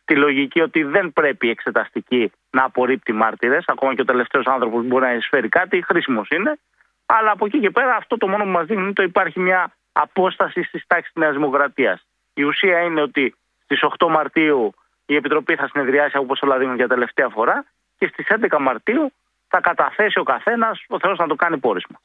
Στη 0.00 0.16
λογική 0.16 0.60
ότι 0.60 0.82
δεν 0.82 1.12
πρέπει 1.12 1.46
η 1.46 1.50
εξεταστική 1.50 2.32
να 2.50 2.64
απορρίπτει 2.64 3.12
μάρτυρες, 3.12 3.64
ακόμα 3.66 3.94
και 3.94 4.00
ο 4.00 4.04
τελευταίος 4.04 4.46
άνθρωπος 4.46 4.84
μπορεί 4.86 5.04
να 5.04 5.14
εισφέρει 5.14 5.48
κάτι, 5.48 5.82
χρήσιμος 5.82 6.28
είναι. 6.28 6.58
Αλλά 7.06 7.30
από 7.30 7.46
εκεί 7.46 7.60
και 7.60 7.70
πέρα 7.70 7.96
αυτό 7.96 8.16
το 8.16 8.28
μόνο 8.28 8.44
που 8.44 8.50
μας 8.50 8.66
δείχνει 8.66 8.82
είναι 8.82 8.90
ότι 8.90 9.02
υπάρχει 9.02 9.40
μια 9.40 9.72
απόσταση 9.92 10.62
στις 10.62 10.84
τάξεις 10.86 11.12
της 11.12 11.22
Νέας 11.22 11.34
Δημοκρατίας. 11.34 12.06
Η 12.34 12.42
ουσία 12.42 12.80
είναι 12.80 13.00
ότι 13.00 13.34
στις 13.64 13.82
8 13.82 14.08
Μαρτίου 14.08 14.74
η 15.06 15.14
Επιτροπή 15.14 15.54
θα 15.54 15.68
συνεδριάσει 15.72 16.16
όπως 16.16 16.40
όλα 16.42 16.58
δίνουν 16.58 16.76
για 16.76 16.88
τελευταία 16.88 17.28
φορά 17.28 17.64
και 17.98 18.06
στις 18.06 18.26
11 18.28 18.58
Μαρτίου 18.60 19.12
θα 19.48 19.60
καταθέσει 19.60 20.18
ο 20.18 20.22
καθένας 20.22 20.84
ο 20.88 20.98
Θεός 20.98 21.18
να 21.18 21.26
το 21.26 21.34
κάνει 21.34 21.58
πόρισμα. 21.58 22.00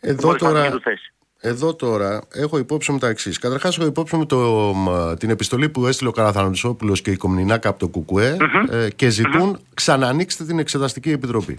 Εδώ 0.00 0.26
Μόλις 0.26 0.42
να 0.42 0.48
τώρα, 0.48 0.60
βγει 0.60 0.70
του 0.70 0.80
θέση. 0.80 1.12
Εδώ 1.40 1.74
τώρα 1.74 2.22
έχω 2.34 2.58
υπόψη 2.58 2.92
μου 2.92 2.98
τα 2.98 3.08
εξής. 3.08 3.38
Καταρχάς, 3.38 3.78
έχω 3.78 3.86
υπόψη 3.86 4.16
μου 4.16 4.26
το, 4.26 4.36
μ, 4.74 5.14
την 5.18 5.30
επιστολή 5.30 5.68
που 5.68 5.86
έστειλε 5.86 6.08
ο 6.08 6.12
Καραθανισόπουλο 6.12 6.92
και 6.92 7.10
η 7.10 7.16
Κομνηνάκα 7.16 7.68
από 7.68 7.78
το 7.78 7.88
ΚΚΕ 7.88 8.36
ε, 8.70 8.90
και 8.90 9.08
ζητούν 9.08 9.60
ξανανοίξτε 9.74 10.44
την 10.44 10.58
Εξεταστική 10.58 11.10
Επιτροπή. 11.10 11.58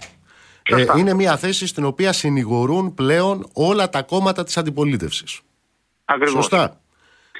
Ε, 0.62 0.84
είναι 0.96 1.14
μια 1.14 1.36
θέση 1.36 1.66
στην 1.66 1.84
οποία 1.84 2.12
συνηγορούν 2.12 2.94
πλέον 2.94 3.46
όλα 3.52 3.88
τα 3.88 4.02
κόμματα 4.02 4.44
της 4.44 4.56
αντιπολίτευσης. 4.56 5.40
Ακριβώς. 6.04 6.32
Σωστά. 6.34 6.80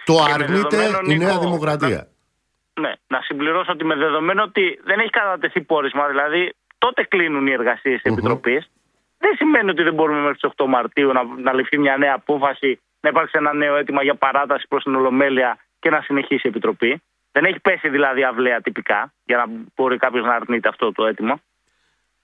Το 0.05 0.14
Και 0.14 0.20
με 0.20 0.32
αρνείται 0.32 0.76
δεδομένο, 0.76 1.12
η 1.12 1.18
Νέα 1.18 1.32
Νίκο, 1.32 1.41
Δημοκρατία. 1.41 2.09
Ναι, 2.80 2.93
να 3.07 3.20
συμπληρώσω 3.20 3.72
ότι 3.72 3.84
με 3.84 3.95
δεδομένο 3.95 4.43
ότι 4.43 4.80
δεν 4.84 4.99
έχει 4.99 5.11
κατατεθεί 5.11 5.61
πόρισμα, 5.61 6.09
δηλαδή 6.09 6.55
τότε 6.78 7.03
κλείνουν 7.03 7.47
οι 7.47 7.53
εργασίες 7.53 8.03
της 8.03 8.12
Επιτροπής. 8.12 8.70
Δεν 9.23 9.33
σημαίνει 9.37 9.71
ότι 9.71 9.83
δεν 9.83 9.95
μπορούμε 9.95 10.21
μέχρι 10.21 10.39
τις 10.39 10.51
8 10.57 10.64
Μαρτίου 10.68 11.12
να, 11.12 11.23
να 11.25 11.53
ληφθεί 11.53 11.79
μια 11.79 11.97
νέα 11.97 12.14
απόφαση, 12.14 12.81
να 13.01 13.09
υπάρξει 13.09 13.35
ένα 13.39 13.53
νέο 13.55 13.77
αίτημα 13.77 14.03
για 14.03 14.14
παράταση 14.14 14.66
προς 14.68 14.83
την 14.83 14.95
Ολομέλεια 14.95 15.59
και 15.79 15.91
να 15.91 16.01
συνεχίσει 16.01 16.47
η 16.47 16.49
Επιτροπή. 16.49 17.03
Δεν 17.33 17.45
έχει 17.45 17.61
πέσει 17.61 17.89
δηλαδή 17.89 18.23
αυλαία 18.25 18.61
τυπικά 18.61 19.12
για 19.25 19.37
να 19.37 19.45
μπορεί 19.77 19.97
κάποιος 19.97 20.25
να 20.25 20.35
αρνείται 20.35 20.68
αυτό 20.68 20.93
το 20.93 21.07
αίτημα. 21.07 21.41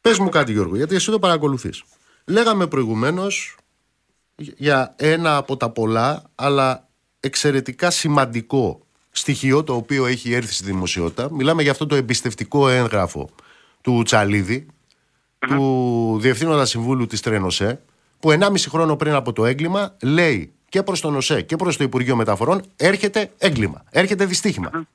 Πες 0.01 0.19
μου 0.19 0.29
κάτι, 0.29 0.53
Γιώργο, 0.53 0.77
γιατί 0.77 0.95
εσύ 0.95 1.11
το 1.11 1.19
παρακολουθείς. 1.19 1.85
Λέγαμε 2.27 2.67
προηγουμένως 2.67 3.57
για 4.37 4.95
ένα 4.99 5.37
από 5.37 5.57
τα 5.57 5.71
πολλά, 5.71 6.23
αλλά 6.35 6.89
εξαιρετικά 7.21 7.91
σημαντικό 7.91 8.87
στοιχείο 9.11 9.65
το 9.65 9.75
οποίο 9.75 10.07
έχει 10.07 10.33
έρθει 10.33 10.53
στη 10.53 10.65
δημοσιότητα. 10.65 11.29
Μιλάμε 11.33 11.63
για 11.63 11.71
αυτό 11.71 11.87
το 11.87 11.95
εμπιστευτικό 11.95 12.69
έγγραφο 12.69 13.29
του 13.81 14.03
τσαλιδη 15.39 15.57
του 15.65 16.19
Διευθύνοντα 16.21 16.65
Συμβούλου 16.65 17.07
της 17.07 17.21
Τρένοσέ, 17.21 17.81
που 18.21 18.31
1,5 18.31 18.55
χρόνο 18.69 18.97
πριν 18.97 19.13
από 19.13 19.33
το 19.33 19.45
έγκλημα 19.45 19.97
λέει 20.03 20.53
και 20.69 20.83
προς 20.83 21.01
τον 21.01 21.17
ΟΣΕ 21.17 21.43
και 21.43 21.57
προς 21.57 21.77
το 21.77 21.85
Υπουργείο 21.85 22.17
Μεταφορών 22.17 22.63
έρχεται 22.77 23.31
έγκλημα, 23.39 23.85
έρχεται 23.91 24.25
δυστύχημα. 24.25 24.87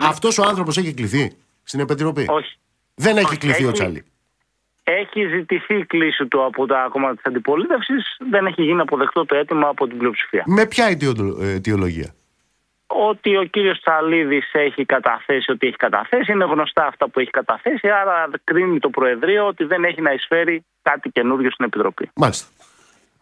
Αυτός 0.00 0.38
ο 0.38 0.42
άνθρωπος 0.42 0.76
έχει 0.76 0.94
κληθεί 0.94 1.32
στην 1.62 1.80
Επιτροπή; 1.80 2.24
Όχι. 2.28 2.58
Δεν 2.94 3.16
έχει 3.16 3.26
Όχι, 3.26 3.36
κληθεί 3.36 3.64
ο 3.64 3.68
έχει- 3.68 3.72
Τσαλή. 3.78 4.04
Έχει 4.86 5.26
ζητηθεί 5.26 5.74
η 5.78 5.84
κλίση 5.86 6.26
του 6.26 6.44
από 6.44 6.66
τα 6.66 6.88
κόμματα 6.90 7.14
της 7.14 7.24
αντιπολίτευσης, 7.24 8.16
δεν 8.30 8.46
έχει 8.46 8.62
γίνει 8.62 8.80
αποδεκτό 8.80 9.24
το 9.26 9.36
αίτημα 9.36 9.68
από 9.68 9.86
την 9.86 9.98
πλειοψηφία. 9.98 10.42
Με 10.46 10.66
ποια 10.66 10.86
αιτιοδο- 10.86 11.42
ε, 11.42 11.52
αιτιολογία; 11.52 12.14
Ότι 12.96 13.36
ο 13.36 13.44
κύριος 13.44 13.80
Τσαλίδης 13.80 14.50
έχει 14.52 14.84
καταθέσει 14.84 15.50
ότι 15.50 15.66
έχει 15.66 15.76
καταθέσει, 15.76 16.32
είναι 16.32 16.44
γνωστά 16.44 16.86
αυτά 16.86 17.08
που 17.08 17.20
έχει 17.20 17.30
καταθέσει, 17.30 17.88
άρα 17.88 18.30
κρίνει 18.44 18.78
το 18.78 18.90
Προεδρείο 18.90 19.46
ότι 19.46 19.64
δεν 19.64 19.84
έχει 19.84 20.00
να 20.00 20.12
εισφέρει 20.12 20.64
κάτι 20.82 21.10
καινούριο 21.10 21.50
στην 21.50 21.64
Επιτροπή. 21.64 22.10
Μάλιστα. 22.14 22.46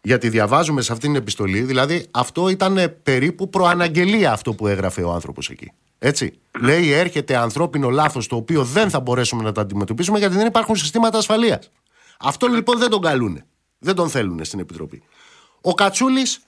Γιατί 0.03 0.29
διαβάζουμε 0.29 0.81
σε 0.81 0.93
αυτήν 0.93 1.13
την 1.13 1.21
επιστολή, 1.21 1.61
δηλαδή 1.61 2.07
αυτό 2.11 2.49
ήταν 2.49 2.77
ε, 2.77 2.89
περίπου 2.89 3.49
προαναγγελία 3.49 4.33
αυτό 4.33 4.53
που 4.53 4.67
έγραφε 4.67 5.03
ο 5.03 5.11
άνθρωπος 5.11 5.49
εκεί. 5.51 5.73
Έτσι. 5.99 6.39
Λέει 6.61 6.93
έρχεται 6.93 7.37
ανθρώπινο 7.37 7.89
λάθος 7.91 8.27
το 8.27 8.37
οποίο 8.37 8.65
δεν 8.65 8.91
θα 8.91 9.01
μπορέσουμε 9.01 9.43
να 9.43 9.53
το 9.53 9.61
αντιμετωπίσουμε 9.61 10.19
γιατί 10.19 10.35
δεν 10.35 10.47
υπάρχουν 10.47 10.77
συστήματα 10.77 11.19
ασφαλείας. 11.19 11.71
Αυτό 12.21 12.47
λοιπόν 12.47 12.79
δεν 12.79 12.91
τον 12.91 13.01
καλούνε. 13.01 13.47
Δεν 13.79 13.95
τον 13.95 14.09
θέλουν 14.09 14.45
στην 14.45 14.59
Επιτροπή. 14.61 15.03
Ο 15.61 15.75
Κατσούλης 15.75 16.43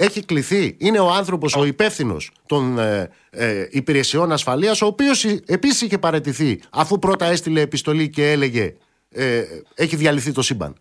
έχει 0.00 0.24
κληθεί. 0.24 0.76
Είναι 0.80 0.98
ο 0.98 1.10
άνθρωπος 1.10 1.56
ο 1.56 1.64
υπεύθυνος 1.64 2.30
των 2.46 2.78
ε, 2.78 3.10
ε, 3.30 3.66
υπηρεσιών 3.70 4.32
ασφαλείας, 4.32 4.82
ο 4.82 4.86
οποίος 4.86 5.24
επίσης 5.24 5.82
είχε 5.82 5.98
παραιτηθεί 5.98 6.60
αφού 6.72 6.98
πρώτα 6.98 7.24
έστειλε 7.24 7.60
επιστολή 7.60 8.10
και 8.10 8.30
έλεγε 8.30 8.76
ε, 9.10 9.42
έχει 9.74 9.96
διαλυθεί 9.96 10.32
το 10.32 10.42
σύμπαν. 10.42 10.76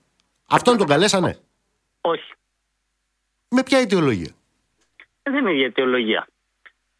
Αυτόν 0.49 0.77
τον 0.77 0.87
καλέσανε; 0.87 1.37
Όχι. 2.01 2.31
Με 3.49 3.63
ποια 3.63 3.77
αιτιολογία; 3.77 4.31
Δεν 5.23 5.35
είναι 5.35 5.51
η 5.51 5.63
αιτιολογία. 5.63 6.27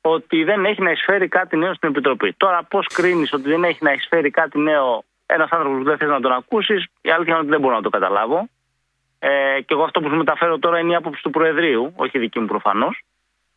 Ότι 0.02 0.44
δεν 0.44 0.66
έχει 0.66 0.82
να 0.82 0.92
εισφέρει 0.92 1.28
κάτι 1.28 1.58
νέο 1.58 1.74
στην 1.74 1.90
Επιτροπή. 1.90 2.34
Τώρα, 2.38 2.64
πώς 2.64 2.88
κρίνεις 2.88 3.34
ότι 3.34 3.50
δεν 3.50 3.64
έχει 3.64 3.84
να 3.84 3.92
εισφέρει 3.92 4.30
κάτι 4.30 4.60
νέο 4.60 5.04
ένας 5.26 5.50
άνθρωπος 5.52 5.78
που 5.78 5.84
δεν 5.84 5.98
θες 5.98 6.10
να 6.10 6.20
τον 6.20 6.32
ακούσεις, 6.32 6.86
η 7.02 7.10
αλήθεια 7.10 7.34
είναι 7.34 7.42
ότι 7.42 7.50
δεν 7.50 7.60
μπορώ 7.60 7.76
να 7.76 7.82
το 7.82 7.90
καταλάβω. 7.90 8.50
Ε, 9.20 9.30
και 9.62 9.74
εγώ 9.74 9.84
αυτό 9.84 10.00
που 10.02 10.10
σου 10.10 10.16
μεταφέρω 10.16 10.60
τώρα 10.60 10.80
είναι 10.80 10.92
η 10.92 10.96
άποψη 10.96 11.22
του 11.24 11.30
Προεδρείου, 11.30 11.94
όχι 11.96 12.20
δική 12.20 12.40
μου 12.40 12.46
προφανώς. 12.46 13.02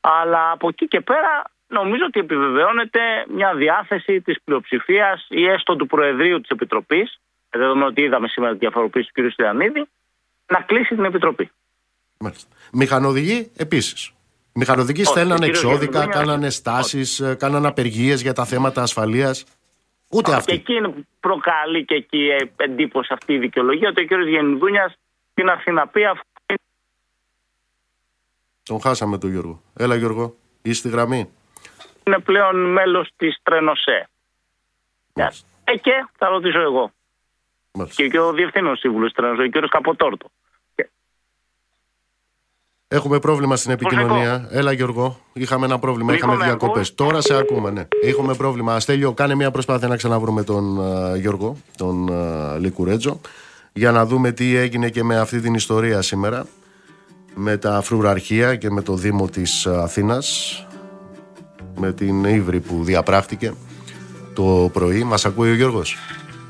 Αλλά 0.01 0.51
από 0.51 0.69
εκεί 0.69 0.87
και 0.89 1.01
πέρα 1.01 1.43
νομίζω 1.67 2.05
ότι 2.07 2.21
επιβεβαιώνεται 2.21 3.01
μια 3.29 3.55
διάθεση 3.55 4.21
της 4.21 4.43
πλειοψηφίας 4.45 5.27
ή 5.29 5.45
έστω 5.47 5.77
του 5.77 5.87
Προεδρείου 5.87 6.41
της 6.41 6.49
Επιτροπής, 6.51 7.21
δεδομένου 7.51 7.87
ότι 7.87 8.01
είδαμε 8.03 8.29
σήμερα 8.29 8.53
τη 8.53 8.59
διαφοροποίηση 8.59 9.11
του 9.15 9.27
κ. 9.29 9.31
Στυλιανίδη, 9.33 9.87
να 10.47 10.61
κλείσει 10.61 10.95
την 10.95 11.05
Επιτροπή. 11.05 11.51
Μάλιστα. 12.19 12.49
Μηχανοδηγοί 12.73 13.51
επίσης. 13.57 14.13
Μηχανοδηγοί 14.55 15.01
Όχι, 15.01 15.11
στέλνανε 15.11 15.45
ο 15.45 15.49
κύριος 15.49 15.63
εξώδικα, 15.63 15.99
Γεροντούνιας- 15.99 16.27
κάνανε 16.27 16.51
στάσεις, 16.51 17.37
κάνανε 17.39 17.67
απεργίες 17.67 18.23
για 18.23 18.33
τα 18.33 18.45
θέματα 18.45 18.83
ασφαλείας. 18.83 19.45
Ούτε 20.11 20.31
Και 20.31 20.37
αυτοί. 20.37 20.53
εκεί 20.53 20.73
είναι 20.75 20.89
που 20.89 21.07
προκαλεί 21.21 21.85
και 21.85 21.95
εκεί 21.95 22.29
ε, 22.29 22.51
εντύπωση 22.57 23.13
αυτή 23.13 23.33
η 23.33 23.39
δικαιολογία 23.39 23.89
ότι 23.89 24.03
ο 24.03 24.07
κ. 24.07 24.11
Γεννηδούνια 24.29 24.95
την 25.35 25.49
έρθει 25.49 25.71
να 25.73 25.87
πει 25.89 26.05
αυτό 26.05 26.25
Τον 28.63 28.81
χάσαμε 28.81 29.19
τον 29.19 29.31
Γιώργο. 29.31 29.63
Έλα, 29.77 29.95
Γιώργο, 29.95 30.35
είσαι 30.63 30.79
στη 30.79 30.89
γραμμή. 30.89 31.31
είναι 32.07 32.19
πλέον 32.19 32.73
μέλος 32.73 33.09
της 33.17 33.39
Τρενοσέ. 33.43 34.09
Ε, 35.65 35.77
και 35.77 36.07
θα 36.19 36.29
ρωτήσω 36.29 36.61
εγώ. 36.61 36.91
Και, 37.95 38.09
και 38.09 38.19
ο 38.19 38.33
διευθύνων 38.33 38.77
σύμβουλο 38.77 39.07
τη 39.07 39.13
Τρενοσέ, 39.13 39.43
ο 39.43 39.49
κ. 39.49 39.69
Καποτόρτο. 39.69 40.27
Έχουμε 42.89 43.19
πρόβλημα 43.19 43.57
στην 43.57 43.71
επικοινωνία. 43.71 44.49
Έλα, 44.51 44.73
Γιώργο. 44.73 45.21
Είχαμε 45.33 45.67
ένα 45.67 45.79
πρόβλημα. 45.79 46.13
Νίκο, 46.13 46.25
Είχαμε 46.25 46.39
με 46.39 46.45
διακοπές. 46.45 46.75
ακούς; 46.89 46.95
Τώρα 46.95 47.21
σε 47.21 47.37
ακούμε, 47.37 47.71
ναι. 47.71 47.89
Έχουμε 48.03 48.35
πρόβλημα. 48.35 48.81
Στέλιο, 48.81 49.13
κάνε 49.13 49.35
μια 49.35 49.51
προσπάθεια 49.51 49.89
να 49.89 49.97
ξαναβρούμε 49.97 50.43
τον 50.45 50.81
α, 50.81 51.17
Γιώργο, 51.17 51.57
τον 51.77 52.13
α, 52.13 52.59
Λικουρέτζο, 52.59 53.21
για 53.73 53.91
να 53.93 54.07
δούμε 54.07 54.33
τι 54.33 54.57
έγινε 54.57 54.89
και 54.89 55.03
με 55.03 55.19
αυτή 55.19 55.41
την 55.41 55.55
ιστορία 55.55 56.03
σήμερα. 56.03 56.47
Με 57.35 57.57
τα 57.57 57.81
φρουραρχία 57.83 58.57
και 58.57 58.71
με 58.71 58.83
το 58.83 58.95
Δήμο 58.95 59.29
της 59.29 59.67
Αθήνας. 59.67 60.57
Με 61.77 61.93
την 61.93 62.25
Ήβρη 62.25 62.61
που 62.61 62.85
διαπράχτηκε 62.85 63.53
το 64.35 64.71
πρωί. 64.73 65.05
Μας 65.05 65.25
ακούει 65.25 65.51
ο 65.51 65.55
Γιώργος; 65.55 65.97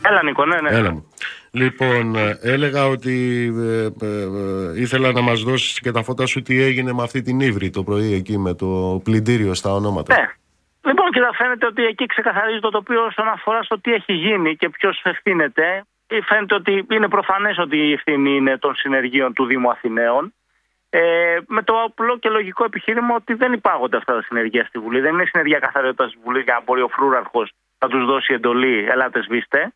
Έλα, 0.08 0.22
Νίκο, 0.22 0.44
ναι, 0.44 0.60
ναι. 0.60 0.70
Έλα 0.70 0.92
μου. 0.92 1.06
Λοιπόν, 1.50 2.16
ε, 2.16 2.38
έλεγα 2.42 2.86
ότι 2.86 3.46
ε, 3.58 4.06
ε, 4.06 4.22
ε, 4.76 4.80
ήθελα 4.80 5.12
να 5.12 5.20
μας 5.20 5.42
δώσεις 5.42 5.80
και 5.80 5.90
τα 5.90 6.02
φώτα 6.02 6.26
σου 6.26 6.42
τι 6.42 6.62
έγινε 6.62 6.92
με 6.92 7.02
αυτή 7.02 7.22
την 7.22 7.40
Ήβρη 7.40 7.70
το 7.70 7.82
πρωί 7.82 8.12
εκεί 8.12 8.38
με 8.38 8.54
το 8.54 9.00
πλυντήριο 9.04 9.54
στα 9.54 9.72
ονόματα. 9.72 10.14
Ναι. 10.14 10.26
Λοιπόν, 10.84 11.10
και 11.10 11.20
θα 11.20 11.30
φαίνεται 11.32 11.66
ότι 11.66 11.84
εκεί 11.84 12.06
ξεκαθαρίζει 12.06 12.60
το 12.60 12.70
τοπίο 12.70 13.04
όσον 13.04 13.28
αφορά 13.28 13.62
στο 13.62 13.80
τι 13.80 13.92
έχει 13.92 14.12
γίνει 14.12 14.56
και 14.56 14.68
ποιος 14.68 15.00
ευθύνεται. 15.04 15.84
Ε, 16.12 16.22
Φαίνεται 16.22 16.54
ότι 16.54 16.86
είναι 16.90 17.08
προφανές 17.08 17.58
ότι 17.58 17.76
η 17.76 17.92
ευθύνη 17.92 18.36
είναι 18.36 18.58
των 18.58 18.74
συνεργείων 18.74 19.32
του 19.32 19.44
Δήμου 19.44 19.70
Αθηναίων. 19.70 20.34
Ε, 20.90 21.38
με 21.46 21.62
το 21.62 21.82
απλό 21.82 22.18
και 22.18 22.28
λογικό 22.28 22.64
επιχείρημα 22.64 23.14
ότι 23.14 23.34
δεν 23.34 23.52
υπάγονται 23.52 23.96
αυτά 23.96 24.14
τα 24.14 24.22
συνεργεία 24.22 24.64
στη 24.64 24.78
Βουλή. 24.78 25.00
Δεν 25.00 25.12
είναι 25.12 25.24
συνεργεία 25.24 25.58
καθαριότητα 25.58 26.04
της 26.04 26.16
Βουλής 26.24 26.42
για 26.42 26.54
να 26.54 26.60
μπορεί 26.62 26.82
ο 26.82 26.88
φρούραρχο 26.88 27.46
να 27.78 27.88
τους 27.88 28.04
δώσει 28.04 28.34
εντολή. 28.34 28.86
Ελάτε, 28.90 29.22
σβήστε. 29.22 29.72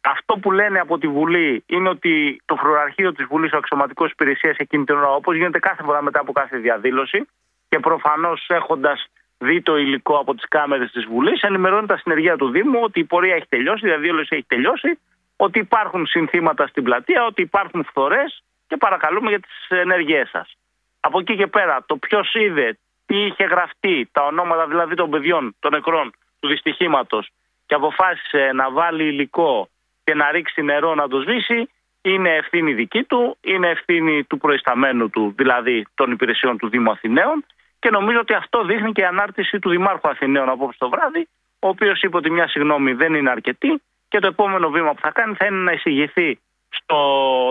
Αυτό 0.00 0.34
που 0.34 0.52
λένε 0.52 0.78
από 0.78 0.98
τη 0.98 1.08
Βουλή 1.08 1.64
είναι 1.66 1.88
ότι 1.88 2.42
το 2.44 2.56
φρουραρχείο 2.56 3.12
της 3.12 3.26
Βουλής, 3.26 3.52
ο 3.52 3.56
αξιωματικός 3.56 4.10
υπηρεσίας 4.10 4.56
εκείνη 4.56 4.84
την 4.84 4.94
ώρα, 4.94 5.14
όπως 5.14 5.36
γίνεται 5.36 5.58
κάθε 5.58 5.82
φορά 5.82 6.02
μετά 6.02 6.20
από 6.20 6.32
κάθε 6.32 6.56
διαδήλωση, 6.56 7.26
και 7.68 7.78
προφανώς 7.78 8.46
έχοντας 8.48 9.06
δει 9.38 9.62
το 9.62 9.76
υλικό 9.76 10.16
από 10.18 10.34
τις 10.34 10.48
κάμερες 10.48 10.90
της 10.90 11.04
Βουλής, 11.04 11.40
ενημερώνει 11.42 11.86
τα 11.86 11.96
συνεργεία 11.96 12.36
του 12.36 12.50
Δήμου 12.50 12.80
ότι 12.82 13.00
η 13.00 13.04
πορεία 13.04 13.34
έχει 13.34 13.46
τελειώσει, 13.48 13.86
η 13.86 13.88
διαδήλωση 13.88 14.28
έχει 14.36 14.44
τελειώσει, 14.48 14.98
ότι 15.40 15.58
υπάρχουν 15.58 16.06
συνθήματα 16.06 16.66
στην 16.66 16.82
πλατεία, 16.82 17.24
ότι 17.24 17.42
υπάρχουν 17.42 17.84
φθορές 17.84 18.42
και 18.66 18.76
παρακαλούμε 18.76 19.28
για 19.28 19.40
τις 19.40 19.66
ενέργειές 19.68 20.28
σας. 20.28 20.56
Από 21.00 21.18
εκεί 21.18 21.36
και 21.36 21.46
πέρα, 21.46 21.84
το 21.86 21.96
ποιος 21.96 22.34
είδε 22.34 22.78
τι 23.06 23.16
είχε 23.24 23.44
γραφτεί, 23.44 24.08
τα 24.12 24.22
ονόματα 24.26 24.66
δηλαδή 24.66 24.94
των 24.94 25.10
παιδιών, 25.10 25.56
των 25.60 25.72
νεκρών 25.72 26.12
του 26.40 26.48
δυστυχήματος 26.48 27.28
και 27.66 27.74
αποφάσισε 27.74 28.50
να 28.54 28.70
βάλει 28.70 29.04
υλικό 29.04 29.68
και 30.04 30.14
να 30.14 30.30
ρίξει 30.30 30.62
νερό 30.62 30.94
να 30.94 31.08
το 31.08 31.20
σβήσει, 31.20 31.70
είναι 32.02 32.34
ευθύνη 32.34 32.72
δική 32.72 33.02
του, 33.02 33.36
είναι 33.40 33.68
ευθύνη 33.68 34.24
του 34.24 34.38
προϊσταμένου 34.38 35.10
του, 35.10 35.34
δηλαδή 35.36 35.86
των 35.94 36.10
υπηρεσιών 36.10 36.58
του 36.58 36.68
Δήμου 36.68 36.90
Αθηναίων 36.90 37.44
και 37.78 37.90
νομίζω 37.90 38.18
ότι 38.18 38.34
αυτό 38.34 38.64
δείχνει 38.64 38.92
και 38.92 39.00
η 39.00 39.04
ανάρτηση 39.04 39.58
του 39.58 39.70
Δημάρχου 39.70 40.08
Αθηναίων 40.08 40.48
απόψε 40.48 40.78
το 40.78 40.88
βράδυ, 40.88 41.28
ο 41.58 41.68
οποίος 41.68 42.02
είπε 42.02 42.16
ότι 42.16 42.30
μια 42.30 42.48
συγγνώμη 42.48 42.92
δεν 42.92 43.14
είναι 43.14 43.30
αρκετή 43.30 43.82
και 44.08 44.18
το 44.18 44.26
επόμενο 44.26 44.70
βήμα 44.70 44.90
που 44.94 45.00
θα 45.00 45.10
κάνει 45.10 45.34
θα 45.34 45.46
είναι 45.46 45.56
να 45.56 45.72
εισηγηθεί 45.72 46.38
στο 46.68 46.96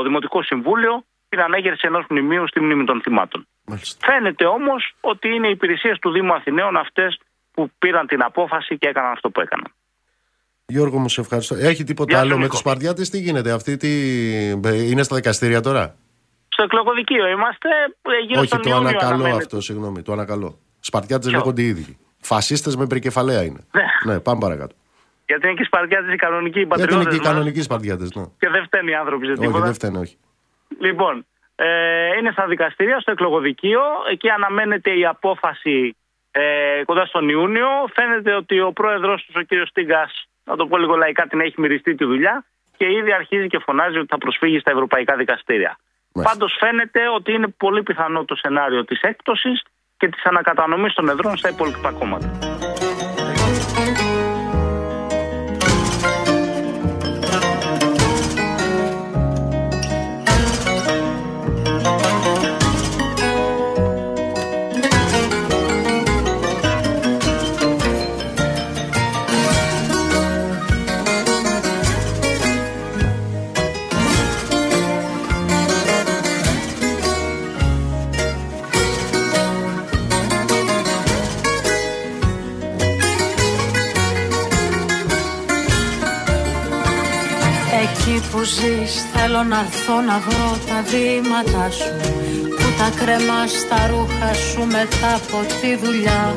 Δημοτικό 0.04 0.44
Συμβούλιο 0.44 1.04
την 1.30 1.40
ανέγερση 1.42 1.88
ενός 1.88 2.06
μνημείου 2.10 2.48
στη 2.48 2.60
μνήμη 2.62 2.84
των 2.84 3.02
θυμάτων. 3.02 3.48
Μάλιστα. 3.66 4.12
Φαίνεται 4.12 4.46
όμως 4.46 4.94
ότι 5.02 5.28
είναι 5.36 5.48
οι 5.48 5.52
υπηρεσίες 5.52 6.00
του 6.00 6.12
Δήμου 6.12 6.34
Αθηναίων 6.34 6.78
αυτές 6.78 7.20
που 7.52 7.72
πήραν 7.80 8.08
την 8.08 8.22
απόφαση 8.24 8.78
και 8.78 8.88
έκαναν 8.88 9.12
αυτό 9.12 9.30
που 9.30 9.42
έκαναν. 9.42 9.72
Γιώργο 10.66 11.00
μου, 11.00 11.10
σε 11.10 11.22
ευχαριστώ. 11.22 11.56
Έχει 11.56 11.84
τίποτα 11.84 12.10
Γεια 12.12 12.20
σου, 12.20 12.26
άλλο 12.26 12.34
με 12.36 12.40
Νίκο. 12.42 12.50
τους 12.52 12.60
Σπαρτιάτε, 12.60 13.02
τι 13.02 13.20
γίνεται, 13.20 13.52
αυτή 13.52 13.78
τι... 13.78 13.90
είναι 14.90 15.04
στα 15.04 15.16
δικαστήρια 15.16 15.62
τώρα; 15.62 15.96
Στο 16.50 16.64
εκλογοδικείο 16.64 17.28
είμαστε. 17.28 17.68
ε, 18.02 18.26
Γύρω 18.28 18.40
Όχι, 18.40 18.48
στον 18.48 18.62
το 18.62 18.70
Ιούνιο 18.70 18.88
ανακαλώ 18.88 19.14
αναμένεται. 19.14 19.38
αυτό, 19.44 19.62
συγγνώμη. 19.62 20.02
Το 20.02 20.12
ανακαλώ. 20.12 20.60
Σπαρτιάτε 20.80 21.28
Ποιο; 21.30 21.38
λέγονται 21.38 21.62
οι 21.62 21.66
ίδιοι. 21.68 21.98
Φασίστες 22.22 22.76
με 22.76 22.88
περικεφαλαία 22.88 23.44
είναι. 23.44 23.60
ναι, 24.06 24.20
πάμε 24.20 24.40
παρακάτω. 24.40 24.76
Γιατί 25.28 25.46
είναι 25.46 25.56
και 25.56 25.62
οι 25.62 25.66
Σπαρτιάτες 25.66 26.14
οι 26.14 26.16
κανονικοί 26.16 26.60
οι 26.60 26.68
Γιατί 26.76 26.82
είναι 26.82 26.90
πατριώτες 26.90 27.14
και 27.14 27.22
οι 27.22 27.32
κανονικοί 27.32 27.62
Σπαρτιάτες. 27.62 28.10
Ναι. 28.16 28.24
Και 28.40 28.50
δεν 28.50 28.64
φταίνουν 28.64 28.88
οι 28.88 28.96
άνθρωποι 28.96 29.26
σε 29.26 29.32
Όχι, 29.32 29.42
τίποτα. 29.42 29.66
δεν 29.66 29.74
φταίνε, 29.74 29.98
όχι. 30.00 30.18
Λοιπόν, 30.80 31.26
ε, 31.56 31.68
είναι 32.18 32.32
στα 32.32 32.46
δικαστήρια, 32.48 33.00
στο 33.00 33.12
εκλογοδικείο. 33.12 33.82
Εκεί 34.12 34.30
αναμένεται 34.30 34.98
η 34.98 35.06
απόφαση 35.06 35.96
ε, 36.32 36.42
κοντά 36.86 37.06
στον 37.06 37.30
Ιούνιο. 37.30 37.68
Φαίνεται 37.94 38.34
ότι 38.34 38.60
ο 38.60 38.72
πρόεδρος 38.72 39.26
τους, 39.26 39.36
ο 39.36 39.42
κ. 39.42 39.68
Στίγκα, 39.68 40.10
να 40.44 40.56
το 40.56 40.68
πω 40.68 40.78
λίγο 40.78 40.96
λαϊκά, 40.96 41.28
την 41.28 41.40
έχει 41.40 41.62
μυριστεί 41.62 41.96
τη 41.96 42.06
δουλειά 42.06 42.46
και 42.78 42.86
ήδη 42.92 43.12
αρχίζει 43.14 43.48
και 43.48 43.60
φωνάζει 43.60 43.98
ότι 43.98 44.08
θα 44.10 44.18
προσφύγει 44.18 44.60
στα 44.60 44.72
ευρωπαϊκά 44.72 45.16
δικαστήρια. 45.16 45.78
Πάντως 46.24 46.56
φαίνεται 46.60 47.00
ότι 47.16 47.32
είναι 47.32 47.48
πολύ 47.48 47.84
πιθανό 47.84 48.26
το 48.26 48.36
σενάριο 48.36 48.86
της 48.86 49.02
έκπτωσης 49.02 49.64
και 49.98 50.08
της 50.08 50.26
ανακατανομής 50.26 50.94
των 50.94 51.10
εδρών 51.10 51.38
στα 51.38 51.50
υπόλοιπα 51.50 51.92
κόμματα. 51.92 52.30
Εκεί 88.18 88.30
που 88.32 88.44
ζεις 88.44 88.94
θέλω 89.14 89.44
να 89.44 89.60
έρθω 89.60 90.02
να 90.02 90.20
βρω 90.20 90.58
τα 90.68 90.80
βήματα 90.92 91.70
σου 91.70 91.92
Που 92.58 92.68
τα 92.80 92.90
κρεμάς 93.00 93.54
τα 93.70 93.88
ρούχα 93.90 94.34
σου 94.34 94.62
μετά 94.66 95.12
από 95.20 95.40
τη 95.62 95.76
δουλειά. 95.84 96.36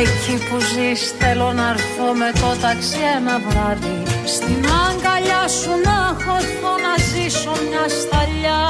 Εκεί 0.00 0.34
που 0.46 0.56
ζεις 0.70 1.14
θέλω 1.18 1.52
να 1.52 1.68
έρθω 1.68 2.08
με 2.20 2.30
το 2.40 2.60
ταξί 2.60 3.00
ένα 3.16 3.40
βράδυ 3.46 4.02
Στην 4.34 4.62
αγκαλιά 4.86 5.48
σου 5.48 5.72
να 5.84 5.98
χωθώ 6.22 6.72
να 6.86 6.94
ζήσω 7.10 7.52
μια 7.68 7.86
σταλιά 8.00 8.60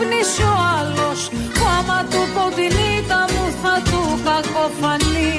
ξυπνήσει 0.00 0.42
ο 0.42 0.56
άλλος. 0.78 1.20
Που 1.56 1.64
άμα 1.78 1.98
του 2.10 2.20
πω 2.34 2.44
την 2.56 2.74
ήττα 2.96 3.20
μου 3.32 3.44
θα 3.62 3.74
του 3.90 4.02
κακοφανεί. 4.28 5.32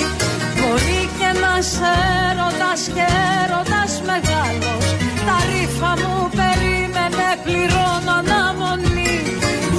Μπορεί 0.58 1.02
και 1.18 1.30
να 1.44 1.54
σε 1.74 1.92
έρωτας 2.30 2.82
και 2.96 3.06
έρωτας 3.42 3.92
μεγάλος. 4.10 4.86
Τα 5.28 5.38
ρήφα 5.48 5.92
μου 6.02 6.18
περίμενε 6.40 7.30
πληρώνω 7.46 8.14
αναμονή. 8.22 9.16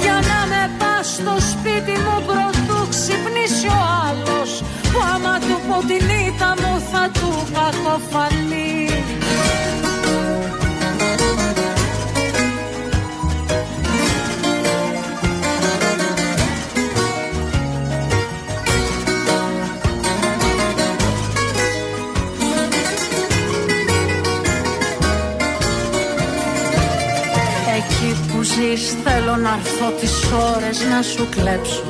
Για 0.01 0.17
να 0.29 0.39
με 0.51 0.63
πας 0.79 1.05
στο 1.17 1.35
σπίτι 1.51 1.95
μου 2.03 2.17
πρωτού 2.27 2.79
ξυπνήσει 2.93 3.67
ο 3.77 3.81
άλλος. 4.07 4.49
Που 4.91 4.99
άμα 5.13 5.35
του 5.45 5.57
πω 5.67 5.77
την 5.89 6.05
ήττα 6.25 6.49
μου 6.61 6.73
θα 6.91 7.03
του 7.17 7.31
κακοφανεί 7.57 8.83
θέλω 29.33 29.45
να 29.45 29.59
έρθω 29.59 29.89
τις 29.99 30.31
ώρες 30.55 30.77
να 30.91 31.01
σου 31.01 31.27
κλέψω. 31.29 31.83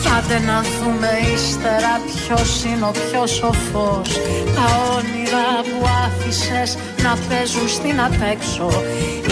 Κι 0.00 0.08
άντε 0.16 0.38
να 0.46 0.58
δούμε 0.62 1.10
ύστερα 1.34 1.92
ποιος 2.06 2.64
είναι 2.64 2.84
ο 2.84 2.92
πιο 3.04 3.26
σοφός. 3.26 4.08
Τα 4.56 4.66
όνειρα 4.96 5.48
που 5.68 5.86
άφησες 6.04 6.78
να 7.04 7.12
παίζουν 7.28 7.68
στην 7.68 8.00
απέξω 8.00 8.68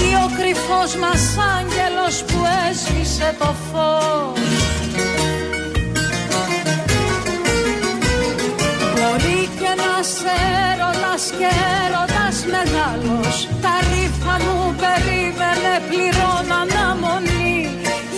Ή 0.06 0.10
ο 0.24 0.26
κρυφός 0.38 0.90
μας 1.02 1.22
άγγελος 1.56 2.16
που 2.28 2.38
έσβησε 2.68 3.34
το 3.38 3.50
φως. 3.66 4.40
Μπορεί 8.94 9.40
και 9.58 9.72
να 9.82 9.94
σε 10.14 10.34
έρωτας 10.70 11.24
και 11.38 11.50
έρωτας 11.82 12.36
μεγάλος. 12.54 13.36
Τα 13.62 13.74
ρήφα 13.88 14.34
μου 14.44 14.74
περίμενε 14.82 15.72
πληρώνω 15.88 16.56
αναμονή 16.62 17.33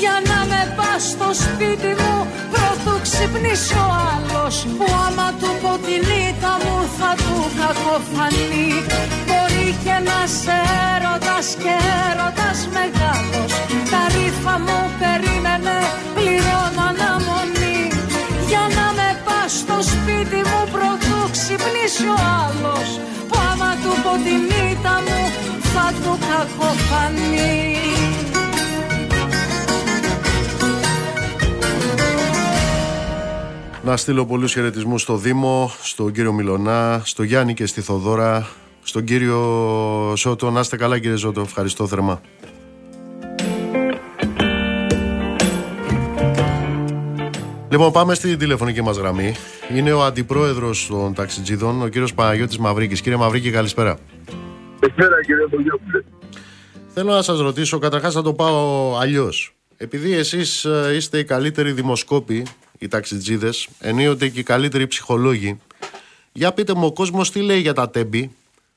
Για 0.07 0.21
να 0.33 0.41
με 0.51 0.63
πας 0.79 1.03
στο 1.13 1.29
σπίτι 1.43 1.93
μου 2.01 2.15
πρωτού 2.53 2.95
ξυπνήσει 3.07 3.75
ο 3.85 3.89
άλλος. 4.13 4.55
Που 4.79 4.87
άμα 5.07 5.29
του 5.41 5.51
πω 5.63 5.73
την 5.87 6.05
ήττα 6.27 6.53
μου 6.63 6.77
θα 6.99 7.11
του 7.25 7.39
κακοφανεί 7.61 8.69
Μπορεί 9.29 9.69
και 9.85 9.97
να 10.09 10.21
σε 10.41 10.57
έρωτας 10.93 11.47
και 11.63 11.75
έρωτας 12.09 12.59
μεγάλος. 12.77 13.53
Τα 13.93 14.03
ρήφα 14.13 14.55
μου 14.67 14.81
περίμενε 15.01 15.79
πληρώνω 16.17 16.83
αναμονή. 16.91 17.81
Για 18.51 18.65
να 18.77 18.87
με 18.99 19.09
πας 19.27 19.51
στο 19.63 19.77
σπίτι 19.93 20.41
μου 20.49 20.63
πρωτού 20.75 21.19
ξυπνήσει 21.35 22.07
ο 22.17 22.19
άλλος. 22.45 22.89
Που 23.29 23.37
άμα 23.51 23.71
του 23.83 23.93
πω 24.03 24.13
την 24.27 24.43
ήττα 24.71 24.95
μου 25.07 25.21
θα 25.73 25.87
του 26.03 26.13
κακοφανεί 26.29 27.67
Να 33.87 33.97
στείλω 33.97 34.27
πολλούς 34.27 34.53
χαιρετισμούς 34.53 35.03
στο 35.03 35.17
Δήμο, 35.17 35.73
στον 35.83 36.13
κύριο 36.13 36.33
Μιλονά, 36.33 37.03
στο 37.05 37.23
Γιάννη 37.23 37.55
και 37.55 37.67
στη 37.67 37.81
Θοδώρα, 37.81 38.49
στον 38.83 39.05
κύριο 39.05 40.13
Σότο. 40.17 40.51
Να 40.51 40.61
είστε 40.61 40.77
καλά 40.77 40.99
κύριε 40.99 41.17
Ζώτο, 41.17 41.41
ευχαριστώ 41.41 41.87
θερμά. 41.87 42.21
Λοιπόν, 47.69 47.93
πάμε 47.93 48.15
στην 48.15 48.39
τηλεφωνική 48.39 48.83
μας 48.83 48.97
γραμμή. 48.97 49.35
Είναι 49.75 49.93
ο 49.93 50.05
αντιπρόεδρος 50.05 50.87
των 50.87 51.15
ταξιτζίδων, 51.15 51.83
ο 51.83 51.89
κύριος 51.89 52.15
Παναγιώτης 52.15 52.59
Μαυρίκης. 52.59 53.01
Κύριε 53.01 53.19
Μαυρίκη, 53.19 53.51
καλησπέρα. 53.51 53.99
Καλησπέρα 54.81 55.25
κύριε 55.25 55.47
Μπογιόπουλε. 55.51 56.03
Θέλω 56.95 57.13
να 57.13 57.23
σας 57.23 57.41
ρωτήσω, 57.41 57.79
καταρχάς 57.79 58.15
θα 58.15 58.23
το 58.23 58.33
πάω 58.33 58.97
αλλιώς. 58.99 59.55
Επειδή 59.77 60.13
εσείς 60.13 60.65
ε, 60.65 60.93
είστε 60.95 61.19
οι 61.19 61.25
καλύτεροι 61.25 61.73
δημοσκόποι, 61.73 62.47
οι 62.79 62.89
ταξιτζίδες, 62.89 63.69
ενίοτε 63.81 64.29
και 64.29 64.41
οι 64.41 64.43
καλύτεροι 64.43 64.87
ψυχολόγοι, 64.87 65.61
για 66.33 66.53
πείτε 66.53 66.75
μου 66.75 66.87
ο 66.87 66.93
κόσμος 66.93 67.31
τι 67.31 67.43
λέει 67.43 67.61
για 67.61 67.73
τα 67.73 67.91
τέμπη, 67.91 68.37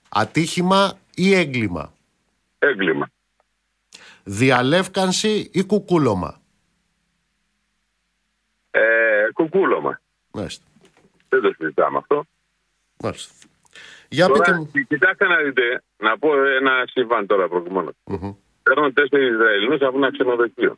ατύχημα 0.10 0.98
ή 1.16 1.34
έγκλημα, 1.34 1.94
Έγκλημα. 2.60 3.10
διαλεύκανση 4.24 5.50
ή 5.54 5.64
κουκούλωμα; 5.64 6.42
κουκούλωμα. 9.34 10.02
Μάλιστα. 10.32 10.64
Δεν 11.30 11.42
το 11.42 11.54
συζητάμε 11.58 11.98
αυτό. 11.98 12.24
Μάλιστα. 13.04 13.34
Για 14.10 14.28
Τώρα, 14.28 14.40
πείτε 14.40 14.58
μου. 14.58 14.72
Κοιτάξτε 14.88 15.28
να 15.28 15.38
δείτε, 15.38 15.84
να 15.98 16.18
πω 16.18 16.44
ένα 16.46 16.84
συμβάν 16.88 17.26
τώρα 17.26 17.48
προηγουμένως. 17.48 17.94
Παίρνω 18.64 18.92
τέσσερις 18.92 19.30
Ισραηλινούς 19.34 19.82
από 19.82 19.98
ένα 19.98 20.12
ξενοδοχείο. 20.12 20.78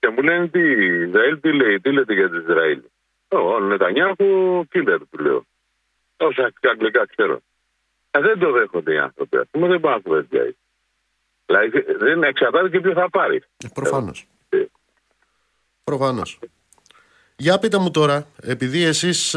Και 0.00 0.08
μου 0.08 0.22
λένε 0.22 0.48
τι, 0.48 0.60
Ισραήλ 1.08 1.40
τι 1.40 1.52
λέει, 1.52 1.80
τι 1.80 1.92
λέτε 1.92 2.14
για 2.14 2.28
το 2.28 2.36
Ισραήλ; 2.36 2.80
Ο 3.28 3.60
Νετανιάχου, 3.60 4.24
killer 4.72 4.98
του 5.10 5.18
λέω. 5.18 5.44
Όσα 6.16 6.52
αγγλικά 6.70 7.06
ξέρω. 7.06 7.40
Ε, 8.10 8.20
δεν 8.20 8.38
το 8.38 8.52
δέχονται 8.52 8.92
οι 8.92 8.98
άνθρωποι. 8.98 9.36
Α 9.36 9.46
πούμε, 9.50 9.68
δεν 9.68 9.80
πάνε 9.80 10.00
κουβεντιάει. 10.02 10.52
Δηλαδή 11.46 11.84
δεν 11.98 12.22
εξαρτάται 12.22 12.68
και 12.68 12.80
ποιο 12.80 12.92
θα 12.92 13.10
πάρει. 13.10 13.42
Προφανώς. 13.74 14.26
Προφανώς. 15.84 16.38
Για 17.36 17.58
πείτε 17.58 17.78
μου 17.78 17.90
τώρα, 17.90 18.26
επειδή 18.42 18.84
εσείς 18.84 19.30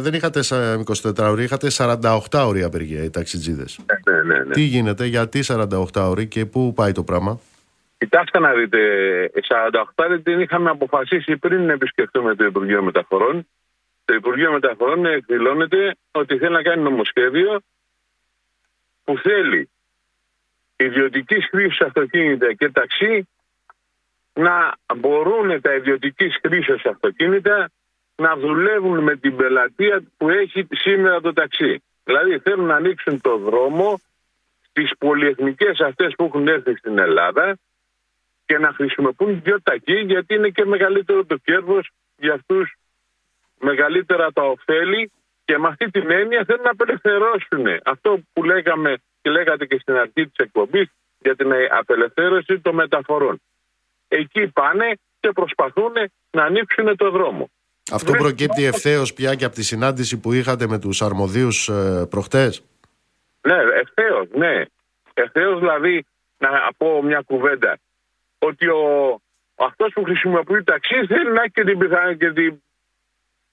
δεν 0.00 0.14
είχατε 0.14 0.42
σα- 0.42 0.74
24 0.74 1.30
ώρε, 1.30 1.42
είχατε 1.42 1.70
48 1.70 2.46
ώρε 2.46 2.62
απεργία 2.64 3.04
οι 3.04 3.10
ταξιτζίδες. 3.10 3.78
Ναι, 4.10 4.22
ναι, 4.22 4.44
ναι. 4.44 4.54
Τι 4.54 4.60
γίνεται, 4.60 5.06
γιατί 5.06 5.42
48 5.42 6.08
ώρε 6.08 6.24
και 6.24 6.46
πού 6.46 6.72
πάει 6.72 6.92
το 6.92 7.02
πράγμα; 7.04 7.40
Κοιτάξτε 8.00 8.38
να 8.38 8.52
δείτε, 8.52 8.80
48 9.94 10.20
την 10.22 10.40
είχαμε 10.40 10.70
αποφασίσει 10.70 11.36
πριν 11.36 11.70
επισκεφτούμε 11.70 12.34
το 12.34 12.44
Υπουργείο 12.44 12.82
Μεταφορών. 12.82 13.48
Το 14.04 14.14
Υπουργείο 14.14 14.52
Μεταφορών 14.52 15.06
εκδηλώνεται 15.06 15.96
ότι 16.10 16.38
θέλει 16.38 16.52
να 16.52 16.62
κάνει 16.62 16.82
νομοσχέδιο 16.82 17.60
που 19.04 19.18
θέλει 19.18 19.70
ιδιωτική 20.76 21.40
χρήση 21.40 21.84
αυτοκίνητα 21.84 22.52
και 22.52 22.70
ταξί 22.70 23.28
να 24.32 24.74
μπορούν 24.96 25.60
τα 25.60 25.74
ιδιωτική 25.74 26.30
χρήση 26.42 26.88
αυτοκίνητα 26.88 27.70
να 28.16 28.36
δουλεύουν 28.36 28.98
με 28.98 29.16
την 29.16 29.36
πελατεία 29.36 30.02
που 30.16 30.28
έχει 30.28 30.66
σήμερα 30.70 31.20
το 31.20 31.32
ταξί. 31.32 31.82
Δηλαδή 32.04 32.38
θέλουν 32.38 32.66
να 32.66 32.74
ανοίξουν 32.74 33.20
το 33.20 33.36
δρόμο 33.36 34.00
στις 34.68 34.90
πολυεθνικές 34.98 35.80
αυτές 35.80 36.14
που 36.16 36.24
έχουν 36.24 36.48
έρθει 36.48 36.76
στην 36.76 36.98
Ελλάδα 36.98 37.58
και 38.50 38.58
να 38.58 38.72
χρησιμοποιούν 38.72 39.42
πιο 39.42 39.56
τακί 39.62 39.98
γιατί 40.12 40.34
είναι 40.34 40.48
και 40.48 40.64
μεγαλύτερο 40.64 41.24
το 41.24 41.36
κέρδος 41.36 41.90
για 42.16 42.34
αυτούς 42.34 42.74
μεγαλύτερα 43.60 44.32
τα 44.32 44.42
ωφέλη 44.42 45.12
και 45.44 45.58
με 45.58 45.68
αυτή 45.68 45.90
την 45.90 46.10
έννοια 46.10 46.44
θέλουν 46.46 46.62
να 46.62 46.70
απελευθερώσουν 46.70 47.64
αυτό 47.84 48.20
που 48.32 48.44
λέγαμε 48.44 48.94
και 49.22 49.30
λέγατε 49.30 49.66
και 49.66 49.78
στην 49.80 49.94
αρχή 49.94 50.22
της 50.28 50.36
εκπομπής 50.36 50.86
για 51.18 51.36
την 51.36 51.48
απελευθέρωση 51.78 52.60
των 52.60 52.74
μεταφορών. 52.74 53.40
Εκεί 54.08 54.46
πάνε 54.46 54.88
και 55.20 55.30
προσπαθούν 55.34 55.92
να 56.30 56.42
ανοίξουν 56.42 56.96
το 56.96 57.10
δρόμο. 57.10 57.50
Αυτό 57.92 58.12
προκύπτει 58.12 58.64
ευθέως 58.64 59.12
πια 59.12 59.34
και 59.34 59.44
από 59.44 59.54
τη 59.54 59.62
συνάντηση 59.62 60.20
που 60.20 60.32
είχατε 60.32 60.66
με 60.66 60.78
τους 60.78 61.02
αρμοδίους 61.02 61.68
ε, 61.68 62.06
προχτές; 62.10 62.62
Ναι, 63.40 63.58
ευθέως, 63.82 64.28
ναι. 64.34 64.64
Ευθέως 65.14 65.58
δηλαδή 65.58 66.04
να 66.38 66.48
πω 66.76 67.02
μια 67.02 67.22
κουβέντα. 67.26 67.78
Ότι 68.42 68.66
ο, 68.66 69.20
αυτός 69.54 69.92
που 69.92 70.02
χρησιμοποιεί 70.02 70.62
ταξί 70.64 71.06
θέλει 71.06 71.32
να 71.32 71.42
έχει 71.42 71.50
και 71.50 71.64
την, 71.64 71.78
πιθα- 71.78 72.14
και 72.14 72.32
την, 72.32 72.62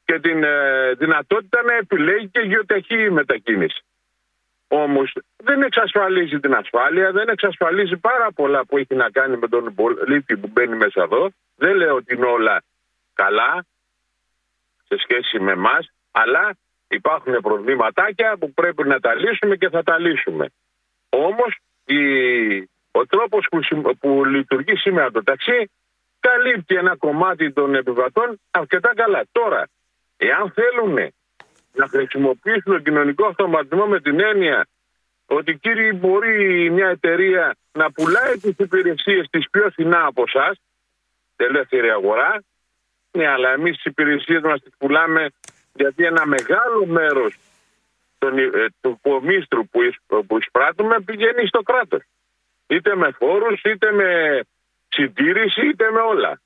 και 0.06 0.20
την 0.20 0.44
ε, 0.44 0.94
δυνατότητα 0.94 1.64
να 1.64 1.74
επιλέγει 1.74 2.28
και 2.28 2.40
γεωταχή 2.40 3.10
μετακίνηση. 3.10 3.82
Όμως 4.68 5.14
δεν 5.38 5.62
εξασφαλίζει 5.62 6.40
την 6.40 6.54
ασφάλεια, 6.54 7.12
δεν 7.12 7.28
εξασφαλίζει 7.30 7.98
πάρα 7.98 8.32
πολλά 8.32 8.66
που 8.66 8.78
έχει 8.78 8.96
να 8.96 9.10
κάνει 9.10 9.38
με 9.38 9.48
τον 9.48 9.74
πολίτη 9.76 10.38
που 10.38 10.48
μπαίνει 10.48 10.76
μέσα 10.76 11.02
εδώ. 11.02 11.30
Δεν 11.56 11.76
λέω 11.76 11.96
ότι 11.96 12.14
είναι 12.16 12.26
όλα 12.26 12.64
καλά 13.14 13.66
σε 14.88 14.98
σχέση 14.98 15.40
με 15.40 15.52
εμάς, 15.52 15.90
αλλά 16.12 16.58
υπάρχουν 16.88 17.34
προβληματάκια 17.42 18.38
που 18.38 18.54
πρέπει 18.54 18.88
να 18.88 19.00
τα 19.00 19.16
λύσουμε 19.16 19.56
και 19.56 19.70
θα 19.70 19.84
τα 19.84 20.00
λύσουμε. 20.00 20.46
Όμως 21.10 21.58
ο 23.00 23.06
τρόπος 23.06 23.48
που, 23.52 23.64
συμ- 23.64 23.90
που 24.00 24.26
λειτουργεί 24.26 24.76
σήμερα 24.76 25.12
το 25.12 25.24
ταξί 25.24 25.70
καλύπτει 26.20 26.76
ένα 26.76 26.96
κομμάτι 26.96 27.52
των 27.52 27.76
επιβατών 27.76 28.40
αρκετά 28.52 28.92
καλά. 28.96 29.24
Τώρα, 29.32 29.68
εάν 30.18 30.54
θέλουν 30.58 31.14
να 31.74 31.88
χρησιμοποιήσουν 31.88 32.72
τον 32.74 32.84
κοινωνικό 32.84 33.26
αυτοματισμό 33.26 33.86
με 33.86 34.00
την 34.02 34.20
έννοια 34.20 34.68
ότι 35.26 35.56
κύριοι 35.58 35.94
μπορεί 35.94 36.70
μια 36.70 36.88
εταιρεία 36.90 37.56
να 37.72 37.92
πουλάει 37.92 38.38
τις 38.42 38.56
υπηρεσίες 38.58 39.28
της 39.30 39.50
πιο 39.50 39.70
φθηνά 39.70 40.06
από 40.06 40.24
εσάς, 40.28 40.58
ελεύθερη 41.36 41.90
αγορά, 41.90 42.44
ναι, 43.12 43.28
αλλά 43.28 43.50
εμείς 43.50 43.76
τις 43.76 43.86
υπηρεσίες 43.86 44.42
μας 44.42 44.62
τις 44.62 44.74
πουλάμε 44.78 45.30
γιατί 45.74 46.06
ένα 46.06 46.26
μεγάλο 46.26 46.86
μέρος 46.86 47.36
των, 48.18 48.38
ε, 48.38 48.50
του 48.82 49.00
κομίστρου 49.02 49.68
που, 49.68 49.82
εισ- 49.84 50.02
που 50.28 50.38
εισπράττουμε 50.38 50.96
πηγαίνει 51.06 51.48
στο 51.48 51.62
κράτος. 51.62 52.02
Είτε 52.68 52.96
με 52.96 53.12
φόρους, 53.12 53.62
είτε 53.62 53.92
με 53.92 54.40
συντήρηση, 54.88 55.68
είτε 55.68 55.92
με 55.92 56.00
όλα. 56.00 56.42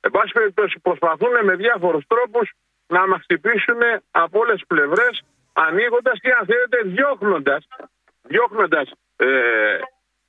Εν 0.00 0.10
πάση 0.10 0.32
περιπτώσει 0.32 0.78
προσπαθούν 0.82 1.44
με 1.44 1.54
διάφορους 1.54 2.04
τρόπους 2.06 2.52
να 2.86 3.06
μας 3.06 3.20
χτυπήσουν 3.22 3.80
από 4.10 4.38
όλες 4.38 4.54
τις 4.54 4.66
πλευρές 4.66 5.22
ανοίγοντας 5.52 6.20
και 6.20 6.30
αν 6.38 6.46
θέλετε 6.46 6.78
διώχνοντας, 6.84 7.66
διώχνοντας 8.22 8.90
ε, 9.16 9.26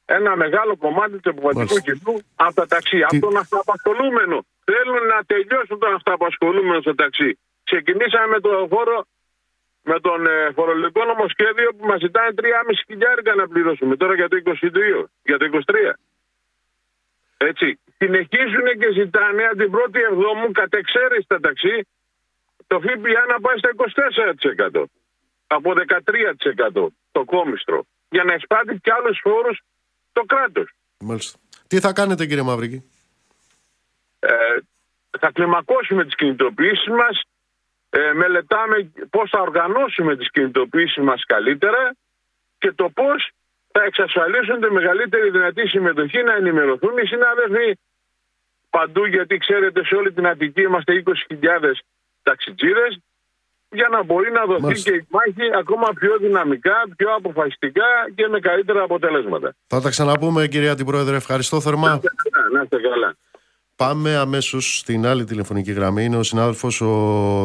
ένα 0.05 0.35
μεγάλο 0.35 0.77
κομμάτι 0.77 1.19
του 1.19 1.29
επιβατικού 1.29 1.77
κοινού 1.87 2.15
από 2.35 2.53
τα 2.53 2.65
ταξί, 2.67 3.03
από 3.03 3.19
τον 3.19 3.37
αυτοαπασχολούμενο. 3.37 4.45
Θέλουν 4.63 5.05
να 5.13 5.23
τελειώσουν 5.25 5.79
τον 5.79 5.93
αυτοαπασχολούμενο 5.93 6.81
στο 6.81 6.95
ταξί. 6.95 7.39
Ξεκινήσαμε 7.63 8.27
με 8.27 8.39
το 8.39 8.67
φόρο 8.69 9.05
με 9.84 9.99
τον 9.99 10.19
ε, 10.27 10.51
φορολογικό 10.55 11.01
νομοσχέδιο 11.05 11.69
που 11.77 11.85
μας 11.85 11.99
ζητάει 11.99 12.30
3,5 12.35 12.45
χιλιάρικα 12.88 13.35
να 13.35 13.47
πληρώσουμε 13.47 13.95
τώρα 13.95 14.14
για 14.15 14.27
το 14.27 14.38
22, 14.45 15.05
για 15.23 15.38
το 15.38 15.45
23. 15.51 15.93
Έτσι. 17.38 17.80
Συνεχίζουν 17.97 18.68
και 18.80 18.89
ζητάνε 18.99 19.43
από 19.43 19.57
την 19.57 19.72
πρώτη 19.72 19.99
εβδόμου 20.10 20.51
κατ' 20.51 20.73
εξαίρεση 20.73 21.26
τα 21.27 21.39
ταξί 21.39 21.88
το 22.68 22.80
ΦΠΑ 22.80 23.22
να 23.34 23.39
πάει 23.39 23.57
στο 23.57 23.69
24% 24.80 24.84
από 25.47 25.73
13% 26.73 26.88
το 27.11 27.23
κόμιστρο 27.23 27.85
για 28.10 28.23
να 28.23 28.34
εισπράττει 28.34 28.80
και 28.84 28.91
άλλους 28.91 29.19
φόρους 29.22 29.61
το 30.11 30.22
κράτος. 30.22 30.73
Μάλιστα. 30.99 31.39
Τι 31.68 31.80
θα 31.80 31.93
κάνετε, 31.93 32.26
κύριε 32.26 32.43
Μαυρική. 32.43 32.84
Ε, 34.19 34.34
θα 35.19 35.31
κλιμακώσουμε 35.31 36.03
τις 36.05 36.15
κινητοποιήσεις 36.15 36.88
μας, 36.88 37.22
ε, 37.95 38.13
μελετάμε 38.13 38.91
πώς 39.09 39.29
θα 39.29 39.39
οργανώσουμε 39.41 40.15
τις 40.15 40.31
κινητοποιήσεις 40.31 41.03
μας 41.03 41.23
καλύτερα 41.25 41.95
και 42.57 42.71
το 42.71 42.89
πώς 42.89 43.31
θα 43.71 43.83
εξασφαλίσουν 43.83 44.61
τη 44.61 44.71
μεγαλύτερη 44.71 45.29
δυνατή 45.29 45.67
συμμετοχή 45.67 46.23
να 46.23 46.33
ενημερωθούν 46.33 46.97
οι 46.97 47.05
συνάδελφοι 47.05 47.79
παντού 48.69 49.05
γιατί 49.05 49.37
ξέρετε 49.37 49.85
σε 49.85 49.95
όλη 49.95 50.11
την 50.11 50.27
Αττική 50.27 50.61
είμαστε 50.61 51.03
20.000 51.05 51.71
ταξιτζίδες 52.23 52.99
για 53.69 53.87
να 53.91 54.03
μπορεί 54.03 54.31
να 54.31 54.45
δοθεί 54.45 54.61
Μάλιστα. 54.61 54.89
και 54.89 54.95
η 54.95 55.07
μάχη 55.09 55.45
ακόμα 55.57 55.87
πιο 55.99 56.17
δυναμικά, 56.17 56.75
πιο 56.95 57.13
αποφασιστικά 57.15 57.85
και 58.15 58.27
με 58.27 58.39
καλύτερα 58.39 58.81
αποτελέσματα. 58.83 59.55
Θα 59.67 59.81
τα 59.81 59.89
ξαναπούμε, 59.89 60.47
κυρία 60.47 60.71
Αντιπρόεδρε. 60.71 61.15
Ευχαριστώ 61.15 61.61
θερμά. 61.61 61.99
Να 62.53 62.61
είστε 62.61 62.77
καλά. 62.89 63.15
Πάμε 63.77 64.15
αμέσως 64.15 64.77
στην 64.77 65.05
άλλη 65.05 65.23
τηλεφωνική 65.23 65.71
γραμμή. 65.71 66.03
Είναι 66.03 66.17
ο 66.17 66.23
συνάδελφος 66.23 66.81
ο 66.81 66.87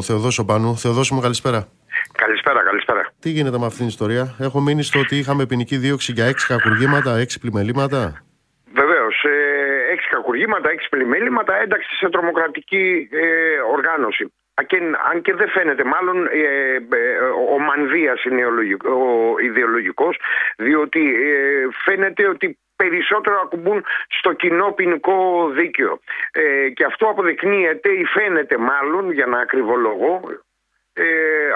Θεοδός 0.02 0.42
Πάνου. 0.46 0.76
Θεοδόση 0.76 1.14
μου, 1.14 1.20
καλησπέρα. 1.20 1.68
Καλησπέρα, 2.12 2.62
καλησπέρα. 2.64 3.12
Τι 3.20 3.28
γίνεται 3.30 3.58
με 3.58 3.64
αυτήν 3.64 3.78
την 3.78 3.88
ιστορία; 3.88 4.34
Έχω 4.40 4.60
μείνει 4.60 4.82
στο 4.82 4.98
ότι 4.98 5.16
είχαμε 5.18 5.46
ποινική 5.46 5.76
δίωξη 5.76 6.12
για 6.12 6.24
έξι 6.26 6.46
κακουργήματα, 6.46 7.16
έξι 7.16 7.38
πλημελήματα. 7.40 8.22
Βεβαίως. 8.72 9.22
Ε, 9.24 9.92
έξι 9.92 10.08
κακουργήματα, 10.08 10.70
έξι 10.70 10.88
πλημέληματα, 10.88 11.60
ένταξη 11.62 11.88
σε 11.96 12.08
τρομοκρατική 12.08 13.08
ε, 13.12 13.26
οργάνωση. 13.74 14.24
Α, 14.54 14.62
και- 14.66 14.96
αν 15.12 15.22
και 15.22 15.34
δεν 15.34 15.48
φαίνεται, 15.48 15.84
μάλλον 15.84 16.26
ε, 16.26 16.38
ε, 16.96 17.18
ο 17.54 17.58
Μανδύας 17.58 18.24
είναι 18.24 18.44
ο, 18.44 18.50
λογικ- 18.50 18.84
ο 18.86 19.34
ιδεολογικός, 19.42 20.16
διότι 20.56 21.00
ε, 21.14 21.66
φαίνεται 21.84 22.28
ότι 22.28 22.58
περισσότερο 22.82 23.40
ακουμπούν 23.44 23.84
στο 24.18 24.32
κοινό 24.32 24.72
ποινικό 24.72 25.48
δίκαιο. 25.58 26.00
Ε, 26.32 26.68
και 26.76 26.84
αυτό 26.84 27.06
αποδεικνύεται 27.06 27.88
ή 27.90 28.04
φαίνεται 28.04 28.56
μάλλον, 28.58 29.12
για 29.12 29.26
να 29.26 29.38
ακριβολογώ, 29.38 30.20
ε, 31.00 31.04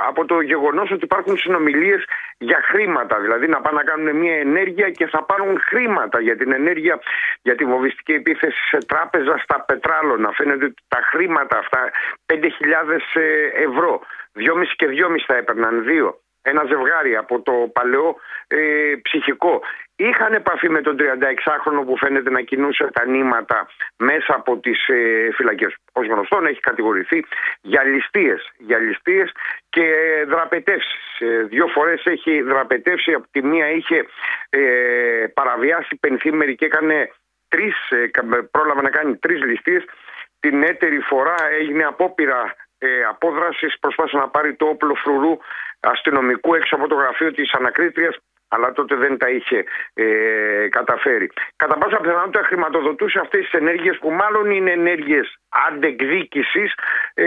από 0.09 0.25
το 0.25 0.41
γεγονός 0.41 0.91
ότι 0.91 1.05
υπάρχουν 1.05 1.37
συνομιλίες 1.37 2.05
για 2.39 2.61
χρήματα. 2.71 3.21
Δηλαδή 3.21 3.47
να 3.49 3.61
πάνε 3.61 3.77
να 3.77 3.85
κάνουν 3.85 4.17
μια 4.17 4.37
ενέργεια 4.37 4.91
και 4.91 5.07
θα 5.07 5.25
πάρουν 5.25 5.61
χρήματα 5.61 6.21
για 6.21 6.37
την 6.37 6.53
ενέργεια, 6.53 7.01
για 7.43 7.55
τη 7.55 7.65
βομβιστική 7.65 8.13
επίθεση 8.13 8.61
σε 8.71 8.79
τράπεζα 8.87 9.39
στα 9.39 9.61
πετράλωνα. 9.61 10.33
Φαίνεται 10.33 10.65
ότι 10.65 10.83
τα 10.89 11.01
χρήματα 11.11 11.59
αυτά, 11.59 11.91
5.000 12.27 13.21
ευρώ, 13.67 14.01
2,5 14.33 14.75
και 14.77 14.87
2,5 14.87 15.25
θα 15.27 15.37
έπαιρναν, 15.37 15.85
δύο. 15.85 16.21
ένα 16.43 16.65
ζευγάρι 16.65 17.17
από 17.17 17.41
το 17.41 17.53
παλαιό 17.73 18.17
ε, 18.49 18.59
ψυχικό. 19.03 19.63
Είχαν 19.97 20.33
επαφή 20.33 20.69
με 20.69 20.81
τον 20.81 20.97
36χρονο 20.99 21.85
που 21.87 21.97
φαίνεται 21.97 22.31
να 22.31 22.41
κινούσε 22.41 22.91
τα 22.93 23.07
νήματα 23.07 23.69
μέσα 23.97 24.35
από 24.35 24.59
τις 24.59 24.89
ε, 24.89 25.29
φυλακές. 25.33 25.75
Ως 25.93 26.07
γνωστόν 26.07 26.47
έχει 26.47 26.61
κατηγορηθεί 26.61 27.25
για 27.61 27.83
ληστείες, 27.85 28.51
για 28.59 28.79
ληστείες 28.79 29.33
και 29.69 29.85
δραπετεύσεις. 30.29 31.19
Ε, 31.19 31.43
δύο 31.43 31.67
φορές 31.67 32.05
έχει 32.05 32.43
δραπετεύσει, 32.43 33.13
από 33.13 33.27
τη 33.31 33.43
μία 33.43 33.71
είχε 33.71 34.07
ε, 34.51 34.61
παραβιάσει 35.35 35.97
πενθήμερη 36.01 36.55
και 36.55 36.65
έκανε 36.65 37.13
τρεις, 37.49 37.91
ε, 37.91 38.11
πρόλαβε 38.51 38.83
να 38.83 38.91
κάνει 38.91 39.17
τρεις 39.17 39.43
ληστείες. 39.45 39.85
Την 40.41 40.63
έτερη 40.63 40.99
φορά 40.99 41.35
έγινε 41.59 41.85
απόπειρα 41.85 42.55
ε, 42.79 43.05
απόδρασης, 43.05 43.79
προσπάθησε 43.79 44.17
να 44.17 44.29
πάρει 44.29 44.55
το 44.55 44.67
όπλο 44.67 44.95
φρουρού 44.95 45.39
αστυνομικού 45.81 46.55
έξω 46.55 46.77
από 46.77 46.89
το 46.89 46.95
γραφείο 46.95 47.33
της 47.33 47.53
ανακρίτριας 47.53 48.17
αλλά 48.55 48.73
τότε 48.73 48.95
δεν 48.97 49.19
τα 49.19 49.29
είχε 49.29 49.65
ε, 49.95 50.69
καταφέρει. 50.69 51.29
Κατά 51.57 51.79
πάσα 51.79 51.97
πιθανότητα 51.97 52.43
χρηματοδοτούσε 52.43 53.19
αυτές 53.19 53.41
τις 53.41 53.53
ενέργειες 53.53 53.99
που 53.99 54.11
μάλλον 54.11 54.51
είναι 54.51 54.71
ενέργειες 54.71 55.27
αντεκδίκησης 55.69 56.75
ε, 57.15 57.27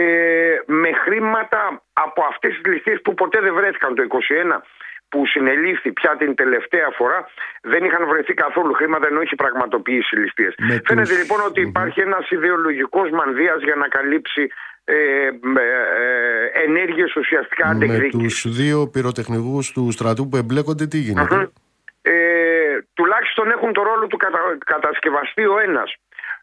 με 0.66 0.92
χρήματα 0.92 1.82
από 1.92 2.20
αυτές 2.30 2.50
τις 2.54 2.72
ληστείες 2.72 3.00
που 3.04 3.14
ποτέ 3.14 3.40
δεν 3.40 3.54
βρέθηκαν 3.54 3.94
το 3.94 4.02
2021 4.02 4.60
που 5.08 5.26
συνελήφθη 5.26 5.92
πια 5.92 6.16
την 6.16 6.34
τελευταία 6.34 6.88
φορά 6.98 7.28
δεν 7.62 7.84
είχαν 7.84 8.06
βρεθεί 8.06 8.34
καθόλου 8.34 8.72
χρήματα 8.72 9.06
ενώ 9.06 9.20
έχει 9.20 9.34
πραγματοποιήσει 9.34 10.16
ληστείες. 10.16 10.54
Φαίνεται 10.84 11.16
λοιπόν 11.16 11.40
ότι 11.48 11.60
υπάρχει 11.60 12.00
ένας 12.00 12.30
ιδεολογικός 12.30 13.10
μανδύας 13.10 13.62
για 13.62 13.74
να 13.74 13.88
καλύψει 13.88 14.46
ε, 14.88 14.94
ε, 14.94 16.62
ενέργειες 16.64 17.16
ουσιαστικά 17.16 17.74
Με 17.74 18.08
τους 18.10 18.44
δύο 18.48 18.88
πυροτεχνικούς 18.88 19.72
του 19.72 19.90
στρατού 19.90 20.28
που 20.28 20.36
εμπλέκονται 20.36 20.86
τι 20.86 20.98
γινεται 20.98 21.50
Ε, 22.02 22.12
τουλάχιστον 22.94 23.50
έχουν 23.50 23.72
το 23.72 23.82
ρόλο 23.82 24.06
του 24.06 24.16
κατα, 24.16 24.58
κατασκευαστή 24.64 25.46
ο 25.46 25.58
ένας. 25.58 25.94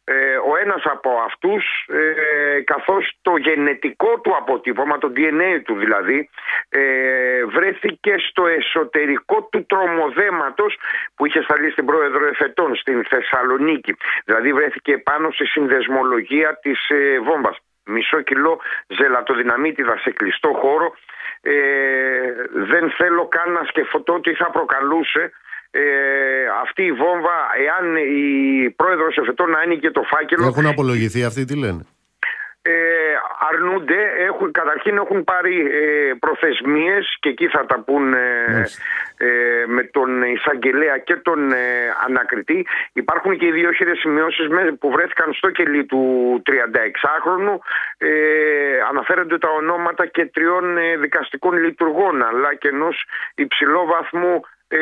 Ε, 0.06 0.36
ο 0.52 0.58
ένας 0.62 0.84
από 0.84 1.10
αυτούς 1.26 1.64
ε, 1.88 2.62
καθώς 2.62 3.18
το 3.22 3.36
γενετικό 3.38 4.20
του 4.20 4.36
αποτύπωμα, 4.36 4.98
το 4.98 5.12
DNA 5.16 5.62
του 5.66 5.76
δηλαδή 5.76 6.30
ε, 6.70 7.46
βρέθηκε 7.46 8.16
στο 8.30 8.48
εσωτερικό 8.48 9.48
του 9.52 9.66
τρομοδέματος 9.66 10.78
που 11.16 11.26
είχε 11.26 11.42
σταλεί 11.42 11.72
στην 11.72 11.86
πρόεδρο 11.86 12.28
εφετών 12.28 12.76
στην 12.76 13.06
Θεσσαλονίκη. 13.10 13.96
Δηλαδή 14.26 14.54
βρέθηκε 14.54 14.98
πάνω 14.98 15.32
στη 15.32 15.46
συνδεσμολογία 15.46 16.60
της 16.62 16.90
ε, 16.90 17.20
βόμβας 17.20 17.58
μισό 17.86 18.22
κιλό 18.22 18.60
ζελατοδυναμίτιδα 18.88 19.98
σε 19.98 20.12
κλειστό 20.12 20.52
χώρο. 20.62 20.94
Ε, 21.42 21.54
δεν 22.54 22.92
θέλω 22.98 23.28
καν 23.28 23.52
να 23.52 23.64
σκεφτώ 23.64 24.20
τι 24.20 24.34
θα 24.34 24.50
προκαλούσε 24.52 25.32
ε, 25.72 25.82
αυτή 26.62 26.84
η 26.84 26.92
βόμβα 26.92 27.38
εάν 27.66 27.96
η 27.96 28.70
πρόεδρος 28.70 29.18
εφετών 29.18 29.50
να 29.50 29.60
άνοιγε 29.60 29.92
το 29.92 30.02
φάκελο. 30.02 30.46
Έχουν 30.46 30.66
απολογηθεί 30.66 31.24
αυτοί 31.24 31.46
τι 31.46 31.58
λένε; 31.58 31.86
Ε, 32.66 32.74
αρνούνται, 33.50 34.00
έχουν, 34.18 34.52
καταρχήν 34.52 34.98
έχουν 34.98 35.24
πάρει 35.24 35.56
ε, 35.60 36.14
προθεσμίες 36.20 37.18
και 37.20 37.30
εκεί 37.30 37.48
θα 37.48 37.66
τα 37.66 37.80
πούν 37.80 38.14
ε, 38.14 38.66
ε, 39.18 39.28
με 39.68 39.84
τον 39.84 40.24
εισαγγελέα 40.24 40.98
και 40.98 41.16
τον 41.16 41.52
ε, 41.52 41.58
ανακριτή. 42.08 42.68
Υπάρχουν 42.94 43.38
και 43.38 43.46
οι 43.46 43.52
δύο 43.52 43.72
χειρές 43.72 43.98
σημειώσεις 43.98 44.48
που 44.80 44.92
βρέθηκαν 44.92 45.34
στο 45.34 45.50
κελί 45.50 45.86
του 45.86 46.02
36χρονου. 46.46 47.58
Ε, 47.98 48.10
αναφέρονται 48.90 49.38
τα 49.38 49.50
ονόματα 49.50 50.06
και 50.06 50.26
τριών 50.26 50.78
ε, 50.78 50.98
δικαστικών 50.98 51.54
λειτουργών 51.58 52.24
αλλά 52.24 52.56
και 52.56 52.68
ενός 52.68 53.06
υψηλό 53.36 53.86
βαθμού 53.86 54.42
ε, 54.76 54.80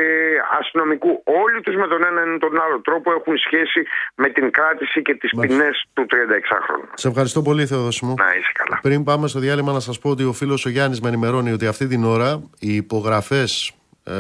αστυνομικού. 0.60 1.22
Όλοι 1.44 1.62
τους 1.62 1.76
με 1.76 1.88
τον 1.88 2.04
ένα 2.10 2.36
ή 2.36 2.38
τον 2.38 2.62
άλλο 2.62 2.82
τρόπο 2.82 3.12
έχουν 3.12 3.38
σχέση 3.38 3.82
με 4.16 4.30
την 4.30 4.52
κράτηση 4.52 5.02
και 5.02 5.16
τις 5.16 5.32
ποινές 5.40 5.88
του 5.94 6.06
36χρονου. 6.12 6.90
Σε 6.94 7.08
ευχαριστώ 7.08 7.42
πολύ 7.42 7.66
Θεοδόση 7.66 8.06
μου. 8.06 8.14
Να 8.18 8.36
είσαι 8.38 8.52
καλά. 8.54 8.80
Πριν 8.82 9.04
πάμε 9.04 9.28
στο 9.28 9.40
διάλειμμα 9.40 9.72
να 9.72 9.80
σας 9.80 10.00
πω 10.00 10.10
ότι 10.10 10.24
ο 10.24 10.34
φίλος 10.34 10.66
ο 10.66 10.70
Γιάννης 10.70 11.02
με 11.02 11.08
ενημερώνει 11.08 11.52
ότι 11.52 11.68
αυτή 11.68 11.88
την 11.88 12.04
ώρα 12.04 12.42
οι 12.60 12.76
υπογραφές 12.76 13.74
ε, 14.04 14.14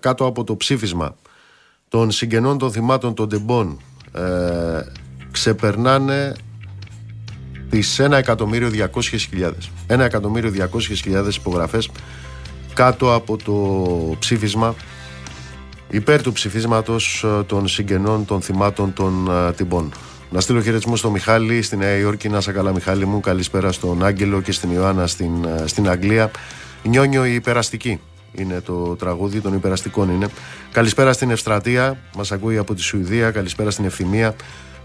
κάτω 0.00 0.26
από 0.26 0.44
το 0.44 0.56
ψήφισμα 0.56 1.16
των 1.88 2.10
συγγενών 2.10 2.58
των 2.58 2.70
θυμάτων 2.72 3.14
των 3.14 3.28
τεμπών 3.28 3.80
ε, 4.14 4.20
ξεπερνάνε 5.32 6.32
τις 7.70 8.00
1.200.000 8.10 9.50
1.200.000 9.88 11.34
υπογραφές 11.38 11.90
κάτω 12.74 13.14
από 13.14 13.36
το 13.36 14.16
ψήφισμα 14.18 14.74
υπέρ 15.90 16.22
του 16.22 16.32
ψηφίσματος 16.32 17.24
ε, 17.24 17.42
των 17.42 17.68
συγγενών 17.68 18.24
των 18.24 18.40
θυμάτων 18.40 18.92
των 18.92 19.28
uh, 19.30 19.52
τυμπών. 19.56 19.92
Να 20.30 20.40
στείλω 20.40 20.60
χαιρετισμού 20.60 20.96
στο 20.96 21.10
Μιχάλη 21.10 21.62
στη 21.62 21.76
Νέα 21.76 21.96
Υόρκη. 21.96 22.28
Να 22.28 22.40
σε 22.40 22.52
καλά, 22.52 22.72
Μιχάλη 22.72 23.06
μου. 23.06 23.20
Καλησπέρα 23.20 23.72
στον 23.72 24.04
Άγγελο 24.04 24.40
και 24.40 24.52
στην 24.52 24.70
Ιωάννα 24.70 25.06
στην, 25.06 25.30
uh, 25.44 25.62
στην 25.64 25.88
Αγγλία. 25.88 26.30
Νιόνιο 26.82 27.24
η 27.26 27.34
υπεραστική 27.34 28.00
είναι 28.32 28.60
το 28.60 28.96
τραγούδι 28.96 29.40
των 29.40 29.54
υπεραστικών 29.54 30.10
είναι. 30.10 30.28
Καλησπέρα 30.72 31.12
στην 31.12 31.30
Ευστρατεία, 31.30 31.98
μας 32.16 32.32
ακούει 32.32 32.58
από 32.58 32.74
τη 32.74 32.82
Σουηδία. 32.82 33.30
Καλησπέρα 33.30 33.70
στην 33.70 33.84
Ευθυμία. 33.84 34.34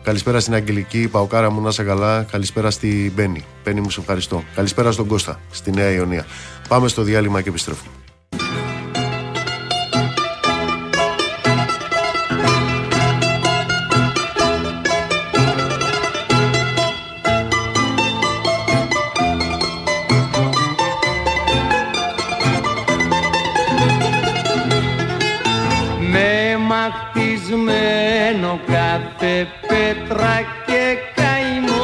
Καλησπέρα 0.03 0.39
στην 0.39 0.53
Αγγελική, 0.53 1.07
Παοκάρα 1.07 1.51
μου 1.51 1.61
να 1.61 1.71
σε 1.71 1.83
καλά. 1.83 2.23
Καλησπέρα 2.23 2.71
στη 2.71 3.11
Μπέννη. 3.15 3.45
Μπέννη 3.63 3.81
μου 3.81 3.89
σε 3.89 3.99
ευχαριστώ. 3.99 4.43
Καλησπέρα 4.55 4.91
στον 4.91 5.07
Κώστα, 5.07 5.39
στη 5.51 5.71
Νέα 5.71 5.91
Ιωνία. 5.91 6.25
Πάμε 6.67 6.87
στο 6.87 7.01
διάλειμμα 7.01 7.41
και 7.41 7.49
επιστρέφουμε. 7.49 8.04
Κάθε 28.67 29.47
πέτρα 29.67 30.41
και 30.65 30.97
καημός. 31.15 31.75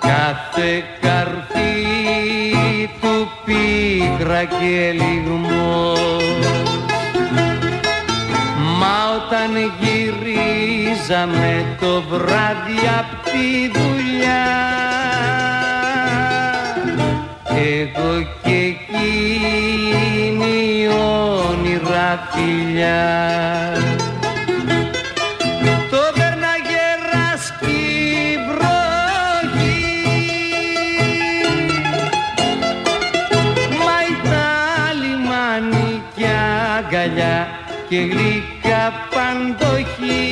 Κάθε 0.00 0.84
καρφί 1.00 1.82
του 3.00 3.28
πίκρα 3.44 4.44
και 4.44 4.92
λιγμός. 4.92 6.00
Μα 8.78 8.96
όταν 9.16 9.50
γυρίζαμε 9.80 11.50
το 11.80 12.02
βράδυ 12.10 12.80
απ' 12.98 13.24
τη 13.24 13.70
δουλειά 13.78 13.95
όνειρα 22.06 22.28
φιλιά 22.30 23.72
το 25.90 25.98
βέρναγε 26.14 26.86
ράσκει 27.12 28.38
βροχή. 28.48 29.84
Μα 33.78 33.96
ήταν 34.12 35.02
λιμάνι 35.02 36.02
και 36.16 36.26
αγκαλιά 36.76 37.48
και 37.88 37.96
γλυκά 37.96 38.92
παντοχή 39.10 40.24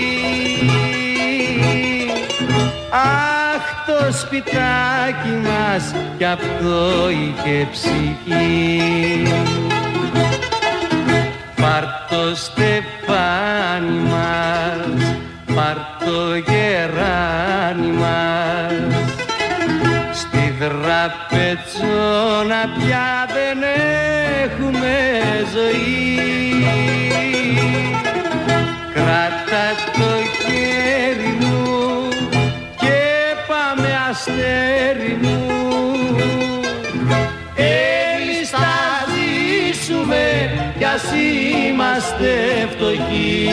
Αχ 2.90 3.86
το 3.86 4.12
σπιτάκι 4.12 5.34
μας 5.42 5.94
κι 6.18 6.24
αυτό 6.24 7.08
είχε 7.10 7.68
ψυχή 7.72 9.63
Πάρ' 12.34 12.42
το 12.42 12.50
στεφάνι 12.52 13.98
μας, 14.10 14.98
πάρ' 15.54 15.82
το 16.04 16.18
γεράνι 16.34 17.86
μας. 17.86 18.74
Στη 20.12 20.44
δραπετσόνα 20.58 22.62
πια 22.78 23.10
δεν 23.34 23.58
έχουμε 24.44 24.94
ζωή 25.54 26.13
είμαστε 42.04 42.68
φτωχοί 42.70 43.48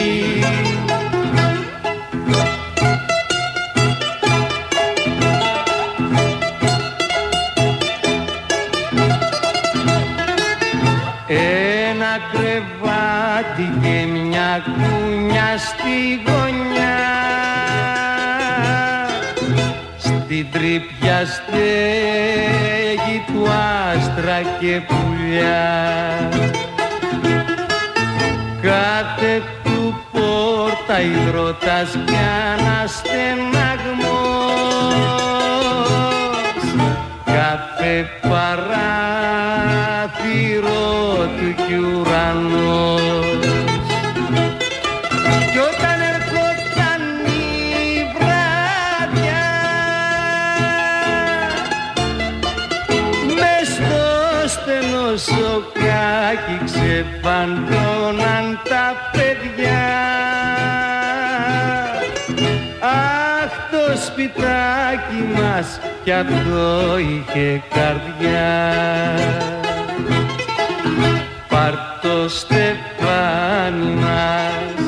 κρεβάτι 12.32 13.66
και 13.82 14.06
μια 14.06 14.62
κούνια 14.64 15.58
στη 15.58 16.22
γωνιά. 16.26 16.98
Στην 19.98 20.46
τρύπια 20.52 21.26
στέγη 21.26 23.18
του 23.26 23.46
άστρα 23.50 24.40
και 24.60 24.80
πουλιά 24.86 26.31
υδρότας 31.04 31.90
κι 32.06 32.14
Αχ 62.80 63.52
το 63.70 63.84
σπιτάκι 64.06 65.22
μας 65.34 65.80
κι 66.04 66.12
αυτό 66.12 66.98
είχε 66.98 67.62
καρδιά. 67.74 68.54
Πάρ' 71.48 71.80
το 72.02 72.28
στεφάνι 72.28 73.94
μας, 73.94 74.82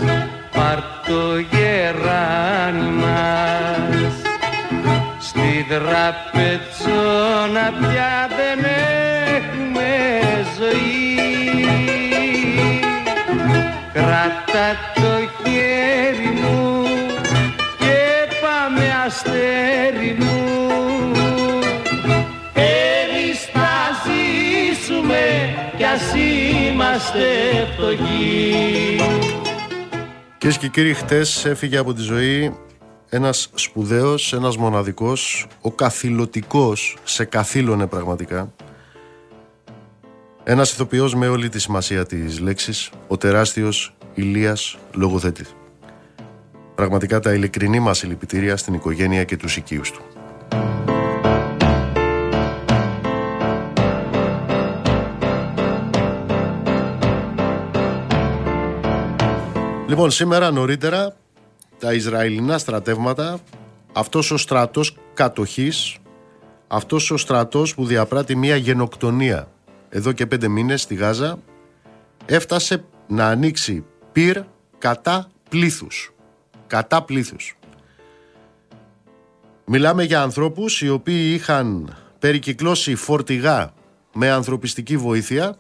πάρ' 0.57 0.85
το 1.07 1.39
γεράνι 1.51 2.91
μας. 2.91 4.15
Στη 5.19 5.67
δραπετσόνα 5.69 7.67
πια 7.81 8.29
δεν 8.37 8.61
έχουμε 9.37 9.93
ζωή. 10.59 11.03
Κράτα 13.93 14.67
είμαστε 26.95 27.67
φτωχοί 27.73 29.01
Κυρίες 30.39 30.59
και 30.59 30.69
κύριοι, 30.69 30.95
χτες 30.95 31.45
έφυγε 31.45 31.77
από 31.77 31.95
τη 31.95 32.03
ζωή 32.03 32.55
ένας 33.09 33.51
σπουδαίος, 33.55 34.33
ένας 34.33 34.57
μοναδικός, 34.57 35.47
ο 35.61 35.71
καθηλωτικός, 35.71 36.97
σε 37.05 37.25
καθήλωνε 37.25 37.87
πραγματικά. 37.87 38.53
Ένας 40.45 40.73
ηθοποιός 40.73 41.15
με 41.15 41.29
όλη 41.29 41.49
τη 41.49 41.59
σημασία 41.61 42.07
της 42.07 42.41
λέξης, 42.41 42.91
ο 43.09 43.17
τεράστιος 43.17 43.97
Ηλίας 44.15 44.79
Λογοθέτη. 44.93 45.47
Πραγματικά 46.75 47.21
τα 47.21 47.33
ειλικρινή 47.33 47.81
μας 47.81 47.99
συλληπιτήρια 47.99 48.57
στην 48.57 48.75
οικογένεια 48.75 49.25
και 49.25 49.37
τους 49.37 49.57
οικείους 49.57 49.91
του. 49.91 50.03
Λοιπόν, 59.89 60.11
σήμερα 60.11 60.51
νωρίτερα 60.51 61.17
τα 61.79 61.93
Ισραηλινά 61.93 62.59
στρατεύματα, 62.59 63.39
αυτός 63.93 64.31
ο 64.31 64.37
στρατός 64.37 64.97
κατοχής, 65.15 65.97
αυτός 66.67 67.11
ο 67.11 67.17
στρατός 67.17 67.75
που 67.75 67.87
διαπράττει 67.87 68.37
μια 68.37 68.57
γενοκτονία 68.57 69.49
εδώ 69.89 70.13
και 70.13 70.27
πέντε 70.27 70.49
μήνες 70.49 70.83
στη 70.83 70.95
Γάζα, 70.95 71.39
έφτασε 72.27 72.85
να 73.07 73.29
ανοίξει 73.29 73.85
πυρ 74.13 74.41
κατά 74.79 75.29
πλήθους. 75.49 76.13
Κατά 76.67 77.03
πλήθους. 77.03 77.57
Μιλάμε 79.65 80.05
για 80.05 80.23
ανθρώπους 80.23 80.81
οι 80.83 80.89
οποίοι 80.89 81.33
είχαν 81.35 81.97
περικυκλώσει 82.19 82.95
φορτηγά 82.95 83.73
με 84.13 84.31
ανθρωπιστική 84.31 84.97
βοήθεια 84.97 85.57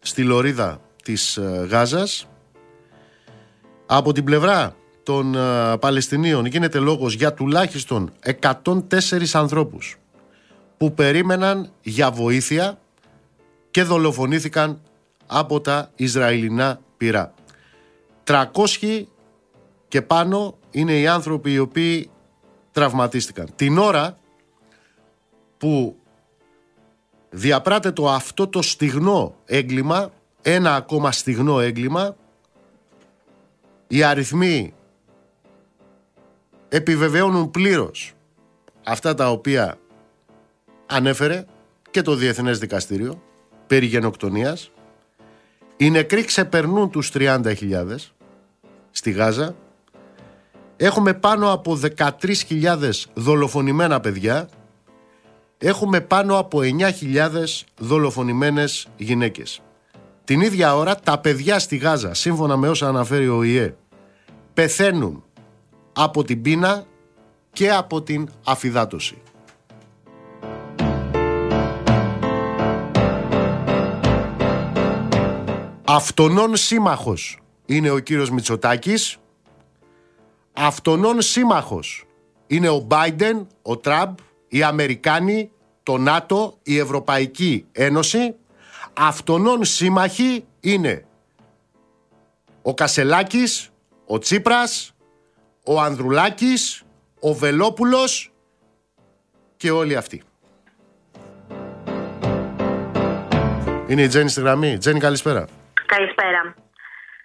στη 0.00 0.22
λωρίδα 0.22 0.80
της 1.02 1.36
ε, 1.36 1.66
Γάζας. 1.70 2.28
Από 3.86 4.12
την 4.12 4.24
πλευρά 4.24 4.76
των 5.02 5.34
ε, 5.34 5.76
Παλαιστινίων 5.76 6.46
γίνεται 6.46 6.78
λόγος 6.78 7.14
για 7.14 7.34
τουλάχιστον 7.34 8.12
104 8.40 8.80
ανθρώπους 9.32 9.96
που 10.76 10.94
περίμεναν 10.94 11.70
για 11.82 12.10
βοήθεια 12.10 12.78
και 13.70 13.82
δολοφονήθηκαν 13.82 14.80
από 15.26 15.60
τα 15.60 15.90
Ισραηλινά 15.96 16.80
πυρά. 16.96 17.34
300 18.24 18.44
και 19.88 20.02
πάνω 20.02 20.58
είναι 20.70 20.98
οι 20.98 21.06
άνθρωποι 21.06 21.52
οι 21.52 21.58
οποίοι 21.58 22.10
τραυματίστηκαν. 22.72 23.48
Την 23.56 23.78
ώρα 23.78 24.18
που 25.58 25.96
διαπράτεται 27.30 28.02
αυτό 28.06 28.48
το 28.48 28.62
στιγνό 28.62 29.34
έγκλημα, 29.44 30.12
ένα 30.42 30.74
ακόμα 30.74 31.12
στιγνό 31.12 31.60
έγκλημα, 31.60 32.16
οι 33.88 34.02
αριθμοί 34.02 34.74
επιβεβαιώνουν 36.68 37.50
πλήρως 37.50 38.12
αυτά 38.84 39.14
τα 39.14 39.30
οποία 39.30 39.78
ανέφερε 40.86 41.44
και 41.90 42.02
το 42.02 42.14
Διεθνές 42.14 42.58
Δικαστήριο 42.58 43.22
περί 43.66 43.86
γενοκτονίας. 43.86 44.70
Οι 45.76 45.90
νεκροί 45.90 46.24
ξεπερνούν 46.24 46.90
τους 46.90 47.10
30.000 47.14 47.96
στη 48.90 49.10
Γάζα. 49.10 49.56
Έχουμε 50.76 51.14
πάνω 51.14 51.52
από 51.52 51.78
13.000 51.98 52.90
δολοφονημένα 53.14 54.00
παιδιά. 54.00 54.48
Έχουμε 55.58 56.00
πάνω 56.00 56.38
από 56.38 56.60
9.000 56.62 57.66
δολοφονημένες 57.78 58.88
γυναίκες. 58.96 59.60
Την 60.26 60.40
ίδια 60.40 60.76
ώρα 60.76 60.96
τα 60.96 61.18
παιδιά 61.18 61.58
στη 61.58 61.76
Γάζα, 61.76 62.14
σύμφωνα 62.14 62.56
με 62.56 62.68
όσα 62.68 62.88
αναφέρει 62.88 63.28
ο 63.28 63.42
ΙΕ, 63.42 63.74
πεθαίνουν 64.54 65.24
από 65.92 66.24
την 66.24 66.42
πείνα 66.42 66.86
και 67.52 67.70
από 67.70 68.02
την 68.02 68.28
αφυδάτωση. 68.44 69.22
Αυτονών 75.84 76.56
σύμμαχος 76.56 77.38
είναι 77.66 77.90
ο 77.90 77.98
κύριος 77.98 78.30
Μητσοτάκης. 78.30 79.18
Αυτονών 80.52 81.20
σύμμαχος 81.20 82.04
είναι 82.46 82.68
ο 82.68 82.78
Μπάιντεν, 82.78 83.46
ο 83.62 83.76
Τραμπ, 83.76 84.16
οι 84.48 84.62
Αμερικάνοι, 84.62 85.50
το 85.82 85.98
ΝΑΤΟ, 85.98 86.58
η 86.62 86.78
Ευρωπαϊκή 86.78 87.66
Ένωση. 87.72 88.34
Αυτονών 88.98 89.64
σύμμαχοι 89.64 90.46
είναι 90.60 91.04
ο 92.62 92.74
Κασελάκης, 92.74 93.70
ο 94.06 94.18
Τσίπρας, 94.18 94.94
ο 95.64 95.80
Ανδρουλάκης, 95.80 96.82
ο 97.20 97.32
Βελόπουλος 97.32 98.32
και 99.56 99.70
όλοι 99.70 99.96
αυτοί. 99.96 100.22
Είναι 103.86 104.02
η 104.02 104.08
Τζέννη 104.08 104.30
στη 104.30 104.40
γραμμή. 104.40 104.78
Τζέννη 104.78 105.00
καλησπέρα. 105.00 105.44
Καλησπέρα. 105.86 106.54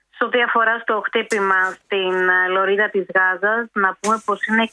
Σε 0.09 0.23
ό,τι 0.23 0.41
αφορά 0.41 0.79
στο 0.79 1.01
χτύπημα 1.05 1.71
στην 1.71 2.13
ε, 2.29 2.47
λωρίδα 2.47 2.89
της 2.89 3.05
Γάζας, 3.15 3.69
να 3.73 3.97
πούμε 3.99 4.21
πως 4.25 4.45
είναι 4.45 4.71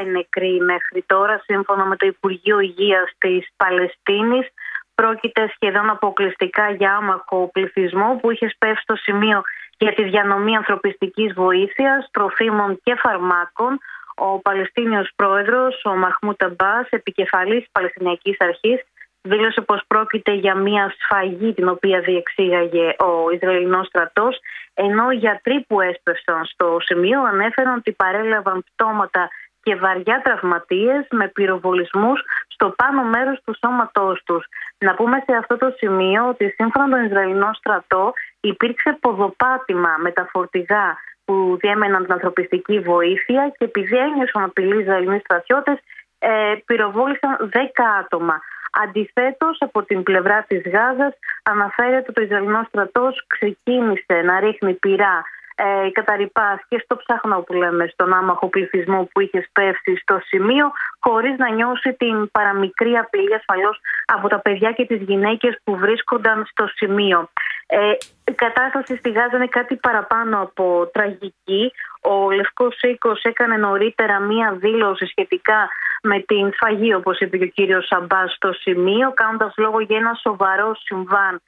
107 0.00 0.04
οι 0.04 0.10
νεκροί 0.10 0.60
μέχρι 0.60 1.02
τώρα, 1.06 1.42
σύμφωνα 1.44 1.84
με 1.84 1.96
το 1.96 2.06
Υπουργείο 2.06 2.60
Υγείας 2.60 3.12
της 3.18 3.48
Παλαιστίνης. 3.56 4.46
Πρόκειται 4.94 5.52
σχεδόν 5.54 5.90
αποκλειστικά 5.90 6.70
για 6.70 6.96
άμαχο 6.96 7.50
πληθυσμό 7.52 8.18
που 8.20 8.30
είχε 8.30 8.48
σπεύσει 8.48 8.82
στο 8.82 8.96
σημείο 8.96 9.42
για 9.78 9.92
τη 9.94 10.02
διανομή 10.04 10.56
ανθρωπιστικής 10.56 11.32
βοήθειας, 11.32 12.08
τροφίμων 12.10 12.80
και 12.82 12.94
φαρμάκων. 12.94 13.78
Ο 14.16 14.40
Παλαιστίνιος 14.40 15.10
πρόεδρος, 15.16 15.84
ο 15.84 15.96
Μαχμούτ 15.96 16.42
Αμπάς, 16.42 16.86
επικεφαλής 16.90 17.58
της 17.58 17.68
Παλαιστινιακής 17.72 18.36
Αρχής, 18.40 18.80
δήλωσε 19.22 19.60
πως 19.60 19.80
πρόκειται 19.86 20.32
για 20.32 20.54
μια 20.54 20.94
σφαγή 20.98 21.52
την 21.52 21.68
οποία 21.68 22.00
διεξήγαγε 22.00 22.94
ο 22.98 23.30
Ισραηλινός 23.30 23.86
στρατός, 23.86 24.38
ενώ 24.74 25.10
οι 25.10 25.16
γιατροί 25.16 25.64
που 25.68 25.80
έσπευσαν 25.80 26.44
στο 26.44 26.76
σημείο 26.80 27.22
ανέφεραν 27.22 27.74
ότι 27.74 27.92
παρέλαβαν 27.92 28.64
πτώματα 28.74 29.28
και 29.64 29.76
βαριά 29.76 30.20
τραυματίες 30.24 31.06
με 31.10 31.28
πυροβολισμούς 31.28 32.20
στο 32.48 32.74
πάνω 32.76 33.02
μέρος 33.04 33.40
του 33.44 33.54
σώματός 33.62 34.22
τους. 34.24 34.44
Να 34.78 34.94
πούμε 34.94 35.22
σε 35.26 35.36
αυτό 35.36 35.56
το 35.56 35.74
σημείο 35.76 36.28
ότι 36.28 36.54
σύμφωνα 36.58 36.86
με 36.86 36.96
τον 36.96 37.04
Ισραηλινό 37.04 37.50
στρατό 37.52 38.12
υπήρξε 38.40 38.98
ποδοπάτημα 39.00 39.96
με 39.98 40.10
τα 40.10 40.28
φορτηγά 40.32 40.96
που 41.24 41.56
διέμεναν 41.60 42.02
την 42.04 42.12
ανθρωπιστική 42.12 42.80
βοήθεια 42.80 43.52
και 43.58 43.64
επειδή 43.64 43.96
ένιωσαν 43.96 44.42
απειλή 44.42 44.80
Ισραηλινοί 44.80 45.18
στρατιώτες 45.18 45.78
ε, 46.18 46.54
πυροβόλησαν 46.64 47.50
10 47.52 47.56
άτομα. 48.00 48.40
Αντιθέτως, 48.82 49.56
από 49.60 49.82
την 49.82 50.02
πλευρά 50.02 50.44
της 50.48 50.62
Γάζας, 50.72 51.14
αναφέρεται 51.42 51.96
ότι 51.96 52.12
το 52.12 52.22
Ισραηλινός 52.22 52.66
στρατός 52.66 53.24
ξεκίνησε 53.26 54.22
να 54.24 54.40
ρίχνει 54.40 54.72
πυρά 54.74 55.24
ε, 55.54 55.90
καταρρυπά 55.90 56.64
και 56.68 56.80
στο 56.84 56.96
ψάχνο 56.96 57.40
που 57.40 57.52
λέμε, 57.52 57.86
στον 57.86 58.12
άμαχο 58.12 58.48
πληθυσμό 58.48 59.08
που 59.12 59.20
είχε 59.20 59.46
σπεύσει 59.48 59.96
στο 59.96 60.18
σημείο, 60.24 60.72
χωρίς 61.00 61.38
να 61.38 61.50
νιώσει 61.50 61.92
την 61.92 62.30
παραμικρή 62.30 62.96
απειλή 62.96 63.34
ασφαλώς 63.34 63.80
από 64.04 64.28
τα 64.28 64.38
παιδιά 64.38 64.72
και 64.72 64.86
τις 64.86 65.02
γυναίκες 65.02 65.58
που 65.64 65.76
βρίσκονταν 65.76 66.44
στο 66.50 66.66
σημείο. 66.66 67.28
Ε, 67.66 67.90
η 68.24 68.32
κατάσταση 68.32 68.96
στη 68.96 69.10
Γάζα 69.10 69.36
είναι 69.36 69.46
κάτι 69.46 69.76
παραπάνω 69.76 70.40
από 70.40 70.90
τραγική. 70.92 71.72
Ο 72.00 72.30
Λευκός 72.30 72.80
Οίκος 72.82 73.22
έκανε 73.22 73.56
νωρίτερα 73.56 74.20
μία 74.20 74.56
δήλωση 74.60 75.06
σχετικά 75.06 75.68
με 76.02 76.20
την 76.20 76.52
φαγή, 76.54 76.94
όπως 76.94 77.18
είπε 77.18 77.36
και 77.36 77.44
ο 77.44 77.54
κύριος 77.54 77.86
Σαμπάς 77.86 78.32
στο 78.34 78.52
σημείο, 78.52 79.12
κάνοντας 79.14 79.54
λόγο 79.56 79.80
για 79.80 79.96
ένα 79.96 80.14
σοβαρό 80.14 80.74
συμβάν 80.74 81.34
ε, 81.34 81.40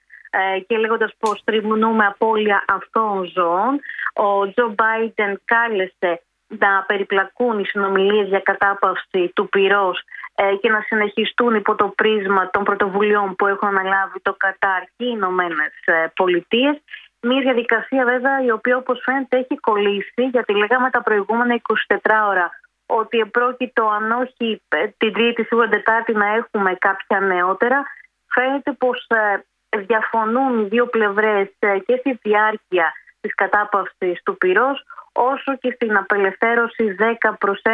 και 0.66 0.76
λέγοντας 0.76 1.14
πως 1.18 1.42
τριμνούμε 1.44 2.06
απώλεια 2.06 2.64
αυτών 2.68 3.14
των 3.14 3.30
ζώων. 3.34 3.80
Ο 4.14 4.50
Τζο 4.50 4.74
Μπάιντεν 4.76 5.40
κάλεσε 5.44 6.20
να 6.46 6.84
περιπλακούν 6.86 7.58
οι 7.58 7.64
συνομιλίες 7.64 8.28
για 8.28 8.40
κατάπαυση 8.40 9.32
του 9.34 9.48
πυρός 9.48 10.02
ε, 10.34 10.54
και 10.60 10.70
να 10.70 10.80
συνεχιστούν 10.80 11.54
υπό 11.54 11.74
το 11.74 11.88
πρίσμα 11.88 12.50
των 12.50 12.64
πρωτοβουλειών 12.64 13.36
που 13.36 13.46
έχουν 13.46 13.68
αναλάβει 13.68 14.20
το 14.22 14.34
Κατάρ 14.34 14.82
και 14.82 15.04
οι 15.04 15.12
Ηνωμένες 15.18 15.72
Πολιτείες. 16.14 16.76
Μια 17.20 17.40
διαδικασία 17.40 18.04
βέβαια 18.04 18.44
η 18.44 18.50
οποία 18.50 18.76
όπως 18.76 19.00
φαίνεται 19.04 19.36
έχει 19.36 19.56
κολλήσει 19.60 20.22
γιατί 20.32 20.52
λέγαμε 20.54 20.90
τα 20.90 21.02
προηγούμενα 21.02 21.60
24 21.88 21.98
ώρα 22.28 22.50
ότι 22.86 23.18
επρόκειτο 23.18 23.88
αν 23.88 24.10
όχι 24.12 24.62
ε, 24.68 24.86
την 24.96 25.12
Τρίτη 25.12 25.44
σίγουρα 25.44 25.68
Τετάρτη 25.68 26.12
να 26.12 26.26
έχουμε 26.26 26.74
κάποια 26.74 27.20
νεότερα. 27.20 27.84
Φαίνεται 28.26 28.72
πως 28.72 29.06
διαφωνούν 29.76 30.60
οι 30.60 30.68
δύο 30.68 30.86
πλευρές 30.86 31.48
ε, 31.59 31.78
και 31.78 31.97
στη 31.97 32.18
διάρκεια 32.22 32.93
της 33.20 33.34
κατάπαυσης 33.34 34.22
του 34.24 34.36
πυρός 34.36 34.84
όσο 35.12 35.56
και 35.56 35.70
στην 35.74 35.97
απελευθέρωση 35.97 36.97
10 36.98 37.32
προς 37.38 37.60
1 37.64 37.70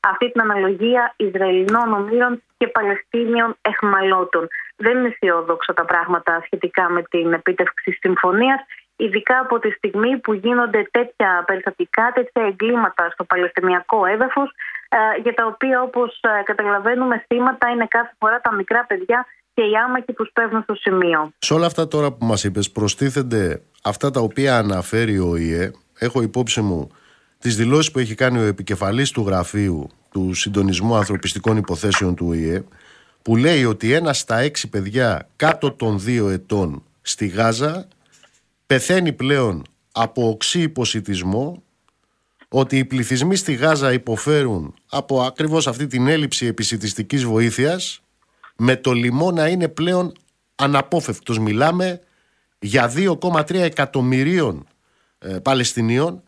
αυτή 0.00 0.30
την 0.32 0.40
αναλογία 0.40 1.14
Ισραηλινών 1.16 1.92
ομήρων 1.92 2.42
και 2.56 2.66
Παλαιστίνιων 2.68 3.56
εχμαλώτων. 3.60 4.48
Δεν 4.76 4.98
είναι 4.98 5.08
αισιόδοξα 5.08 5.72
τα 5.72 5.84
πράγματα 5.84 6.42
σχετικά 6.44 6.90
με 6.90 7.02
την 7.02 7.32
επίτευξη 7.32 7.92
συμφωνίας, 7.92 8.60
ειδικά 8.96 9.38
από 9.38 9.58
τη 9.58 9.70
στιγμή 9.70 10.18
που 10.18 10.32
γίνονται 10.32 10.88
τέτοια 10.90 11.44
περιστατικά, 11.46 12.12
τέτοια 12.14 12.42
εγκλήματα 12.46 13.10
στο 13.10 13.24
Παλαιστινιακό 13.24 14.06
έδαφος, 14.06 14.50
ε, 14.88 15.20
για 15.20 15.34
τα 15.34 15.46
οποία 15.46 15.82
όπως 15.82 16.20
ε, 16.20 16.42
καταλαβαίνουμε 16.42 17.24
θύματα 17.26 17.68
είναι 17.68 17.86
κάθε 17.86 18.14
φορά 18.18 18.40
τα 18.40 18.54
μικρά 18.54 18.84
παιδιά 18.84 19.26
και 19.54 19.62
οι 19.62 19.76
άμαχοι 19.84 20.12
που 20.12 20.24
σπέβουν 20.24 20.62
στο 20.62 20.74
σημείο. 20.74 21.32
Σε 21.38 21.54
όλα 21.54 21.66
αυτά 21.66 21.88
τώρα 21.88 22.12
που 22.12 22.24
μας 22.24 22.44
είπες 22.44 22.70
προστίθενται 22.70 23.62
αυτά 23.82 24.10
τα 24.10 24.20
οποία 24.20 24.56
αναφέρει 24.58 25.18
ο 25.18 25.36
ΙΕ. 25.36 25.70
Έχω 25.98 26.22
υπόψη 26.22 26.60
μου 26.60 26.90
τις 27.38 27.56
δηλώσεις 27.56 27.90
που 27.90 27.98
έχει 27.98 28.14
κάνει 28.14 28.38
ο 28.38 28.42
επικεφαλής 28.42 29.10
του 29.10 29.24
γραφείου 29.26 29.88
του 30.10 30.34
συντονισμού 30.34 30.94
ανθρωπιστικών 30.96 31.56
υποθέσεων 31.56 32.14
του 32.14 32.32
ΙΕ 32.32 32.64
που 33.22 33.36
λέει 33.36 33.64
ότι 33.64 33.92
ένα 33.92 34.12
στα 34.12 34.38
έξι 34.38 34.68
παιδιά 34.68 35.28
κάτω 35.36 35.72
των 35.72 36.00
δύο 36.00 36.28
ετών 36.28 36.82
στη 37.02 37.26
Γάζα 37.26 37.88
πεθαίνει 38.66 39.12
πλέον 39.12 39.62
από 39.92 40.28
οξύ 40.28 40.60
υποσυτισμό 40.60 41.62
ότι 42.48 42.78
οι 42.78 42.84
πληθυσμοί 42.84 43.36
στη 43.36 43.52
Γάζα 43.52 43.92
υποφέρουν 43.92 44.74
από 44.90 45.22
ακριβώς 45.22 45.66
αυτή 45.66 45.86
την 45.86 46.08
έλλειψη 46.08 46.46
επισητιστικής 46.46 47.24
βοήθειας 47.24 48.02
με 48.62 48.76
το 48.76 48.92
λοιμό 48.92 49.30
να 49.30 49.46
είναι 49.46 49.68
πλέον 49.68 50.12
αναπόφευκτος. 50.54 51.38
Μιλάμε 51.38 52.00
για 52.58 52.92
2,3 52.96 53.54
εκατομμυρίων 53.54 54.66
ε, 55.18 55.38
Παλαιστινίων 55.42 56.22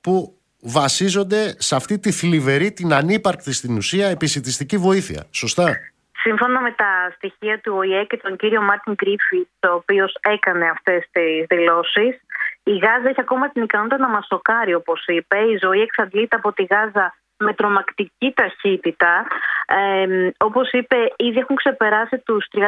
που 0.00 0.38
βασίζονται 0.60 1.54
σε 1.58 1.74
αυτή 1.76 1.98
τη 1.98 2.10
θλιβερή, 2.12 2.72
την 2.72 2.92
ανύπαρκτη 2.92 3.52
στην 3.52 3.76
ουσία 3.76 4.08
επισητιστική 4.08 4.76
βοήθεια. 4.76 5.26
Σωστά; 5.30 5.76
Σύμφωνα 6.12 6.60
με 6.60 6.70
τα 6.70 7.12
στοιχεία 7.16 7.60
του 7.60 7.72
ΟΗΕ 7.76 8.04
και 8.04 8.16
τον 8.16 8.36
κύριο 8.36 8.62
Μάρτιν 8.62 8.94
Γκρίφιτ, 8.94 9.66
ο 9.66 9.74
οποίο 9.74 10.06
έκανε 10.20 10.68
αυτές 10.68 11.08
τις 11.12 11.46
δηλώσεις, 11.48 12.20
η 12.62 12.76
Γάζα 12.76 13.08
έχει 13.08 13.20
ακόμα 13.20 13.50
την 13.50 13.62
ικανότητα 13.62 13.98
να 13.98 14.08
μας 14.08 14.26
σοκάρει, 14.26 14.74
όπως 14.74 15.04
είπε. 15.06 15.38
Η 15.38 15.58
ζωή 15.60 15.80
εξαντλείται 15.80 16.36
από 16.36 16.52
τη 16.52 16.62
Γάζα 16.62 17.14
με 17.38 17.52
τρομακτική 17.54 18.32
ταχύτητα. 18.34 19.26
Ε, 19.66 20.30
όπως 20.38 20.70
είπε, 20.70 20.96
ήδη 21.16 21.38
έχουν 21.38 21.56
ξεπεράσει 21.56 22.18
τους 22.18 22.46
30.000 22.52 22.64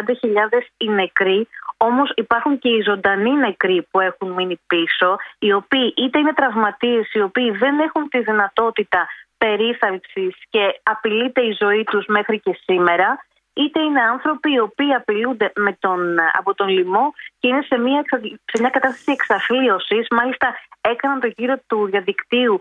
οι 0.76 0.88
νεκροί, 0.88 1.48
όμως 1.76 2.12
υπάρχουν 2.14 2.58
και 2.58 2.68
οι 2.68 2.80
ζωντανοί 2.80 3.30
νεκροί 3.30 3.86
που 3.90 4.00
έχουν 4.00 4.30
μείνει 4.30 4.60
πίσω, 4.66 5.16
οι 5.38 5.52
οποίοι 5.52 5.94
είτε 5.96 6.18
είναι 6.18 6.32
τραυματίες, 6.32 7.12
οι 7.12 7.20
οποίοι 7.20 7.50
δεν 7.50 7.78
έχουν 7.78 8.08
τη 8.08 8.18
δυνατότητα 8.20 9.08
περίθαλψης 9.38 10.34
και 10.50 10.80
απειλείται 10.82 11.40
η 11.40 11.56
ζωή 11.58 11.84
τους 11.84 12.06
μέχρι 12.06 12.40
και 12.40 12.58
σήμερα, 12.64 13.24
είτε 13.52 13.80
είναι 13.80 14.00
άνθρωποι 14.00 14.52
οι 14.52 14.58
οποίοι 14.58 14.92
απειλούνται 14.94 15.52
με 15.54 15.76
τον, 15.80 16.16
από 16.38 16.54
τον 16.54 16.68
λοιμό 16.68 17.12
και 17.38 17.48
είναι 17.48 17.62
σε 17.62 17.78
μια, 17.78 18.02
σε 18.44 18.60
μια 18.60 18.70
κατάσταση 18.70 19.12
εξαθλίωσης. 19.12 20.06
Μάλιστα 20.10 20.54
έκαναν 20.80 21.20
το 21.20 21.32
γύρο 21.36 21.56
του 21.66 21.86
διαδικτύου 21.90 22.58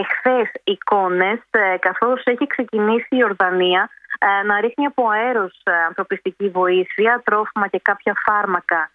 εχθές 0.00 0.48
εικόνες 0.64 1.38
ε, 1.50 1.76
καθώς 1.78 2.22
έχει 2.24 2.46
ξεκινήσει 2.46 3.16
η 3.20 3.24
Ορδανία 3.24 3.90
ε, 4.18 4.46
να 4.46 4.60
ρίχνει 4.60 4.84
από 4.86 5.08
αέρος 5.08 5.60
ε, 5.64 5.72
ανθρωπιστική 5.88 6.48
βοήθεια, 6.48 7.22
τρόφιμα 7.24 7.66
και 7.68 7.80
κάποια 7.82 8.14
φάρμακα 8.26 8.90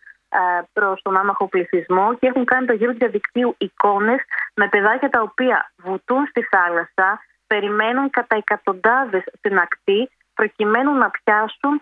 προς 0.73 1.01
τον 1.01 1.17
άμαχο 1.17 1.47
πληθυσμό 1.47 2.15
και 2.19 2.27
έχουν 2.27 2.45
κάνει 2.45 2.65
το 2.65 2.73
γύρο 2.73 2.91
του 2.91 2.97
διαδικτύου 2.97 3.55
εικόνες 3.57 4.19
με 4.53 4.67
παιδάκια 4.67 5.09
τα 5.09 5.21
οποία 5.21 5.71
βουτούν 5.83 6.25
στη 6.29 6.41
θάλασσα, 6.51 7.21
περιμένουν 7.47 8.09
κατά 8.09 8.35
εκατοντάδες 8.35 9.23
στην 9.37 9.57
ακτή 9.57 10.09
προκειμένου 10.33 10.93
να 10.93 11.09
πιάσουν 11.09 11.81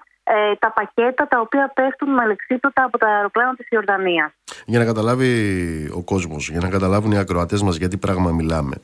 τα 0.60 0.72
πακέτα 0.72 1.28
τα 1.28 1.40
οποία 1.40 1.72
πέφτουν 1.76 2.10
με 2.10 2.22
αλεξίπτωτα 2.22 2.84
από 2.84 2.98
τα 2.98 3.08
αεροπλάνα 3.08 3.56
της 3.56 3.68
Ιορδανίας. 3.70 4.32
Για 4.66 4.80
να 4.80 4.86
καταλάβει 4.86 5.32
ο 5.96 6.04
κόσμος, 6.04 6.50
για 6.50 6.60
να 6.60 6.70
καταλάβουν 6.70 7.12
οι 7.12 7.18
ακροατές 7.18 7.62
μας 7.62 7.76
γιατί 7.76 7.98
πράγμα 7.98 8.32
μιλάμε 8.32 8.76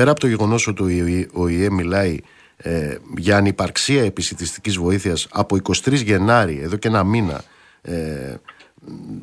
πέρα 0.00 0.12
από 0.12 0.20
το 0.20 0.26
γεγονός 0.26 0.66
ότι 0.66 1.28
ο 1.32 1.48
ΙΕ 1.48 1.70
μιλάει 1.70 2.18
ε, 2.56 2.96
για 3.16 3.36
ανυπαρξία 3.36 4.04
επισητιστικής 4.04 4.76
βοήθειας 4.76 5.26
από 5.30 5.56
23 5.62 5.92
Γενάρη, 5.92 6.60
εδώ 6.62 6.76
και 6.76 6.88
ένα 6.88 7.04
μήνα, 7.04 7.44
ε, 7.82 8.34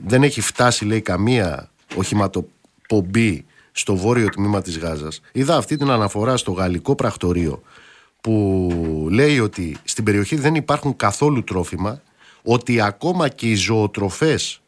δεν 0.05 0.23
έχει 0.23 0.41
φτάσει 0.41 0.85
λέει 0.85 1.01
καμία 1.01 1.69
οχηματοπομπή 1.95 3.45
στο 3.71 3.95
βόρειο 3.95 4.29
τμήμα 4.29 4.61
της 4.61 4.77
Γάζας. 4.77 5.21
Είδα 5.31 5.55
αυτή 5.55 5.77
την 5.77 5.89
αναφορά 5.89 6.37
στο 6.37 6.51
γαλλικό 6.51 6.95
πρακτορείο 6.95 7.61
που 8.21 9.07
λέει 9.11 9.39
ότι 9.39 9.77
στην 9.83 10.03
περιοχή 10.03 10.35
δεν 10.35 10.55
υπάρχουν 10.55 10.95
καθόλου 10.95 11.43
τρόφιμα, 11.43 12.01
ότι 12.43 12.81
ακόμα 12.81 13.29
και 13.29 13.49
οι 13.49 13.55
ζωοτροφές 13.55 14.61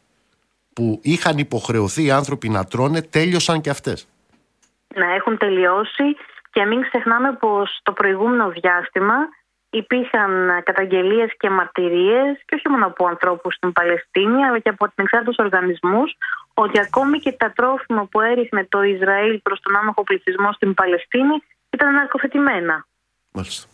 που 0.72 0.98
είχαν 1.02 1.38
υποχρεωθεί 1.38 2.02
οι 2.02 2.10
άνθρωποι 2.10 2.48
να 2.48 2.64
τρώνε 2.64 3.02
τέλειωσαν 3.02 3.60
και 3.60 3.70
αυτές 3.70 4.06
να 4.94 5.14
έχουν 5.14 5.36
τελειώσει 5.36 6.16
και 6.50 6.64
μην 6.64 6.80
ξεχνάμε 6.82 7.32
πως 7.32 7.80
το 7.82 7.92
προηγούμενο 7.92 8.50
διάστημα 8.50 9.14
υπήρχαν 9.70 10.62
καταγγελίες 10.64 11.30
και 11.38 11.50
μαρτυρίες 11.50 12.42
και 12.46 12.54
όχι 12.54 12.68
μόνο 12.68 12.86
από 12.86 13.06
ανθρώπους 13.06 13.54
στην 13.54 13.72
Παλαιστίνη 13.72 14.44
αλλά 14.44 14.58
και 14.58 14.68
από 14.68 14.84
την 14.84 15.04
εξάρτητους 15.04 15.36
οργανισμούς 15.38 16.16
ότι 16.54 16.80
ακόμη 16.80 17.18
και 17.18 17.32
τα 17.32 17.52
τρόφιμα 17.52 18.04
που 18.04 18.20
έριχνε 18.20 18.66
το 18.68 18.82
Ισραήλ 18.82 19.38
προς 19.38 19.60
τον 19.60 19.76
άμαχο 19.76 20.02
πληθυσμό 20.02 20.52
στην 20.52 20.74
Παλαιστίνη 20.74 21.42
ήταν 21.70 21.94
ναρκοθετημένα. 21.94 22.86
Μάλιστα. 23.32 23.68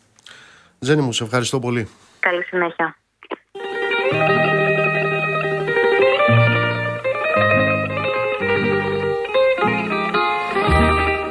Ζένη 0.78 1.02
μου, 1.02 1.12
σε 1.12 1.24
ευχαριστώ 1.24 1.58
πολύ. 1.58 1.88
Καλή 2.20 2.42
συνέχεια. 2.44 2.96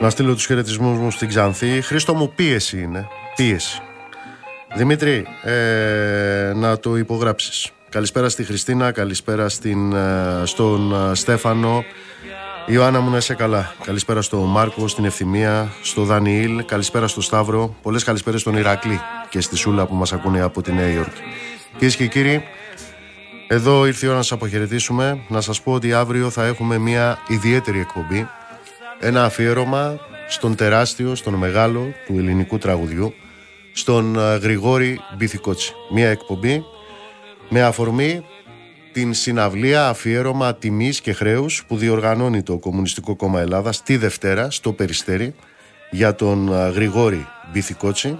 Να 0.02 0.10
στείλω 0.10 0.34
τους 0.34 0.46
χαιρετισμούς 0.46 0.98
μου 0.98 1.12
στην 1.12 1.28
Ξανθή. 1.28 1.82
Χρήστο 1.82 2.14
μου 2.14 2.32
πίεση 2.36 2.82
είναι. 2.82 3.08
Πίεση. 3.36 3.82
Δημήτρη, 4.76 5.26
ε, 5.44 6.52
να 6.56 6.80
το 6.80 6.98
υπογράψεις. 6.98 7.72
Καλησπέρα 7.90 8.30
στη 8.30 8.44
Χριστίνα, 8.44 8.92
καλησπέρα 8.92 9.50
στην, 9.50 9.94
ε, 9.94 10.42
στον 10.44 10.94
ε, 11.12 11.16
Στέφανο. 11.16 11.84
Ιωάννα 12.66 13.00
μου 13.00 13.10
να 13.10 13.18
είσαι 13.18 13.34
καλά. 13.34 13.74
Καλησπέρα 13.84 14.22
στο 14.22 14.38
Μάρκο, 14.38 14.88
στην 14.88 15.06
Ευθυμία, 15.06 15.72
στο 15.82 16.04
Δανιήλ. 16.04 16.66
Καλησπέρα 16.66 17.08
στο 17.08 17.22
Σταύρο. 17.22 17.76
Πολλές 17.82 18.04
καλησπέρες 18.04 18.42
στον 18.42 18.56
Ηρακλή 18.56 19.00
και 19.30 19.42
στη 19.42 19.56
Σούλα 19.56 19.86
που 19.86 19.96
μας 19.96 20.14
ακούνε 20.14 20.42
από 20.42 20.62
τη 20.62 20.74
Νέα 20.74 20.88
Υόρκη. 20.88 21.22
Κυρίες 21.74 21.96
και 21.96 22.08
κύριοι, 22.08 22.44
εδώ 23.48 23.86
ήρθε 23.86 24.06
η 24.06 24.10
ώρα 24.10 24.18
να 24.18 24.24
σας 24.24 24.32
αποχαιρετήσουμε. 24.32 25.20
Να 25.28 25.42
σας 25.42 25.62
πω 25.62 25.74
ότι 25.74 25.94
αύριο 25.94 26.30
θα 26.30 26.46
έχουμε 26.46 26.78
μια 26.78 27.18
ιδιαίτερη 27.28 27.80
εκπομπή. 27.80 28.28
Ένα 29.00 29.24
αφιέρωμα 29.24 30.00
στον 30.28 30.56
τεράστιο, 30.56 31.16
στον 31.16 31.34
μεγάλο 31.34 31.94
του 32.06 32.18
ελληνικού 32.18 32.58
τραγουδιού, 32.58 33.14
στον 33.74 34.20
ε, 34.20 34.36
Γρηγόρη 34.36 35.00
Μπιθικότσι. 35.18 35.74
Μια 35.94 36.10
εκπομπή 36.10 36.64
με 37.50 37.62
αφορμή 37.62 38.26
την 38.92 39.14
συναυλία 39.14 39.88
αφιέρωμα 39.88 40.56
τιμής 40.56 41.02
και 41.02 41.14
χρέους 41.14 41.64
που 41.68 41.78
διοργανώνει 41.78 42.44
το 42.44 42.58
Κομμουνιστικό 42.58 43.16
Κόμμα 43.16 43.42
Ελλάδας 43.42 43.84
τη 43.84 43.98
Δευτέρα 43.98 44.52
στο 44.52 44.74
Περιστέρι 44.74 45.36
για 45.92 46.16
τον 46.16 46.54
ε, 46.54 46.70
Γρηγόρη 46.70 47.28
Μπιθικότσι. 47.52 48.20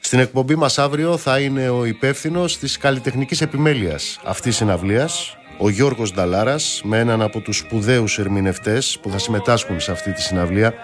Στην 0.00 0.18
εκπομπή 0.18 0.56
μας 0.56 0.78
αύριο 0.78 1.16
θα 1.16 1.40
είναι 1.40 1.68
ο 1.68 1.84
υπεύθυνος 1.84 2.58
της 2.58 2.78
καλλιτεχνικής 2.78 3.40
επιμέλειας 3.40 4.20
αυτής 4.24 4.44
της 4.44 4.56
συναυλίας, 4.56 5.36
ο 5.58 5.68
Γιώργος 5.68 6.12
Νταλάρας, 6.12 6.80
με 6.84 6.98
έναν 6.98 7.22
από 7.22 7.40
τους 7.40 7.56
σπουδαίους 7.56 8.18
ερμηνευτές 8.18 8.98
που 9.02 9.10
θα 9.10 9.18
συμμετάσχουν 9.18 9.80
σε 9.80 9.92
αυτή 9.92 10.12
τη 10.12 10.22
συναυλία, 10.22 10.74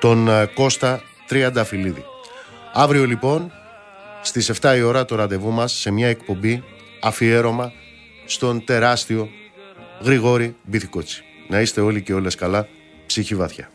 τον 0.00 0.28
ε, 0.28 0.46
Κώστα 0.54 1.02
Τριανταφυλλίδη. 1.26 2.04
Αύριο 2.72 3.06
λοιπόν, 3.06 3.52
στις 4.22 4.50
7 4.60 4.74
η 4.76 4.82
ώρα 4.82 5.04
το 5.04 5.14
ραντεβού 5.14 5.50
μας 5.50 5.72
σε 5.72 5.90
μια 5.90 6.08
εκπομπή 6.08 6.64
αφιέρωμα 7.00 7.72
στον 8.26 8.64
τεράστιο 8.64 9.28
Γρηγόρη 10.02 10.56
Μπιθικότσι. 10.62 11.24
Να 11.48 11.60
είστε 11.60 11.80
όλοι 11.80 12.02
και 12.02 12.14
όλες 12.14 12.34
καλά, 12.34 12.68
ψυχή 13.06 13.34
βαθιά. 13.34 13.70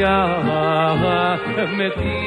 Καρδιά, 0.00 1.38
με 1.76 1.88
την 1.88 2.19